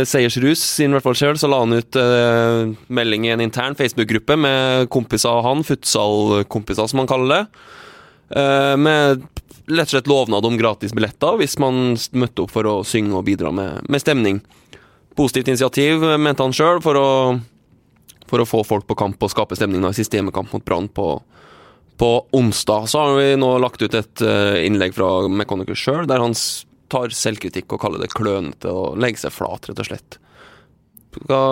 seiersrus 0.09 0.63
sin 0.79 0.97
hvert 0.97 1.05
fall 1.05 1.19
selv, 1.19 1.41
så 1.41 1.51
la 1.53 1.61
han 1.61 1.77
ut 1.77 1.99
eh, 2.01 2.71
melding 2.89 3.27
i 3.29 3.35
en 3.35 3.45
intern 3.45 3.77
Facebook-gruppe 3.77 4.39
med 4.41 4.89
kompiser 4.95 5.29
av 5.29 5.45
han, 5.45 5.67
futsal-kompiser 5.69 6.89
som 6.89 7.03
han 7.03 7.11
kaller 7.11 7.35
det. 7.35 7.67
Eh, 8.41 8.75
med 8.81 9.29
rett 9.69 9.91
og 9.91 9.93
slett 9.93 10.09
lovnad 10.09 10.49
om 10.49 10.57
gratis 10.57 10.95
billetter 10.97 11.37
hvis 11.37 11.59
man 11.61 11.99
møtte 12.17 12.47
opp 12.47 12.55
for 12.55 12.65
å 12.65 12.79
synge 12.89 13.13
og 13.19 13.27
bidra 13.29 13.53
med, 13.53 13.85
med 13.93 14.01
stemning. 14.01 14.41
Positivt 15.19 15.53
initiativ, 15.53 16.01
mente 16.17 16.45
han 16.47 16.57
sjøl, 16.57 16.81
for 16.81 16.97
å 16.97 17.09
for 18.31 18.43
å 18.43 18.49
få 18.49 18.63
folk 18.67 18.87
på 18.89 18.97
kamp 18.99 19.23
og 19.23 19.33
skape 19.33 19.59
stemning 19.59 19.85
i 19.87 19.97
siste 19.97 20.19
hjemmekamp 20.19 20.53
mot 20.55 20.65
Brann 20.65 20.89
på, 20.93 21.11
på, 22.01 22.11
onsdag. 22.37 22.89
Så 22.93 23.03
har 23.03 23.19
vi 23.19 23.35
nå 23.41 23.51
lagt 23.63 23.83
ut 23.83 23.95
et 23.99 24.25
uh, 24.25 24.57
innlegg 24.63 24.97
fra 24.97 25.29
Mekonikus 25.29 25.81
sjøl, 25.83 26.07
der 26.11 26.23
han 26.23 26.37
tar 26.89 27.13
selvkritikk 27.13 27.75
og 27.75 27.83
kaller 27.83 28.03
det 28.03 28.13
klønete 28.15 28.73
og 28.73 28.99
legger 29.01 29.27
seg 29.27 29.37
flat, 29.37 29.69
rett 29.69 29.83
og 29.85 29.91
slett. 29.91 30.21
Hva, 31.29 31.43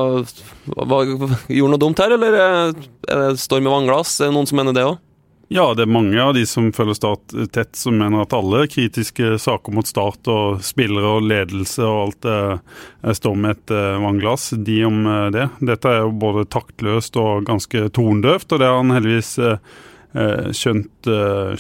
hva, 0.77 1.01
gjorde 1.49 1.73
noe 1.73 1.81
dumt 1.81 2.01
her, 2.01 2.13
eller 2.15 2.37
er 2.39 2.75
det 2.77 3.41
storm 3.41 3.67
i 3.67 3.73
vannglass? 3.73 4.19
Er 4.21 4.31
det 4.31 4.37
noen 4.37 4.49
som 4.49 4.61
mener 4.61 4.77
det 4.77 4.85
òg? 4.87 5.01
Ja, 5.49 5.75
det 5.75 5.85
er 5.85 5.91
mange 5.95 6.19
av 6.19 6.33
de 6.35 6.43
som 6.47 6.73
følger 6.75 6.97
Start 6.99 7.35
tett, 7.55 7.77
som 7.79 7.95
mener 8.01 8.25
at 8.25 8.35
alle 8.35 8.65
kritiske 8.67 9.37
saker 9.39 9.77
mot 9.77 9.87
Start 9.87 10.27
og 10.33 10.65
spillere 10.67 11.13
og 11.21 11.29
ledelse 11.31 11.87
og 11.87 12.01
alt 12.01 12.27
det 12.27 13.15
står 13.21 13.37
med 13.39 13.55
et 13.55 13.75
eh, 13.77 13.99
vannglass. 14.03 14.49
De 14.67 14.81
om 14.89 15.07
eh, 15.07 15.29
det. 15.37 15.47
Dette 15.71 15.93
er 15.93 16.03
jo 16.03 16.17
både 16.19 16.49
taktløst 16.51 17.19
og 17.23 17.47
ganske 17.47 17.85
tondøvt, 17.95 18.49
og 18.51 18.59
det 18.59 18.73
har 18.73 18.81
han 18.81 18.91
heldigvis 18.97 19.33
eh, 19.39 20.51
skjønt 20.57 21.11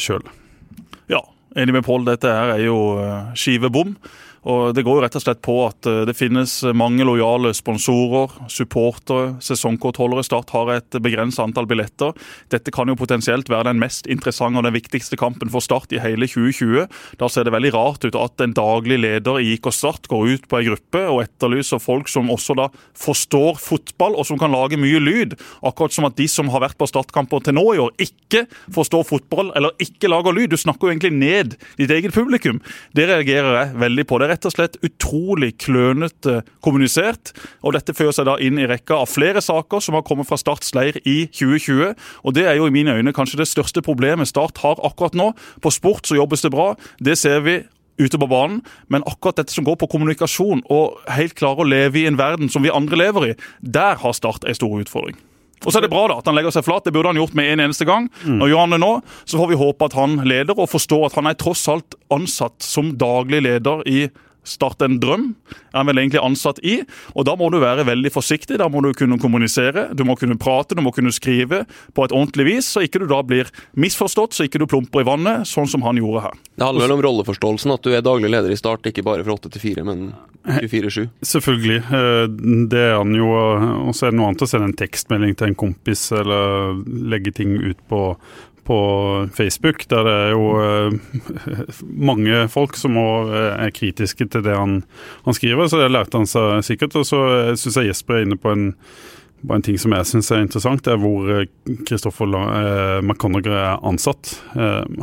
sjøl. 0.02 0.26
Ja, 1.12 1.22
enig 1.54 1.78
med 1.78 1.86
Pål. 1.86 2.08
Dette 2.10 2.32
her 2.32 2.56
er 2.56 2.64
jo 2.64 2.80
skivebom. 3.38 3.94
Og 4.46 4.74
Det 4.76 4.84
går 4.86 4.98
jo 4.98 5.02
rett 5.02 5.16
og 5.18 5.24
slett 5.24 5.42
på 5.42 5.54
at 5.66 5.88
eh, 5.90 6.04
det 6.06 6.14
finnes 6.14 6.52
mange 6.76 7.02
lojale 7.06 7.50
sponsorer, 7.56 8.30
supportere, 8.52 9.34
sesongkortholdere. 9.42 10.22
Start 10.26 10.52
har 10.54 10.70
et 10.76 10.98
begrenset 11.02 11.42
antall 11.42 11.66
billetter. 11.66 12.14
Dette 12.52 12.70
kan 12.74 12.86
jo 12.86 12.98
potensielt 12.98 13.50
være 13.50 13.72
den 13.72 13.80
mest 13.82 14.06
interessante 14.10 14.60
og 14.60 14.68
den 14.68 14.76
viktigste 14.76 15.18
kampen 15.18 15.50
for 15.50 15.64
Start 15.64 15.90
i 15.94 16.00
hele 16.02 16.28
2020. 16.30 16.86
Da 17.18 17.30
ser 17.32 17.46
det 17.46 17.54
veldig 17.56 17.72
rart 17.74 18.06
ut 18.06 18.18
at 18.18 18.44
en 18.44 18.54
daglig 18.54 19.00
leder 19.02 19.40
i 19.42 19.56
IK 19.56 19.70
Start 19.74 20.06
går 20.12 20.36
ut 20.36 20.46
på 20.46 20.60
en 20.60 20.68
gruppe 20.70 21.02
og 21.10 21.24
etterlyser 21.24 21.82
folk 21.82 22.10
som 22.12 22.30
også 22.30 22.54
da 22.58 22.68
forstår 22.96 23.58
fotball 23.62 24.14
og 24.14 24.28
som 24.28 24.38
kan 24.38 24.54
lage 24.54 24.78
mye 24.78 25.02
lyd. 25.02 25.34
Akkurat 25.66 25.96
som 25.96 26.06
at 26.06 26.18
de 26.20 26.28
som 26.30 26.52
har 26.54 26.62
vært 26.62 26.78
på 26.78 26.86
startkamper 26.86 27.42
til 27.42 27.58
nå 27.58 27.66
i 27.74 27.82
år, 27.82 27.90
ikke 27.98 28.46
forstår 28.74 29.06
fotball 29.10 29.50
eller 29.58 29.74
ikke 29.82 30.10
lager 30.12 30.36
lyd. 30.36 30.54
Du 30.54 30.60
snakker 30.60 30.86
jo 30.86 30.94
egentlig 30.94 31.14
ned 31.18 31.58
ditt 31.80 31.90
eget 31.90 32.14
publikum. 32.14 32.62
Det 32.94 33.10
reagerer 33.10 33.58
jeg 33.58 33.76
veldig 33.82 34.06
på. 34.06 34.22
Det 34.22 34.35
rett 34.36 34.48
og 34.48 34.54
slett 34.54 34.76
utrolig 34.84 35.54
klønete 35.62 36.42
kommunisert. 36.64 37.32
og 37.64 37.74
Dette 37.76 37.94
fører 37.96 38.14
seg 38.14 38.28
da 38.28 38.36
inn 38.42 38.60
i 38.60 38.68
rekka 38.68 39.00
av 39.00 39.10
flere 39.10 39.42
saker 39.42 39.82
som 39.82 39.96
har 39.96 40.04
kommet 40.06 40.28
fra 40.28 40.38
Starts 40.40 40.74
leir 40.76 41.00
i 41.04 41.26
2020. 41.32 41.94
og 42.24 42.34
Det 42.34 42.46
er 42.46 42.56
jo 42.60 42.66
i 42.68 42.74
mine 42.74 42.92
øyne 42.92 43.14
kanskje 43.16 43.40
det 43.40 43.48
største 43.48 43.82
problemet 43.82 44.28
Start 44.28 44.58
har 44.58 44.76
akkurat 44.84 45.14
nå. 45.14 45.32
På 45.62 45.70
sport 45.72 46.06
så 46.06 46.16
jobbes 46.16 46.42
det 46.42 46.52
bra. 46.52 46.74
Det 47.00 47.16
ser 47.18 47.40
vi 47.40 47.62
ute 47.98 48.18
på 48.18 48.28
banen, 48.28 48.60
men 48.88 49.04
akkurat 49.08 49.38
dette 49.40 49.54
som 49.54 49.64
går 49.64 49.78
på 49.80 49.88
kommunikasjon 49.88 50.66
og 50.68 50.98
helt 51.08 51.34
klare 51.34 51.64
å 51.64 51.68
leve 51.68 52.02
i 52.02 52.06
en 52.06 52.18
verden 52.18 52.50
som 52.52 52.62
vi 52.62 52.68
andre 52.68 52.98
lever 53.06 53.30
i, 53.30 53.36
der 53.60 53.96
har 53.96 54.12
Start 54.12 54.44
en 54.44 54.54
stor 54.54 54.76
utfordring. 54.82 55.16
Og 55.64 55.72
så 55.72 55.78
er 55.78 55.86
det 55.86 55.92
bra 55.92 56.04
da, 56.10 56.18
at 56.20 56.28
han 56.28 56.36
legger 56.36 56.54
seg 56.54 56.66
flat. 56.66 56.84
Det 56.84 56.92
burde 56.94 57.10
han 57.10 57.18
gjort 57.20 57.36
med 57.38 57.48
en 57.52 57.64
eneste 57.64 57.86
gang. 57.88 58.10
Mm. 58.26 58.36
Når 58.42 58.52
gjør 58.52 58.62
han 58.64 58.76
det 58.76 58.82
nå, 58.82 58.92
så 59.24 59.40
får 59.40 59.50
vi 59.50 59.60
håpe 59.62 59.88
at 59.88 59.96
han 59.96 60.18
leder 60.28 60.58
og 60.58 60.70
forstår 60.70 61.08
at 61.08 61.18
han 61.18 61.30
er 61.30 61.38
tross 61.40 61.64
alt 61.72 61.96
ansatt 62.12 62.60
som 62.64 62.92
daglig 63.00 63.42
leder 63.46 63.82
i 63.88 64.06
Start 64.46 64.84
en 64.86 64.98
drøm 65.02 65.28
er 65.72 65.80
han 65.80 65.88
vel 65.90 66.00
egentlig 66.00 66.22
ansatt 66.22 66.60
i. 66.64 66.78
og 67.14 67.26
Da 67.28 67.34
må 67.38 67.50
du 67.52 67.58
være 67.62 67.86
veldig 67.88 68.12
forsiktig. 68.14 68.60
Da 68.62 68.68
må 68.72 68.82
du 68.84 68.92
kunne 68.96 69.18
kommunisere, 69.20 69.88
du 69.96 70.04
må 70.06 70.16
kunne 70.18 70.38
prate, 70.40 70.76
du 70.78 70.82
må 70.84 70.92
kunne 70.94 71.12
skrive 71.14 71.64
på 71.96 72.06
et 72.06 72.14
ordentlig 72.14 72.46
vis, 72.48 72.70
så 72.70 72.84
ikke 72.86 73.02
du 73.02 73.08
da 73.10 73.22
blir 73.26 73.50
misforstått, 73.76 74.36
så 74.36 74.46
ikke 74.46 74.62
du 74.62 74.68
plumper 74.70 75.02
i 75.02 75.08
vannet, 75.08 75.48
sånn 75.50 75.68
som 75.70 75.84
han 75.86 75.98
gjorde 76.00 76.28
her. 76.28 76.40
Det 76.56 76.66
handler 76.66 76.86
vel 76.86 76.96
om 76.96 77.04
rolleforståelsen, 77.08 77.74
at 77.74 77.84
du 77.84 77.92
er 77.92 78.06
daglig 78.06 78.32
leder 78.32 78.54
i 78.54 78.58
Start, 78.58 78.86
ikke 78.88 79.04
bare 79.06 79.26
fra 79.26 79.36
8 79.36 79.52
til 79.56 79.64
4, 79.66 79.86
men 79.86 80.08
24-7? 80.46 81.08
Selvfølgelig. 81.26 81.78
Eh, 81.98 82.24
det 82.70 82.82
er 82.82 82.96
han 83.00 83.14
jo. 83.16 83.30
Og 83.88 83.94
så 83.96 84.06
er 84.06 84.14
det 84.14 84.20
noe 84.20 84.30
annet 84.30 84.44
å 84.46 84.50
sende 84.50 84.70
en 84.70 84.78
tekstmelding 84.78 85.34
til 85.36 85.50
en 85.50 85.58
kompis, 85.58 86.08
eller 86.14 86.76
legge 87.12 87.34
ting 87.34 87.56
ut 87.58 87.80
på 87.90 88.02
på 88.66 88.78
Facebook, 89.36 89.84
der 89.90 90.06
det 90.06 90.14
er 90.26 90.32
jo 90.34 90.46
uh, 90.58 91.82
mange 91.86 92.46
folk 92.52 92.76
som 92.78 92.96
eh, 92.98 93.52
er 93.66 93.74
kritiske 93.74 94.28
til 94.30 94.44
det 94.46 94.56
han, 94.56 94.80
han, 95.26 95.36
skriver, 95.36 95.68
så 95.68 95.80
det 95.82 95.92
lærte 95.94 96.18
han 96.18 96.30
seg 96.30 96.64
sikkert. 96.66 96.96
Og 96.98 97.06
så 97.08 97.20
uh, 97.22 97.52
syns 97.58 97.78
jeg 97.80 97.92
Jesper 97.92 98.18
er 98.18 98.26
inne 98.26 98.38
på 98.40 98.52
en, 98.52 98.72
på 99.46 99.56
en 99.56 99.64
ting 99.64 99.78
som 99.78 99.94
jeg 99.94 100.08
syns 100.10 100.32
er 100.34 100.42
interessant, 100.44 100.82
det 100.86 100.94
er 100.94 101.02
hvor 101.02 101.46
Kristoffer 101.86 102.34
eh, 102.34 102.98
McConagher 103.04 103.54
er 103.54 103.84
ansatt. 103.86 104.32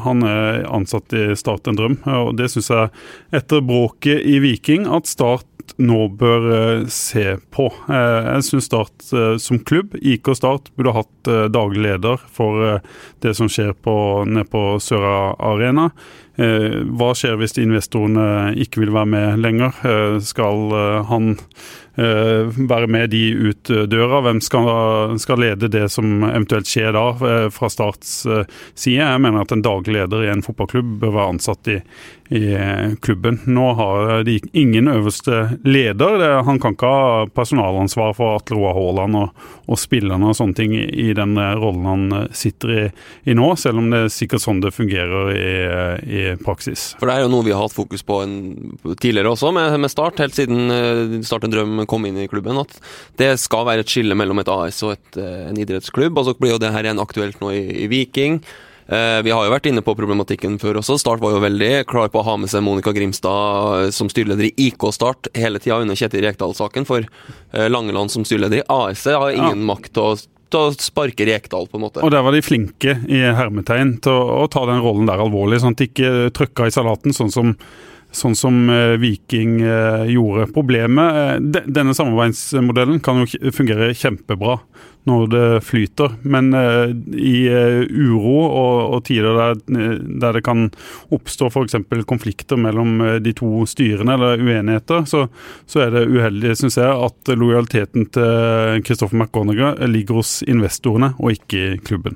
Han 0.03 0.26
er 0.28 0.64
ansatt 0.74 1.16
i 1.16 1.26
Start 1.39 1.70
en 1.70 1.80
drøm, 1.80 1.99
og 2.09 2.34
det 2.39 2.49
syns 2.51 2.72
jeg, 2.74 2.91
etter 3.36 3.64
bråket 3.64 4.26
i 4.28 4.39
Viking, 4.43 4.89
at 4.91 5.07
Start 5.07 5.47
nå 5.82 6.07
bør 6.20 6.47
uh, 6.49 6.88
se 6.91 7.38
på. 7.53 7.68
Uh, 7.88 8.36
jeg 8.36 8.47
syns 8.49 8.68
Start 8.70 9.07
uh, 9.14 9.36
som 9.41 9.61
klubb, 9.66 9.95
IK 9.99 10.34
Start, 10.38 10.72
burde 10.78 10.95
hatt 10.95 11.32
daglig 11.53 11.86
leder 11.86 12.20
for 12.36 12.82
det 13.24 13.32
som 13.38 13.47
skjer 13.51 13.72
på, 13.80 13.95
nede 14.28 14.43
på 14.51 14.76
Søra 14.84 15.34
Arena. 15.39 15.86
hva 16.36 17.11
skjer 17.16 17.38
hvis 17.39 17.55
investorene 17.61 18.51
ikke 18.59 18.82
vil 18.82 18.91
være 18.91 19.09
med 19.14 19.39
lenger? 19.39 20.20
skal 20.26 20.74
han 21.07 21.38
Eh, 21.92 21.92
være 21.95 22.87
med 22.87 23.09
de 23.09 23.21
ut 23.31 23.69
eh, 23.69 23.83
døra. 23.85 24.21
Hvem 24.25 24.41
skal, 24.41 25.19
skal, 25.21 25.39
lede 25.39 25.69
det 25.69 25.89
som 25.93 26.23
eventuelt 26.25 26.69
skjer 26.69 26.93
da, 26.95 27.05
eh, 27.13 27.47
fra 27.53 27.69
Starts 27.69 28.15
side? 28.25 28.97
Jeg 28.97 29.21
mener 29.21 29.43
at 29.43 29.53
en 29.53 29.63
daglig 29.65 29.99
leder 29.99 30.25
i 30.25 30.31
en 30.33 30.43
fotballklubb 30.45 30.97
bør 31.03 31.13
være 31.13 31.33
ansatt 31.35 31.69
i, 31.69 31.77
i 32.33 32.43
klubben. 33.03 33.39
Nå 33.45 33.67
har 33.77 34.23
de 34.25 34.39
ingen 34.57 34.89
øverste 34.89 35.59
leder. 35.65 36.41
Han 36.47 36.59
kan 36.61 36.73
ikke 36.73 36.89
ha 36.89 37.27
personalansvar 37.29 38.15
for 38.17 38.39
Atle 38.39 38.57
Roar 38.57 38.77
Haaland 38.77 39.19
og, 39.19 39.45
og 39.69 39.79
spillerne 39.79 40.31
og 40.31 40.37
sånne 40.37 40.57
ting 40.57 40.73
i 40.73 41.11
den 41.13 41.37
rollen 41.37 41.85
han 41.85 42.27
sitter 42.33 42.73
i, 42.73 42.83
i, 43.29 43.37
nå, 43.37 43.51
selv 43.59 43.83
om 43.83 43.91
det 43.93 44.05
er 44.05 44.13
sikkert 44.13 44.43
sånn 44.43 44.63
det 44.63 44.73
fungerer 44.73 45.33
i, 45.35 45.53
i, 46.09 46.23
praksis. 46.43 46.93
For 46.99 47.09
Det 47.09 47.19
er 47.19 47.25
jo 47.27 47.31
noe 47.35 47.45
vi 47.45 47.53
har 47.53 47.61
hatt 47.61 47.75
fokus 47.75 48.01
på 48.07 48.19
en, 48.25 48.35
tidligere 48.97 49.35
også, 49.35 49.53
med, 49.53 49.77
med 49.83 49.93
Start, 49.93 50.21
helt 50.23 50.33
siden 50.33 51.21
Start 51.25 51.45
en 51.45 51.53
drøm 51.53 51.82
kom 51.89 52.05
inn 52.07 52.19
i 52.23 52.27
klubben, 52.31 52.59
at 52.61 52.75
det 53.19 53.34
skal 53.41 53.67
være 53.69 53.86
et 53.86 53.93
skille 53.93 54.17
mellom 54.17 54.41
et 54.41 54.51
AS 54.51 54.84
og 54.86 54.95
et, 54.95 55.17
eh, 55.21 55.47
en 55.49 55.59
idrettsklubb. 55.59 56.17
og 56.17 56.25
Så 56.25 56.38
blir 56.39 56.55
jo 56.55 56.61
det 56.61 56.73
her 56.73 56.84
igjen 56.84 57.01
aktuelt 57.03 57.39
nå 57.41 57.53
i, 57.53 57.63
i 57.86 57.88
Viking. 57.91 58.41
Eh, 58.88 59.21
vi 59.23 59.31
har 59.31 59.45
jo 59.45 59.53
vært 59.53 59.69
inne 59.69 59.81
på 59.81 59.95
problematikken 59.95 60.59
før 60.59 60.81
også. 60.81 60.99
Start 60.99 61.23
var 61.23 61.31
jo 61.31 61.43
veldig 61.43 61.86
klar 61.88 62.11
på 62.11 62.19
å 62.19 62.27
ha 62.27 62.36
med 62.38 62.51
seg 62.51 62.65
Monica 62.65 62.91
Grimstad 62.91 63.88
eh, 63.88 63.89
som 63.95 64.11
styreleder 64.11 64.49
i 64.49 64.69
IK 64.69 64.89
Start 64.91 65.31
hele 65.36 65.61
tida 65.63 65.79
under 65.79 65.95
Kjetil 65.95 66.25
Rekdal-saken, 66.27 66.86
for 66.86 67.07
Langeland 67.53 68.11
som 68.11 68.25
styreleder 68.25 68.63
i 68.63 68.67
AS 68.71 69.05
har 69.05 69.31
ingen 69.31 69.61
ja. 69.61 69.67
makt 69.71 69.93
til 69.93 70.11
å 70.11 70.13
til 70.53 70.69
å 70.69 70.73
sparke 70.77 71.25
Rekdal, 71.25 71.65
på 71.65 71.79
en 71.79 71.86
måte. 71.88 72.03
Og 72.05 72.11
der 72.13 72.21
var 72.21 72.36
de 72.36 72.43
flinke 72.45 72.99
i 73.09 73.23
hermetegn 73.34 73.95
til 74.05 74.13
å, 74.13 74.43
å 74.43 74.49
ta 74.51 74.67
den 74.69 74.84
rollen 74.84 75.09
der 75.09 75.23
alvorlig, 75.23 75.63
sånn 75.63 75.73
at 75.73 75.81
de 75.81 75.89
ikke 75.89 76.11
trykka 76.38 76.69
i 76.69 76.75
salaten, 76.75 77.15
sånn 77.15 77.34
som 77.34 77.55
sånn 78.14 78.38
som 78.38 78.70
eh, 78.70 78.95
Viking 79.01 79.61
eh, 79.61 80.05
gjorde. 80.14 80.49
Problemet 80.53 81.20
eh, 81.20 81.64
Denne 81.66 81.95
samarbeidsmodellen 81.97 83.01
kan 83.03 83.24
jo 83.24 83.51
fungere 83.53 83.93
kjempebra 83.97 84.59
når 85.03 85.24
det 85.28 85.47
flyter, 85.68 86.14
men 86.32 86.53
i 86.55 87.41
uro 87.51 88.38
og, 88.47 89.01
tider 89.03 89.36
der, 89.36 89.97
det 90.38 90.43
kan 90.47 90.70
oppstå 91.11 91.49
f.eks. 91.51 91.76
konflikter 92.07 92.55
mellom 92.55 93.03
de 93.20 93.36
to 93.36 93.66
styrene 93.68 94.16
eller 94.16 94.39
uenigheter, 94.39 95.03
så, 95.03 95.26
er 95.76 95.91
det 95.91 96.07
uheldig, 96.07 96.55
syns 96.55 96.80
jeg, 96.80 96.88
at 96.88 97.36
lojaliteten 97.36 98.07
til 98.16 98.80
Christopher 98.88 99.26
McGonagher 99.26 99.84
ligger 99.91 100.22
hos 100.22 100.38
investorene 100.47 101.18
og 101.20 101.36
ikke 101.36 101.74
i 101.74 101.82
klubben. 101.84 102.16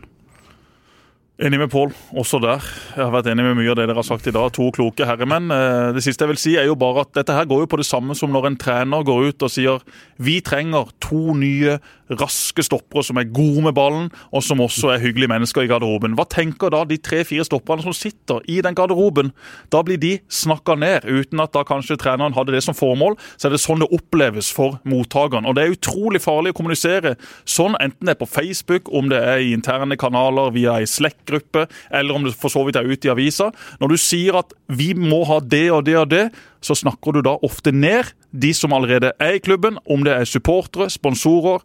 Enig 1.38 1.60
med 1.62 1.70
Pål, 1.70 1.92
også 2.18 2.40
der. 2.42 2.64
Jeg 2.96 3.04
har 3.04 3.12
vært 3.14 3.28
enig 3.30 3.44
med 3.46 3.60
mye 3.60 3.70
av 3.70 3.76
det 3.78 3.84
dere 3.86 4.00
har 4.00 4.06
sagt 4.08 4.26
i 4.26 4.32
dag. 4.34 4.48
To 4.56 4.72
kloke 4.74 5.06
herremenn. 5.06 5.52
Eh, 5.54 5.90
det 5.94 6.02
siste 6.02 6.26
jeg 6.26 6.32
vil 6.32 6.40
si 6.42 6.54
er 6.58 6.66
jo 6.66 6.74
bare 6.74 7.04
at 7.06 7.12
dette 7.14 7.36
her 7.36 7.46
går 7.46 7.62
jo 7.62 7.70
på 7.70 7.78
det 7.78 7.86
samme 7.86 8.16
som 8.18 8.34
når 8.34 8.48
en 8.50 8.58
trener 8.58 9.06
går 9.06 9.28
ut 9.30 9.46
og 9.46 9.52
sier 9.54 9.86
vi 10.18 10.40
trenger 10.42 10.90
to 10.98 11.36
nye 11.38 11.78
raske 12.10 12.64
stoppere 12.66 13.04
som 13.06 13.20
er 13.20 13.30
gode 13.34 13.64
med 13.66 13.76
ballen, 13.78 14.10
og 14.32 14.44
som 14.46 14.62
også 14.64 14.94
er 14.94 15.04
hyggelige 15.04 15.32
mennesker 15.32 15.66
i 15.66 15.70
garderoben. 15.70 16.16
Hva 16.18 16.28
tenker 16.30 16.72
da 16.74 16.84
de 16.88 17.00
tre-fire 17.02 17.46
stopperne 17.48 17.84
som 17.86 17.96
sitter 17.96 18.44
i 18.50 18.60
den 18.64 18.78
garderoben? 18.78 19.34
Da 19.74 19.84
blir 19.86 20.00
de 20.02 20.18
snakka 20.32 20.78
ned, 20.80 21.08
uten 21.08 21.42
at 21.44 21.54
da 21.56 21.66
kanskje 21.68 22.00
treneren 22.00 22.36
hadde 22.38 22.56
det 22.56 22.64
som 22.66 22.78
formål. 22.78 23.18
Så 23.36 23.50
er 23.50 23.56
det 23.56 23.62
sånn 23.64 23.84
det 23.84 23.92
oppleves 23.96 24.52
for 24.56 24.80
mottakeren. 24.88 25.48
Og 25.48 25.58
det 25.58 25.66
er 25.66 25.76
utrolig 25.76 26.22
farlig 26.24 26.54
å 26.56 26.60
kommunisere 26.60 27.16
sånn, 27.48 27.78
enten 27.84 28.08
det 28.08 28.16
er 28.16 28.22
på 28.22 28.30
Facebook, 28.30 28.92
om 28.94 29.12
det 29.12 29.22
er 29.22 29.44
i 29.44 29.54
interne 29.56 30.00
kanaler, 30.00 30.54
via 30.56 30.78
ei 30.82 30.88
Slack-gruppe, 30.88 31.68
eller 31.92 32.16
om 32.16 32.28
det 32.28 32.36
for 32.38 32.54
så 32.54 32.64
vidt 32.68 32.80
er 32.80 32.88
ute 32.88 33.10
i 33.10 33.14
avisa. 33.14 33.52
Når 33.82 33.94
du 33.94 33.98
sier 34.02 34.40
at 34.40 34.56
vi 34.68 34.94
må 34.98 35.24
ha 35.28 35.42
det 35.44 35.68
og 35.74 35.84
det 35.88 35.98
og 36.00 36.10
det, 36.14 36.28
så 36.62 36.76
snakker 36.76 37.16
du 37.16 37.22
da 37.26 37.38
ofte 37.46 37.72
ned 37.72 38.14
de 38.32 38.54
som 38.56 38.74
allerede 38.76 39.14
er 39.24 39.38
i 39.38 39.44
klubben, 39.44 39.78
om 39.90 40.04
det 40.06 40.16
er 40.16 40.28
supportere, 40.30 40.90
sponsorer 40.92 41.64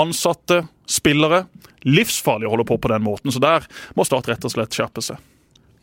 ansatte, 0.00 0.64
spillere. 0.90 1.44
Livsfarlig 1.84 2.48
å 2.48 2.54
holde 2.54 2.66
på 2.68 2.78
på 2.80 2.90
den 2.92 3.04
måten. 3.04 3.32
Så 3.32 3.42
der 3.42 3.66
må 3.96 4.06
Start 4.06 4.28
rett 4.30 4.44
og 4.44 4.52
slett 4.54 4.74
skjerpe 4.74 5.04
seg. 5.04 5.20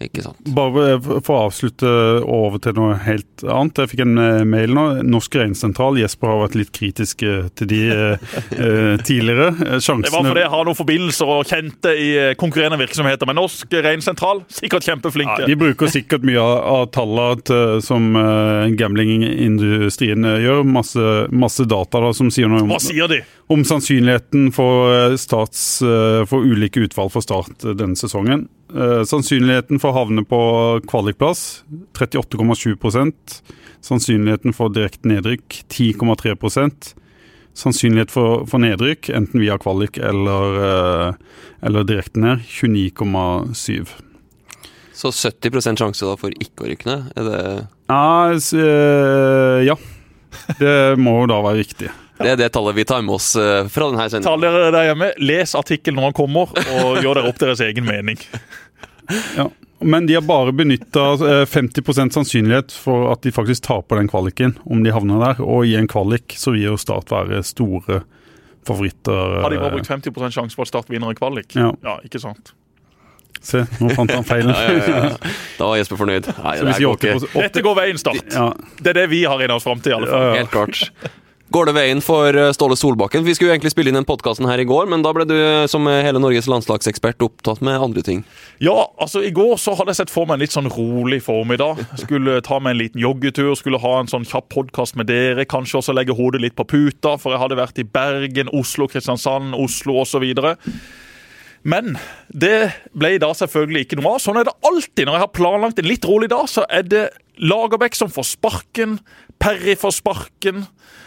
Ikke 0.01 0.23
sant. 0.25 0.39
Bare 0.55 0.95
for 1.01 1.35
å 1.35 1.41
avslutte 1.47 1.89
over 2.25 2.61
til 2.63 2.75
noe 2.77 2.95
helt 3.05 3.43
annet. 3.45 3.81
Jeg 3.83 3.91
fikk 3.93 4.03
en 4.05 4.21
eh, 4.21 4.43
mail 4.47 4.73
nå. 4.75 4.85
Norsk 5.07 5.35
Reinsentral. 5.39 5.99
Jesper 6.01 6.31
har 6.31 6.39
vært 6.45 6.57
litt 6.59 6.71
kritisk 6.75 7.23
eh, 7.27 7.47
til 7.57 7.69
de 7.71 7.81
eh, 7.93 8.35
eh, 8.55 8.95
tidligere. 9.05 9.51
Sjansene 9.81 10.07
Det 10.07 10.13
var 10.13 10.27
fordi 10.29 10.43
jeg 10.45 10.53
har 10.53 10.67
noen 10.67 10.79
forbindelser 10.79 11.33
og 11.35 11.49
kjente 11.49 11.93
i 11.97 12.09
konkurrerende 12.41 12.79
virksomheter. 12.81 13.29
Men 13.29 13.39
Norsk 13.41 13.75
Reinsentral, 13.85 14.43
sikkert 14.51 14.87
kjempeflinke. 14.87 15.43
Ja, 15.43 15.51
de 15.51 15.59
bruker 15.59 15.91
sikkert 15.91 16.25
mye 16.27 16.41
av, 16.41 16.87
tallene 16.95 17.79
som 17.83 18.09
gamblingindustrien 18.77 20.25
gjør. 20.43 20.63
Masse, 20.67 21.05
masse 21.31 21.65
data 21.69 22.01
da, 22.03 22.11
som 22.15 22.31
sier 22.33 22.49
noe 22.51 22.63
om 22.65 22.71
Hva 22.73 22.81
sier 22.83 23.09
de? 23.11 23.21
om 23.51 23.65
sannsynligheten 23.67 24.51
for, 24.55 25.15
stats, 25.19 25.81
for 26.29 26.47
ulike 26.47 26.85
utvalg 26.85 27.11
for 27.11 27.25
Start 27.25 27.65
denne 27.77 27.99
sesongen. 27.99 28.47
Uh, 28.71 29.01
sannsynligheten 29.03 29.81
for 29.83 29.91
å 29.91 29.97
havne 29.97 30.23
på 30.23 30.37
kvalikplass 30.87 31.63
38,7% 31.97 33.33
Sannsynligheten 33.83 34.55
for 34.55 34.71
direkte 34.71 35.09
nedrykk 35.11 35.57
10,3% 35.67 36.93
Sannsynlighet 37.51 38.13
for, 38.13 38.45
for, 38.47 38.63
nedrykk, 38.63 39.09
enten 39.11 39.43
via 39.43 39.57
kvalik 39.59 39.99
eller, 39.99 40.55
uh, 40.55 41.41
eller 41.67 41.83
direkte 41.89 42.23
ned, 42.23 42.45
29,7 42.47 43.91
Så 44.95 45.11
70 45.19 45.75
sjanse 45.81 46.07
da 46.07 46.15
for 46.21 46.31
ikke 46.31 46.63
å 46.63 46.71
rykke 46.71 46.87
ned? 46.87 47.11
Er 47.19 47.27
det 47.27 47.43
ja. 49.67 49.75
Det 50.61 50.75
må 50.95 51.17
jo 51.19 51.27
da 51.33 51.41
være 51.43 51.59
riktig. 51.59 51.91
Det 52.21 52.33
er 52.35 52.39
det 52.39 52.51
tallet 52.55 52.77
vi 52.77 52.85
tar 52.87 53.01
med 53.05 53.15
oss 53.17 53.31
fra 53.35 53.87
denne 53.91 54.07
sendingen. 54.09 54.27
Ta 54.29 54.35
dere 54.41 54.71
der 54.73 54.89
hjemme, 54.91 55.11
Les 55.21 55.55
artikkelen 55.57 55.99
når 55.99 56.11
den 56.11 56.19
kommer, 56.21 56.53
og 56.77 57.01
gjør 57.01 57.19
dere 57.19 57.31
opp 57.33 57.41
deres 57.41 57.63
egen 57.67 57.87
mening. 57.87 58.21
Ja. 59.35 59.49
Men 59.83 60.05
de 60.05 60.13
har 60.13 60.21
bare 60.21 60.51
benytta 60.51 61.17
50 61.45 61.99
eh, 61.99 62.09
sannsynlighet 62.09 62.71
for 62.71 63.11
at 63.11 63.23
de 63.25 63.31
faktisk 63.31 63.63
taper 63.65 63.97
den 63.97 64.07
kvaliken, 64.07 64.53
om 64.63 64.83
de 64.83 64.93
havner 64.93 65.19
der. 65.25 65.41
Og 65.41 65.65
i 65.65 65.75
en 65.75 65.89
kvalik 65.89 66.35
så 66.37 66.53
vil 66.53 66.67
jo 66.69 66.77
Start 66.77 67.09
være 67.11 67.41
store 67.43 68.03
favoritter. 68.67 69.41
Har 69.41 69.49
de 69.49 69.57
bare 69.57 69.73
brukt 69.73 69.89
50 69.89 70.35
sjanse 70.37 70.55
for 70.55 70.67
at 70.67 70.71
Start 70.71 70.91
vinner 70.93 71.09
en 71.09 71.17
kvalik? 71.17 71.55
Ja. 71.57 71.71
ja, 71.81 71.97
ikke 72.05 72.21
sant? 72.21 72.53
Se, 73.41 73.63
nå 73.81 73.89
fant 73.97 74.13
han 74.13 74.25
feilen. 74.27 74.53
ja, 74.53 74.75
ja, 74.77 75.01
ja, 75.09 75.33
Da 75.57 75.71
var 75.71 75.79
Jesper 75.81 75.97
fornøyd. 75.97 76.29
Nei, 76.43 76.55
det 76.61 76.77
går 76.77 76.99
ikke. 76.99 77.17
Dette 77.39 77.65
går 77.65 77.79
veien, 77.81 77.97
Start. 77.97 78.37
Det 78.77 78.93
er 78.93 79.01
det 79.01 79.07
vi 79.09 79.23
har 79.25 79.41
i 79.41 79.49
oss 79.49 79.65
fram 79.65 79.81
til. 79.81 79.95
i 79.95 79.97
alle 79.97 80.13
fall. 80.13 80.29
Helt 80.37 80.53
klart. 80.53 81.17
Går 81.51 81.67
det 81.67 81.73
veien 81.75 81.99
for 81.99 82.31
eh, 82.31 82.53
Ståle 82.55 82.77
Solbakken? 82.79 83.25
Vi 83.27 83.33
skulle 83.35 83.49
jo 83.49 83.53
egentlig 83.57 83.73
spille 83.73 83.91
inn 83.91 83.97
den 83.97 84.07
podkasten 84.07 84.45
her 84.47 84.61
i 84.61 84.65
går, 84.67 84.85
men 84.87 85.01
da 85.03 85.11
ble 85.11 85.25
du 85.27 85.33
eh, 85.35 85.65
som 85.67 85.83
hele 85.89 86.21
Norges 86.23 86.47
landslagsekspert 86.47 87.25
opptatt 87.25 87.59
med 87.65 87.75
andre 87.75 88.03
ting. 88.07 88.21
Ja, 88.63 88.85
altså 88.95 89.19
i 89.27 89.33
går 89.35 89.57
så 89.59 89.73
hadde 89.75 89.91
jeg 89.91 89.99
sett 89.99 90.13
for 90.13 90.29
meg 90.29 90.37
en 90.37 90.45
litt 90.45 90.55
sånn 90.55 90.71
rolig 90.71 91.19
formiddag. 91.25 91.81
Skulle 91.99 92.37
ta 92.45 92.61
meg 92.63 92.77
en 92.77 92.79
liten 92.85 93.03
joggetur, 93.03 93.51
skulle 93.59 93.81
ha 93.83 93.97
en 93.99 94.07
sånn 94.07 94.27
kjapp 94.29 94.47
podkast 94.53 94.95
med 94.95 95.11
dere. 95.11 95.43
Kanskje 95.43 95.81
også 95.81 95.95
legge 95.97 96.15
hodet 96.15 96.39
litt 96.45 96.55
på 96.55 96.63
puta, 96.71 97.17
for 97.19 97.35
jeg 97.35 97.43
hadde 97.43 97.59
vært 97.59 97.83
i 97.83 97.87
Bergen, 97.99 98.53
Oslo, 98.55 98.87
Kristiansand, 98.87 99.51
Oslo 99.59 99.97
osv. 100.05 100.23
Men 101.67 101.97
det 102.31 102.71
ble 102.95 103.17
da 103.19 103.33
selvfølgelig 103.35 103.89
ikke 103.89 103.99
noe 103.99 104.15
av. 104.15 104.23
Sånn 104.23 104.39
er 104.39 104.47
det 104.47 104.55
alltid 104.71 105.03
når 105.03 105.19
jeg 105.19 105.25
har 105.25 105.35
planlagt 105.35 105.83
en 105.83 105.91
litt 105.91 106.07
rolig 106.07 106.31
dag. 106.31 106.47
Så 106.47 106.63
er 106.71 106.87
det 106.87 107.09
Lagerbäck 107.43 107.97
som 107.97 108.11
får 108.13 108.37
sparken, 108.37 109.01
Perry 109.41 109.75
får 109.75 109.99
sparken. 109.99 110.63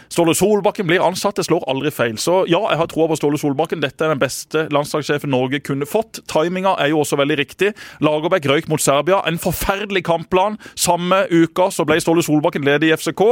Ståle 0.09 0.35
Solbakken 0.37 0.87
blir 0.87 1.03
ansatt, 1.03 1.35
det 1.39 1.45
slår 1.47 1.65
aldri 1.71 1.91
feil. 1.93 2.17
Så 2.21 2.43
ja, 2.51 2.61
jeg 2.69 2.79
har 2.79 2.89
troa 2.91 3.07
på 3.09 3.17
Ståle 3.19 3.39
Solbakken. 3.41 3.81
Dette 3.83 4.05
er 4.05 4.13
den 4.13 4.21
beste 4.21 4.65
landslagssjefen 4.73 5.31
Norge 5.33 5.59
kunne 5.65 5.87
fått. 5.89 6.21
Timinga 6.31 6.75
er 6.81 6.91
jo 6.93 7.01
også 7.01 7.19
veldig 7.19 7.37
riktig. 7.39 7.73
Lagerbäck 8.05 8.47
røyk 8.49 8.69
mot 8.71 8.81
Serbia. 8.81 9.21
En 9.27 9.39
forferdelig 9.41 10.05
kampplan. 10.07 10.59
Samme 10.79 11.25
uka 11.31 11.69
så 11.73 11.85
ble 11.87 11.97
Ståle 12.03 12.23
Solbakken 12.25 12.65
ledig 12.67 12.91
i 12.91 12.97
FCK. 12.97 13.23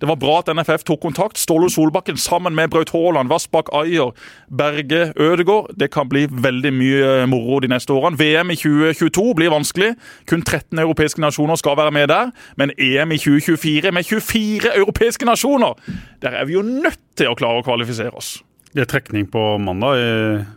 Det 0.00 0.08
var 0.08 0.20
bra 0.20 0.38
at 0.40 0.52
NFF 0.56 0.86
tok 0.88 1.02
kontakt. 1.04 1.40
Ståle 1.40 1.70
Solbakken 1.72 2.16
sammen 2.20 2.56
med 2.56 2.72
Braut 2.72 2.92
Haaland, 2.94 3.30
Vassbakk 3.32 3.72
Ayer, 3.76 4.14
Berge 4.48 5.12
Ødegård. 5.16 5.72
Det 5.78 5.90
kan 5.92 6.08
bli 6.08 6.26
veldig 6.30 6.72
mye 6.72 7.12
moro 7.30 7.60
de 7.62 7.70
neste 7.72 7.92
årene. 7.92 8.18
VM 8.18 8.54
i 8.54 8.58
2022 8.58 9.28
blir 9.38 9.52
vanskelig. 9.52 9.92
Kun 10.30 10.42
13 10.42 10.78
europeiske 10.78 11.20
nasjoner 11.20 11.60
skal 11.60 11.76
være 11.76 11.94
med 11.94 12.08
der. 12.08 12.32
Men 12.56 12.72
EM 12.78 13.12
i 13.12 13.20
2024 13.20 13.92
med 13.92 14.08
24 14.08 14.76
europeiske 14.76 15.28
nasjoner 15.28 15.76
der 16.22 16.38
er 16.38 16.48
vi 16.48 16.56
jo 16.56 16.62
nødt 16.66 17.00
til 17.18 17.30
å 17.30 17.36
klare 17.38 17.62
å 17.62 17.66
kvalifisere 17.66 18.14
oss. 18.18 18.36
Det 18.72 18.86
er 18.86 18.88
trekning 18.88 19.26
på 19.28 19.40
mandag? 19.60 20.00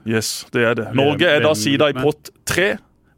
Yes, 0.08 0.46
det 0.56 0.64
er 0.64 0.78
det. 0.78 0.86
Norge 0.96 1.28
er 1.28 1.44
da 1.44 1.52
sida 1.58 1.90
i 1.92 1.98
pott 1.98 2.32
tre. 2.48 2.76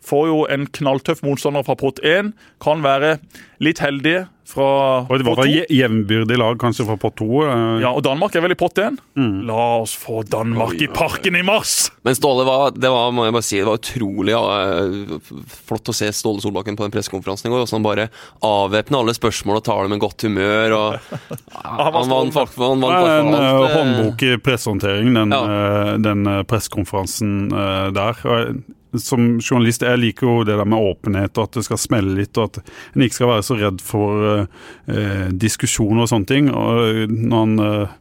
Får 0.08 0.24
jo 0.30 0.40
en 0.50 0.66
knalltøff 0.74 1.22
motstander 1.26 1.66
fra 1.68 1.76
pott 1.78 2.00
én. 2.02 2.32
Kan 2.64 2.82
være 2.86 3.18
litt 3.62 3.84
heldige 3.84 4.26
fra 4.48 4.68
og 5.04 5.14
det 5.20 5.26
var 5.28 5.36
pott 5.38 5.50
to. 5.50 5.74
Jevnbyrdig 5.74 6.38
lag 6.40 6.60
kanskje 6.62 6.86
fra 6.88 6.98
pott 7.02 7.18
to? 7.20 7.28
Uh... 7.44 7.80
Ja, 7.84 7.92
og 7.92 8.04
Danmark 8.06 8.36
er 8.36 8.46
vel 8.46 8.56
i 8.56 8.60
pott 8.60 8.80
én. 8.82 8.96
Mm. 9.20 9.44
La 9.50 9.66
oss 9.82 9.96
få 10.00 10.22
Danmark 10.28 10.78
i 10.82 10.88
parken 10.92 11.36
i 11.36 11.44
mars! 11.46 11.90
Men 12.08 12.16
Ståle, 12.16 12.46
var, 12.48 12.72
det 12.76 12.92
var 12.94 13.12
må 13.16 13.28
jeg 13.28 13.36
bare 13.36 13.48
si, 13.48 13.60
det 13.60 13.68
var 13.68 13.82
utrolig 13.82 14.32
ja, 14.32 14.44
flott 15.68 15.92
å 15.92 15.96
se 15.96 16.10
Ståle 16.16 16.44
Solbakken 16.44 16.78
på 16.80 16.86
den 16.86 16.96
pressekonferansen 16.96 17.50
i 17.50 17.54
går. 17.54 17.66
Hvordan 17.66 17.80
han 17.80 17.88
bare 17.90 18.08
avvæpner 18.48 19.02
alle 19.02 19.18
spørsmål 19.18 19.60
og 19.60 19.68
tar 19.68 19.84
dem 19.84 19.96
med 19.96 20.04
godt 20.06 20.28
humør. 20.28 20.78
Og, 20.78 21.12
ja, 21.58 21.76
han 21.90 22.16
vant 22.16 22.36
faktisk 22.38 22.64
En 22.64 22.88
uh, 22.88 23.68
håndbok 23.74 24.24
i 24.24 24.34
pressehåndtering, 24.44 25.14
den, 25.18 25.36
ja. 25.36 25.94
den 26.02 26.26
pressekonferansen 26.48 27.38
der. 27.98 28.26
Som 28.96 29.38
journalist 29.42 29.84
jeg 29.84 30.00
liker 30.00 30.28
jo 30.28 30.44
det 30.48 30.58
der 30.58 30.68
med 30.70 30.80
åpenhet 30.80 31.38
og 31.38 31.50
at 31.50 31.60
det 31.60 31.66
skal 31.68 31.80
smelle 31.82 32.16
litt, 32.18 32.38
og 32.40 32.52
at 32.52 32.60
en 32.96 33.06
ikke 33.06 33.20
skal 33.20 33.32
være 33.34 33.46
så 33.48 33.58
redd 33.60 33.82
for 33.84 34.28
eh, 34.88 35.30
diskusjoner 35.32 36.06
og 36.06 36.12
sånne 36.12 36.30
ting. 36.30 36.52
Og 36.54 37.12
når 37.12 37.44
han, 37.44 37.58
eh, 37.66 37.96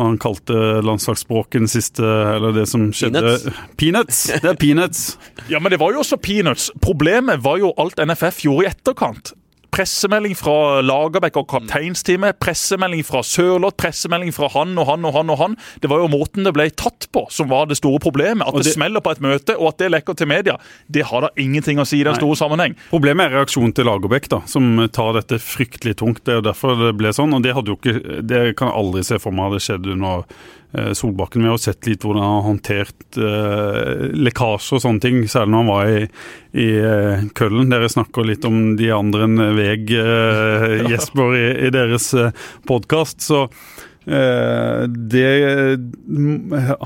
han 0.00 0.20
kalte 0.22 0.54
landslagsspråket 0.86 1.60
den 1.60 1.70
siste, 1.70 2.06
eller 2.06 2.54
det 2.56 2.68
som 2.70 2.88
skjedde 2.94 3.20
Peanuts. 3.20 3.66
Peanuts! 3.76 4.22
Det 4.40 4.52
er 4.54 4.58
peanuts. 4.60 5.04
ja, 5.52 5.60
men 5.60 5.74
det 5.74 5.80
var 5.82 5.92
jo 5.92 6.04
også 6.04 6.20
peanuts. 6.22 6.70
Problemet 6.80 7.42
var 7.44 7.60
jo 7.60 7.74
alt 7.80 8.00
NFF 8.00 8.44
gjorde 8.46 8.66
i 8.66 8.70
etterkant. 8.70 9.34
Pressemelding 9.80 10.34
fra 10.36 10.82
Lagerbäck 10.84 11.38
og 11.40 11.46
kapteinsteamet, 11.48 12.36
pressemelding 12.36 13.00
fra 13.06 13.22
Sørloth, 13.24 13.78
pressemelding 13.80 14.28
fra 14.36 14.50
han 14.52 14.74
og 14.76 14.84
han 14.90 15.06
og 15.08 15.14
han. 15.14 15.30
og 15.32 15.38
han. 15.40 15.54
Det 15.80 15.88
var 15.88 16.02
jo 16.02 16.10
måten 16.12 16.44
det 16.44 16.52
ble 16.52 16.66
tatt 16.68 17.06
på 17.16 17.22
som 17.32 17.48
var 17.48 17.70
det 17.70 17.78
store 17.78 17.96
problemet. 18.04 18.44
At 18.44 18.58
det, 18.58 18.66
det, 18.68 18.74
smeller 18.74 19.00
på 19.00 19.14
et 19.14 19.22
møte, 19.24 19.56
og 19.56 19.70
at 19.70 19.80
det 19.80 19.88
lekker 19.94 20.18
til 20.20 20.28
media, 20.28 20.58
det 20.92 21.06
har 21.08 21.24
da 21.24 21.32
ingenting 21.40 21.80
å 21.80 21.88
si 21.88 22.02
i 22.02 22.04
den 22.04 22.18
store 22.18 22.36
sammenheng. 22.36 22.76
Problemet 22.90 23.30
er 23.30 23.38
reaksjonen 23.38 23.72
til 23.72 23.88
Lagerbäck, 23.88 24.28
da, 24.28 24.42
som 24.44 24.68
tar 24.92 25.16
dette 25.16 25.40
fryktelig 25.40 25.96
tungt. 26.02 26.26
Det 26.28 26.36
er 26.36 26.42
jo 26.42 26.48
derfor 26.50 26.76
det 26.76 26.92
ble 27.00 27.16
sånn. 27.16 27.32
og 27.32 27.40
Det, 27.48 27.56
hadde 27.56 27.72
jo 27.72 27.80
ikke, 27.80 28.20
det 28.20 28.42
kan 28.60 28.68
jeg 28.68 28.82
aldri 28.82 29.06
se 29.08 29.16
for 29.22 29.32
meg 29.32 29.48
hadde 29.48 29.64
skjedd 29.64 29.88
under 29.96 30.28
Solbakken. 30.94 31.42
Vi 31.42 31.50
har 31.50 31.58
sett 31.58 31.86
litt 31.90 32.04
hvordan 32.06 32.22
han 32.22 32.36
har 32.36 32.46
håndtert 32.46 33.18
eh, 33.18 34.04
lekkasjer 34.14 34.78
og 34.78 34.84
sånne 34.84 35.02
ting, 35.02 35.20
særlig 35.26 35.50
når 35.56 35.64
han 35.64 35.70
var 35.72 35.90
i, 35.90 36.00
i 36.62 36.68
eh, 36.78 37.24
Køllen. 37.34 37.72
Dere 37.72 37.90
snakker 37.90 38.28
litt 38.28 38.46
om 38.46 38.60
de 38.78 38.90
andre 38.94 39.26
enn 39.26 39.44
Veg, 39.58 39.90
eh, 39.98 40.76
Jesper, 40.92 41.34
i, 41.40 41.46
i 41.66 41.72
deres 41.74 42.12
eh, 42.14 42.30
podkast. 42.70 43.26
Så 43.26 43.40
eh, 44.06 44.84
det 44.86 45.32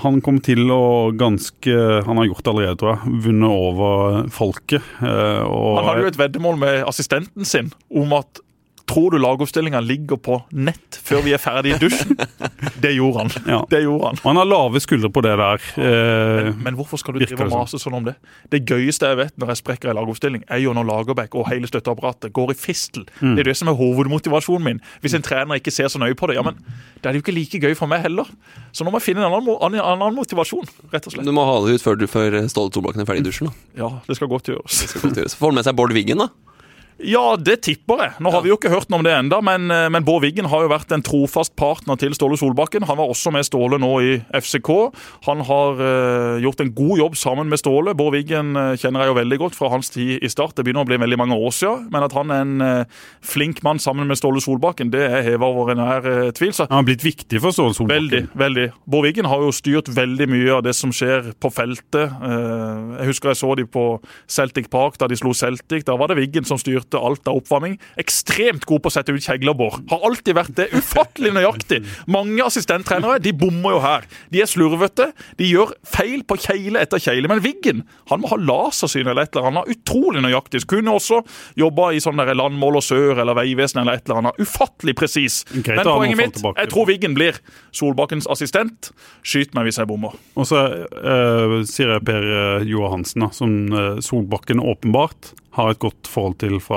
Han 0.03 0.20
kom 0.24 0.41
til 0.45 0.64
å 0.72 1.12
ganske 1.16 1.76
Han 2.09 2.20
har 2.20 2.28
gjort 2.30 2.45
det 2.45 2.53
allerede, 2.55 2.78
tror 2.80 2.95
jeg. 2.95 3.18
Vunnet 3.28 3.51
over 3.68 4.32
folket. 4.35 4.82
eh, 5.05 5.43
og 5.45 5.78
Han 5.82 5.91
hadde 5.91 6.07
jo 6.07 6.12
et 6.14 6.20
veddemål 6.24 6.59
med 6.64 6.80
assistenten 6.89 7.45
sin 7.49 7.70
om 7.93 8.16
at 8.16 8.41
Tror 8.87 9.11
du 9.14 9.16
lagoppstillinga 9.18 9.80
ligger 9.80 10.18
på 10.20 10.35
nett 10.53 10.99
før 11.03 11.22
vi 11.24 11.32
er 11.32 11.41
ferdig 11.41 11.72
i 11.74 11.78
dusjen? 11.80 12.18
Det 12.85 12.91
gjorde 12.93 13.22
han. 13.22 13.30
Ja. 13.49 13.59
Det 13.70 13.78
gjorde 13.85 14.11
han. 14.11 14.18
Og 14.20 14.26
han 14.28 14.37
har 14.43 14.45
lave 14.51 14.80
skuldre 14.85 15.09
på 15.14 15.22
det 15.24 15.32
der. 15.41 15.62
Eh, 15.80 16.51
Men 16.61 16.76
hvorfor 16.76 17.01
skal 17.01 17.16
du 17.16 17.22
drive 17.24 17.47
og 17.47 17.53
mase 17.55 17.78
sånn 17.80 17.97
om 17.97 18.05
det? 18.05 18.14
Det 18.53 18.61
gøyeste 18.68 19.09
jeg 19.09 19.16
vet 19.22 19.39
når 19.41 19.55
jeg 19.55 19.61
sprekker 19.62 19.89
en 19.93 19.97
lagoppstilling, 19.97 20.45
er 20.53 20.61
jo 20.61 20.74
når 20.76 20.85
Lagerbäck 20.91 21.32
og 21.41 21.49
hele 21.49 21.70
støtteapparatet 21.70 22.32
går 22.37 22.53
i 22.53 22.59
fistel. 22.61 23.07
Det 23.22 23.41
er 23.47 23.49
det 23.49 23.57
som 23.57 23.72
er 23.72 23.78
hovedmotivasjonen 23.80 24.66
min. 24.68 24.82
Hvis 25.01 25.16
en 25.16 25.24
trener 25.24 25.61
ikke 25.62 25.72
ser 25.72 25.89
så 25.89 25.99
nøye 26.03 26.14
på 26.20 26.28
det, 26.28 26.37
ja, 26.37 26.45
men 26.45 26.61
da 27.01 27.09
er 27.09 27.16
det 27.16 27.22
jo 27.22 27.24
ikke 27.24 27.37
like 27.41 27.62
gøy 27.64 27.74
for 27.80 27.89
meg 27.91 28.05
heller. 28.05 28.28
Så 28.76 28.85
nå 28.85 28.93
må 28.93 29.01
jeg 29.01 29.09
finne 29.14 29.24
en 29.24 29.32
annen, 29.32 29.49
annen, 29.64 29.80
annen 29.80 30.18
motivasjon, 30.20 30.68
rett 30.93 31.09
og 31.09 31.16
slett. 31.16 31.24
Du 31.24 31.32
må 31.32 31.45
ha 31.49 31.57
det 31.64 31.78
ut 31.78 31.85
før, 31.89 31.97
du- 31.97 32.07
før 32.11 32.37
Ståle 32.53 32.68
Solbakken 32.74 33.01
er 33.01 33.09
ferdig 33.09 33.24
i 33.24 33.28
dusjen. 33.30 33.49
da. 33.49 33.80
Ja, 33.87 33.91
det 34.07 34.16
skal 34.20 34.28
godt 34.28 34.53
gjøres. 34.53 34.82
Det 34.85 34.93
skal 34.93 35.09
godt 35.09 35.22
gjøres. 35.24 35.37
Får 35.41 35.53
han 35.55 35.55
med 35.62 35.64
seg 35.72 35.76
Bård 35.80 35.97
Wiggen, 35.97 36.20
da? 36.20 36.28
Ja, 37.03 37.34
det 37.34 37.57
tipper 37.66 37.99
jeg. 37.99 38.12
Nå 38.22 38.30
har 38.30 38.45
vi 38.45 38.53
jo 38.53 38.57
ikke 38.59 38.70
hørt 38.70 38.90
noe 38.92 39.01
om 39.01 39.07
det 39.07 39.14
enda, 39.16 39.40
men, 39.42 39.66
eh, 39.72 39.88
men 39.90 40.05
Bård 40.07 40.22
Wiggen 40.22 40.47
har 40.51 40.62
jo 40.62 40.70
vært 40.70 40.92
en 40.95 41.03
trofast 41.03 41.55
partner 41.59 41.99
til 41.99 42.14
Ståle 42.14 42.38
Solbakken. 42.38 42.86
Han 42.86 42.99
var 43.01 43.11
også 43.11 43.32
med 43.34 43.47
Ståle 43.47 43.80
nå 43.82 43.90
i 44.05 44.12
FCK. 44.30 44.70
Han 45.26 45.42
har 45.49 45.80
uh, 45.80 46.38
gjort 46.42 46.62
en 46.62 46.70
god 46.74 46.99
jobb 47.03 47.16
sammen 47.18 47.51
med 47.51 47.59
Ståle. 47.59 47.97
Bård 47.99 48.14
Wiggen 48.14 48.55
eh, 48.57 48.76
kjenner 48.78 49.03
jeg 49.03 49.11
jo 49.11 49.18
veldig 49.18 49.38
godt 49.42 49.59
fra 49.59 49.72
hans 49.72 49.90
tid 49.90 50.22
i 50.22 50.30
Start. 50.30 50.55
Det 50.55 50.64
begynner 50.66 50.86
å 50.86 50.88
bli 50.88 51.01
veldig 51.03 51.18
mange 51.18 51.38
år 51.38 51.55
siden, 51.57 51.88
men 51.90 52.07
at 52.07 52.14
han 52.14 52.30
er 52.30 52.45
en 52.45 52.55
uh, 52.62 53.03
flink 53.26 53.64
mann 53.66 53.82
sammen 53.82 54.07
med 54.07 54.20
Ståle 54.20 54.42
Solbakken, 54.45 54.92
det 54.95 55.03
er 55.09 55.26
heva 55.26 55.51
over 55.51 55.74
enhver 55.74 56.07
uh, 56.07 56.30
tvil. 56.36 56.55
Så 56.55 56.68
han 56.68 56.78
har 56.78 56.86
blitt 56.86 57.05
viktig 57.05 57.42
for 57.42 57.57
Ståle 57.57 57.74
Solbakken. 57.74 58.07
Veldig. 58.07 58.22
veldig. 58.38 58.68
Bård 58.86 59.09
Wiggen 59.09 59.30
har 59.30 59.42
jo 59.42 59.51
styrt 59.55 59.90
veldig 59.90 60.30
mye 60.30 60.55
av 60.61 60.62
det 60.68 60.76
som 60.78 60.95
skjer 60.95 61.32
på 61.42 61.51
feltet. 61.51 62.14
Jeg 62.24 63.07
husker 63.09 63.32
jeg 63.32 63.38
så 63.40 63.51
de 63.59 63.64
på 63.68 63.84
Celtic 64.30 64.70
Park 64.72 64.97
da 65.01 65.09
de 65.11 65.18
slo 65.18 65.34
Celtic. 65.36 65.84
Da 65.88 65.97
var 65.99 66.11
det 66.11 66.18
Wiggen 66.20 66.47
som 66.47 66.61
styrte 66.61 66.84
alt 66.93 67.28
av 67.30 67.41
oppvarming. 67.41 67.78
Ekstremt 68.01 68.66
god 68.68 68.82
på 68.85 68.91
å 68.91 68.95
sette 68.95 69.14
ut 69.14 69.24
kjegler, 69.24 69.57
Bård. 69.57 69.80
Har 69.89 70.05
alltid 70.05 70.37
vært 70.37 70.55
det. 70.59 70.68
Ufattelig 70.76 71.32
nøyaktig. 71.32 71.80
Mange 72.11 72.45
assistenttrenere 72.45 73.22
de 73.24 73.32
bommer 73.32 73.76
jo 73.76 73.80
her. 73.85 74.09
De 74.35 74.43
er 74.45 74.51
slurvete. 74.51 75.11
De 75.39 75.49
gjør 75.49 75.72
feil 75.89 76.24
på 76.28 76.37
kjegle 76.45 76.82
etter 76.82 77.01
kjegle. 77.01 77.30
Men 77.30 77.41
Wiggen 77.45 77.85
han 78.11 78.20
må 78.20 78.30
ha 78.32 78.39
lasersyn 78.41 79.09
eller 79.09 79.24
et 79.24 79.37
eller 79.37 79.51
annet. 79.53 79.70
Utrolig 79.72 80.24
nøyaktig. 80.24 80.64
Kunne 80.70 80.95
også 80.99 81.22
jobba 81.61 81.93
i 81.95 82.03
sånn 82.03 82.20
Landmål 82.24 82.80
og 82.80 82.85
sør 82.85 83.20
eller 83.22 83.37
Vegvesenet 83.39 83.85
eller 83.85 83.99
et 84.01 84.09
eller 84.09 84.22
annet. 84.22 84.41
Ufattelig 84.43 84.97
presis. 84.99 85.43
Okay, 85.55 85.78
Men 85.78 85.89
poenget 85.89 86.20
mitt, 86.20 86.43
jeg 86.45 86.72
tror 86.72 86.89
Wiggen 86.91 87.16
blir 87.16 87.39
Solbakkens 87.74 88.28
assistent. 88.30 88.91
Skyt 89.24 89.55
meg 89.57 89.68
hvis 89.68 89.80
jeg 89.80 89.91
bommer. 89.91 90.16
Og 90.35 90.49
så 90.49 90.64
uh, 90.85 91.61
sier 91.68 91.95
jeg 91.95 92.05
Per 92.05 92.26
eh, 92.26 92.66
Johansen, 92.68 93.24
da, 93.24 93.30
som 93.35 93.55
eh, 93.72 94.03
Solbakken 94.05 94.61
åpenbart 94.62 95.32
har 95.55 95.70
et 95.70 95.80
godt 95.82 96.09
forhold 96.11 96.37
til 96.43 96.59
fra, 96.62 96.74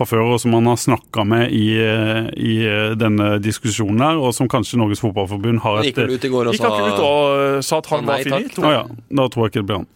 fra 0.00 0.06
før, 0.08 0.22
og 0.32 0.40
som 0.40 0.54
han 0.56 0.68
har 0.70 0.78
snakka 0.80 1.24
med 1.28 1.52
i, 1.52 1.76
eh, 1.76 2.28
i 2.40 2.54
eh, 2.64 2.92
denne 2.98 3.38
diskusjonen 3.42 4.00
her, 4.04 4.16
og 4.20 4.32
som 4.36 4.48
kanskje 4.48 4.78
Norges 4.80 5.02
Fotballforbund 5.04 5.60
har 5.64 5.80
et 5.80 5.90
gikk 5.90 6.00
vel 6.00 6.14
ut 6.14 6.24
i 6.24 6.32
går 6.32 6.50
og 6.50 6.56
sa, 6.56 6.70
ut 6.70 7.02
og 7.04 7.20
uh, 7.36 7.60
sa 7.64 7.80
at 7.82 7.90
han 7.92 8.04
Nei, 8.06 8.08
var 8.08 8.16
takk. 8.24 8.48
finito? 8.48 8.64
Å 8.64 8.72
ja, 8.72 8.84
da 9.20 9.28
tror 9.28 9.40
jeg 9.44 9.52
ikke 9.52 9.60
det 9.60 9.68
blir 9.68 9.78
han. 9.80 9.88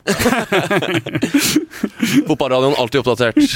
Fotballradioen 2.28 2.76
alltid 2.78 3.04
oppdatert. 3.04 3.40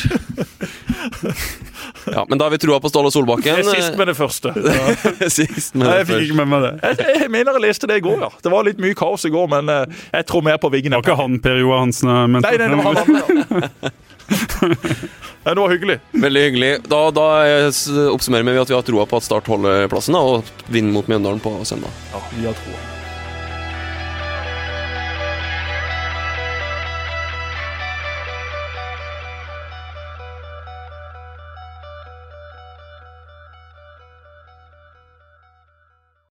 Ja, 2.09 2.22
Men 2.29 2.41
da 2.41 2.47
har 2.47 2.53
vi 2.53 2.59
trua 2.61 2.79
på 2.81 2.89
Ståle 2.89 3.11
Solbakken. 3.12 3.59
Sist 3.64 3.97
med 3.99 4.09
det 4.09 4.14
første. 4.16 4.53
Sist 5.37 5.74
med 5.76 5.85
Nei, 5.85 5.91
det 5.91 5.99
jeg 5.99 6.07
fikk 6.09 6.24
ikke 6.26 6.39
med 6.39 6.49
meg 6.53 6.64
det. 6.64 6.70
Jeg, 6.85 7.16
jeg 7.20 7.31
mener 7.33 7.59
jeg 7.59 7.64
leste 7.66 7.89
det 7.91 7.99
i 8.01 8.05
går, 8.05 8.22
ja. 8.24 8.31
Det 8.45 8.53
var 8.53 8.64
litt 8.64 8.81
mye 8.81 8.97
kaos 8.97 9.26
i 9.29 9.33
går, 9.33 9.49
men 9.53 9.68
jeg 9.68 10.29
tror 10.29 10.45
mer 10.47 10.61
på 10.62 10.70
Wiggen. 10.72 10.95
Det 10.95 11.01
var 11.03 11.05
ikke 11.05 11.18
han 11.20 11.39
Per 11.45 11.61
Johansen. 11.61 12.12
Nei, 12.39 12.41
nei, 12.49 12.55
det 12.64 12.81
var 12.81 13.03
han 13.03 13.93
det 15.45 15.55
var 15.61 15.70
hyggelig. 15.72 15.99
Veldig 16.11 16.45
hyggelig. 16.49 16.70
Da, 16.91 17.01
da 17.14 17.26
oppsummerer 18.12 18.45
vi 18.45 18.61
at 18.61 18.70
vi 18.70 18.76
har 18.76 18.87
troa 18.87 19.09
på 19.09 19.20
at 19.20 19.26
Start 19.29 19.49
holder 19.49 19.89
plassen 19.93 20.18
da, 20.18 20.20
og 20.20 20.68
vinner 20.68 20.93
mot 20.99 21.09
Mjøndalen 21.09 21.43
på 21.43 21.57
søndag. 21.68 21.93
Ja, 22.12 22.22
vi 22.37 22.47
har 22.49 22.57
troa. 22.62 22.97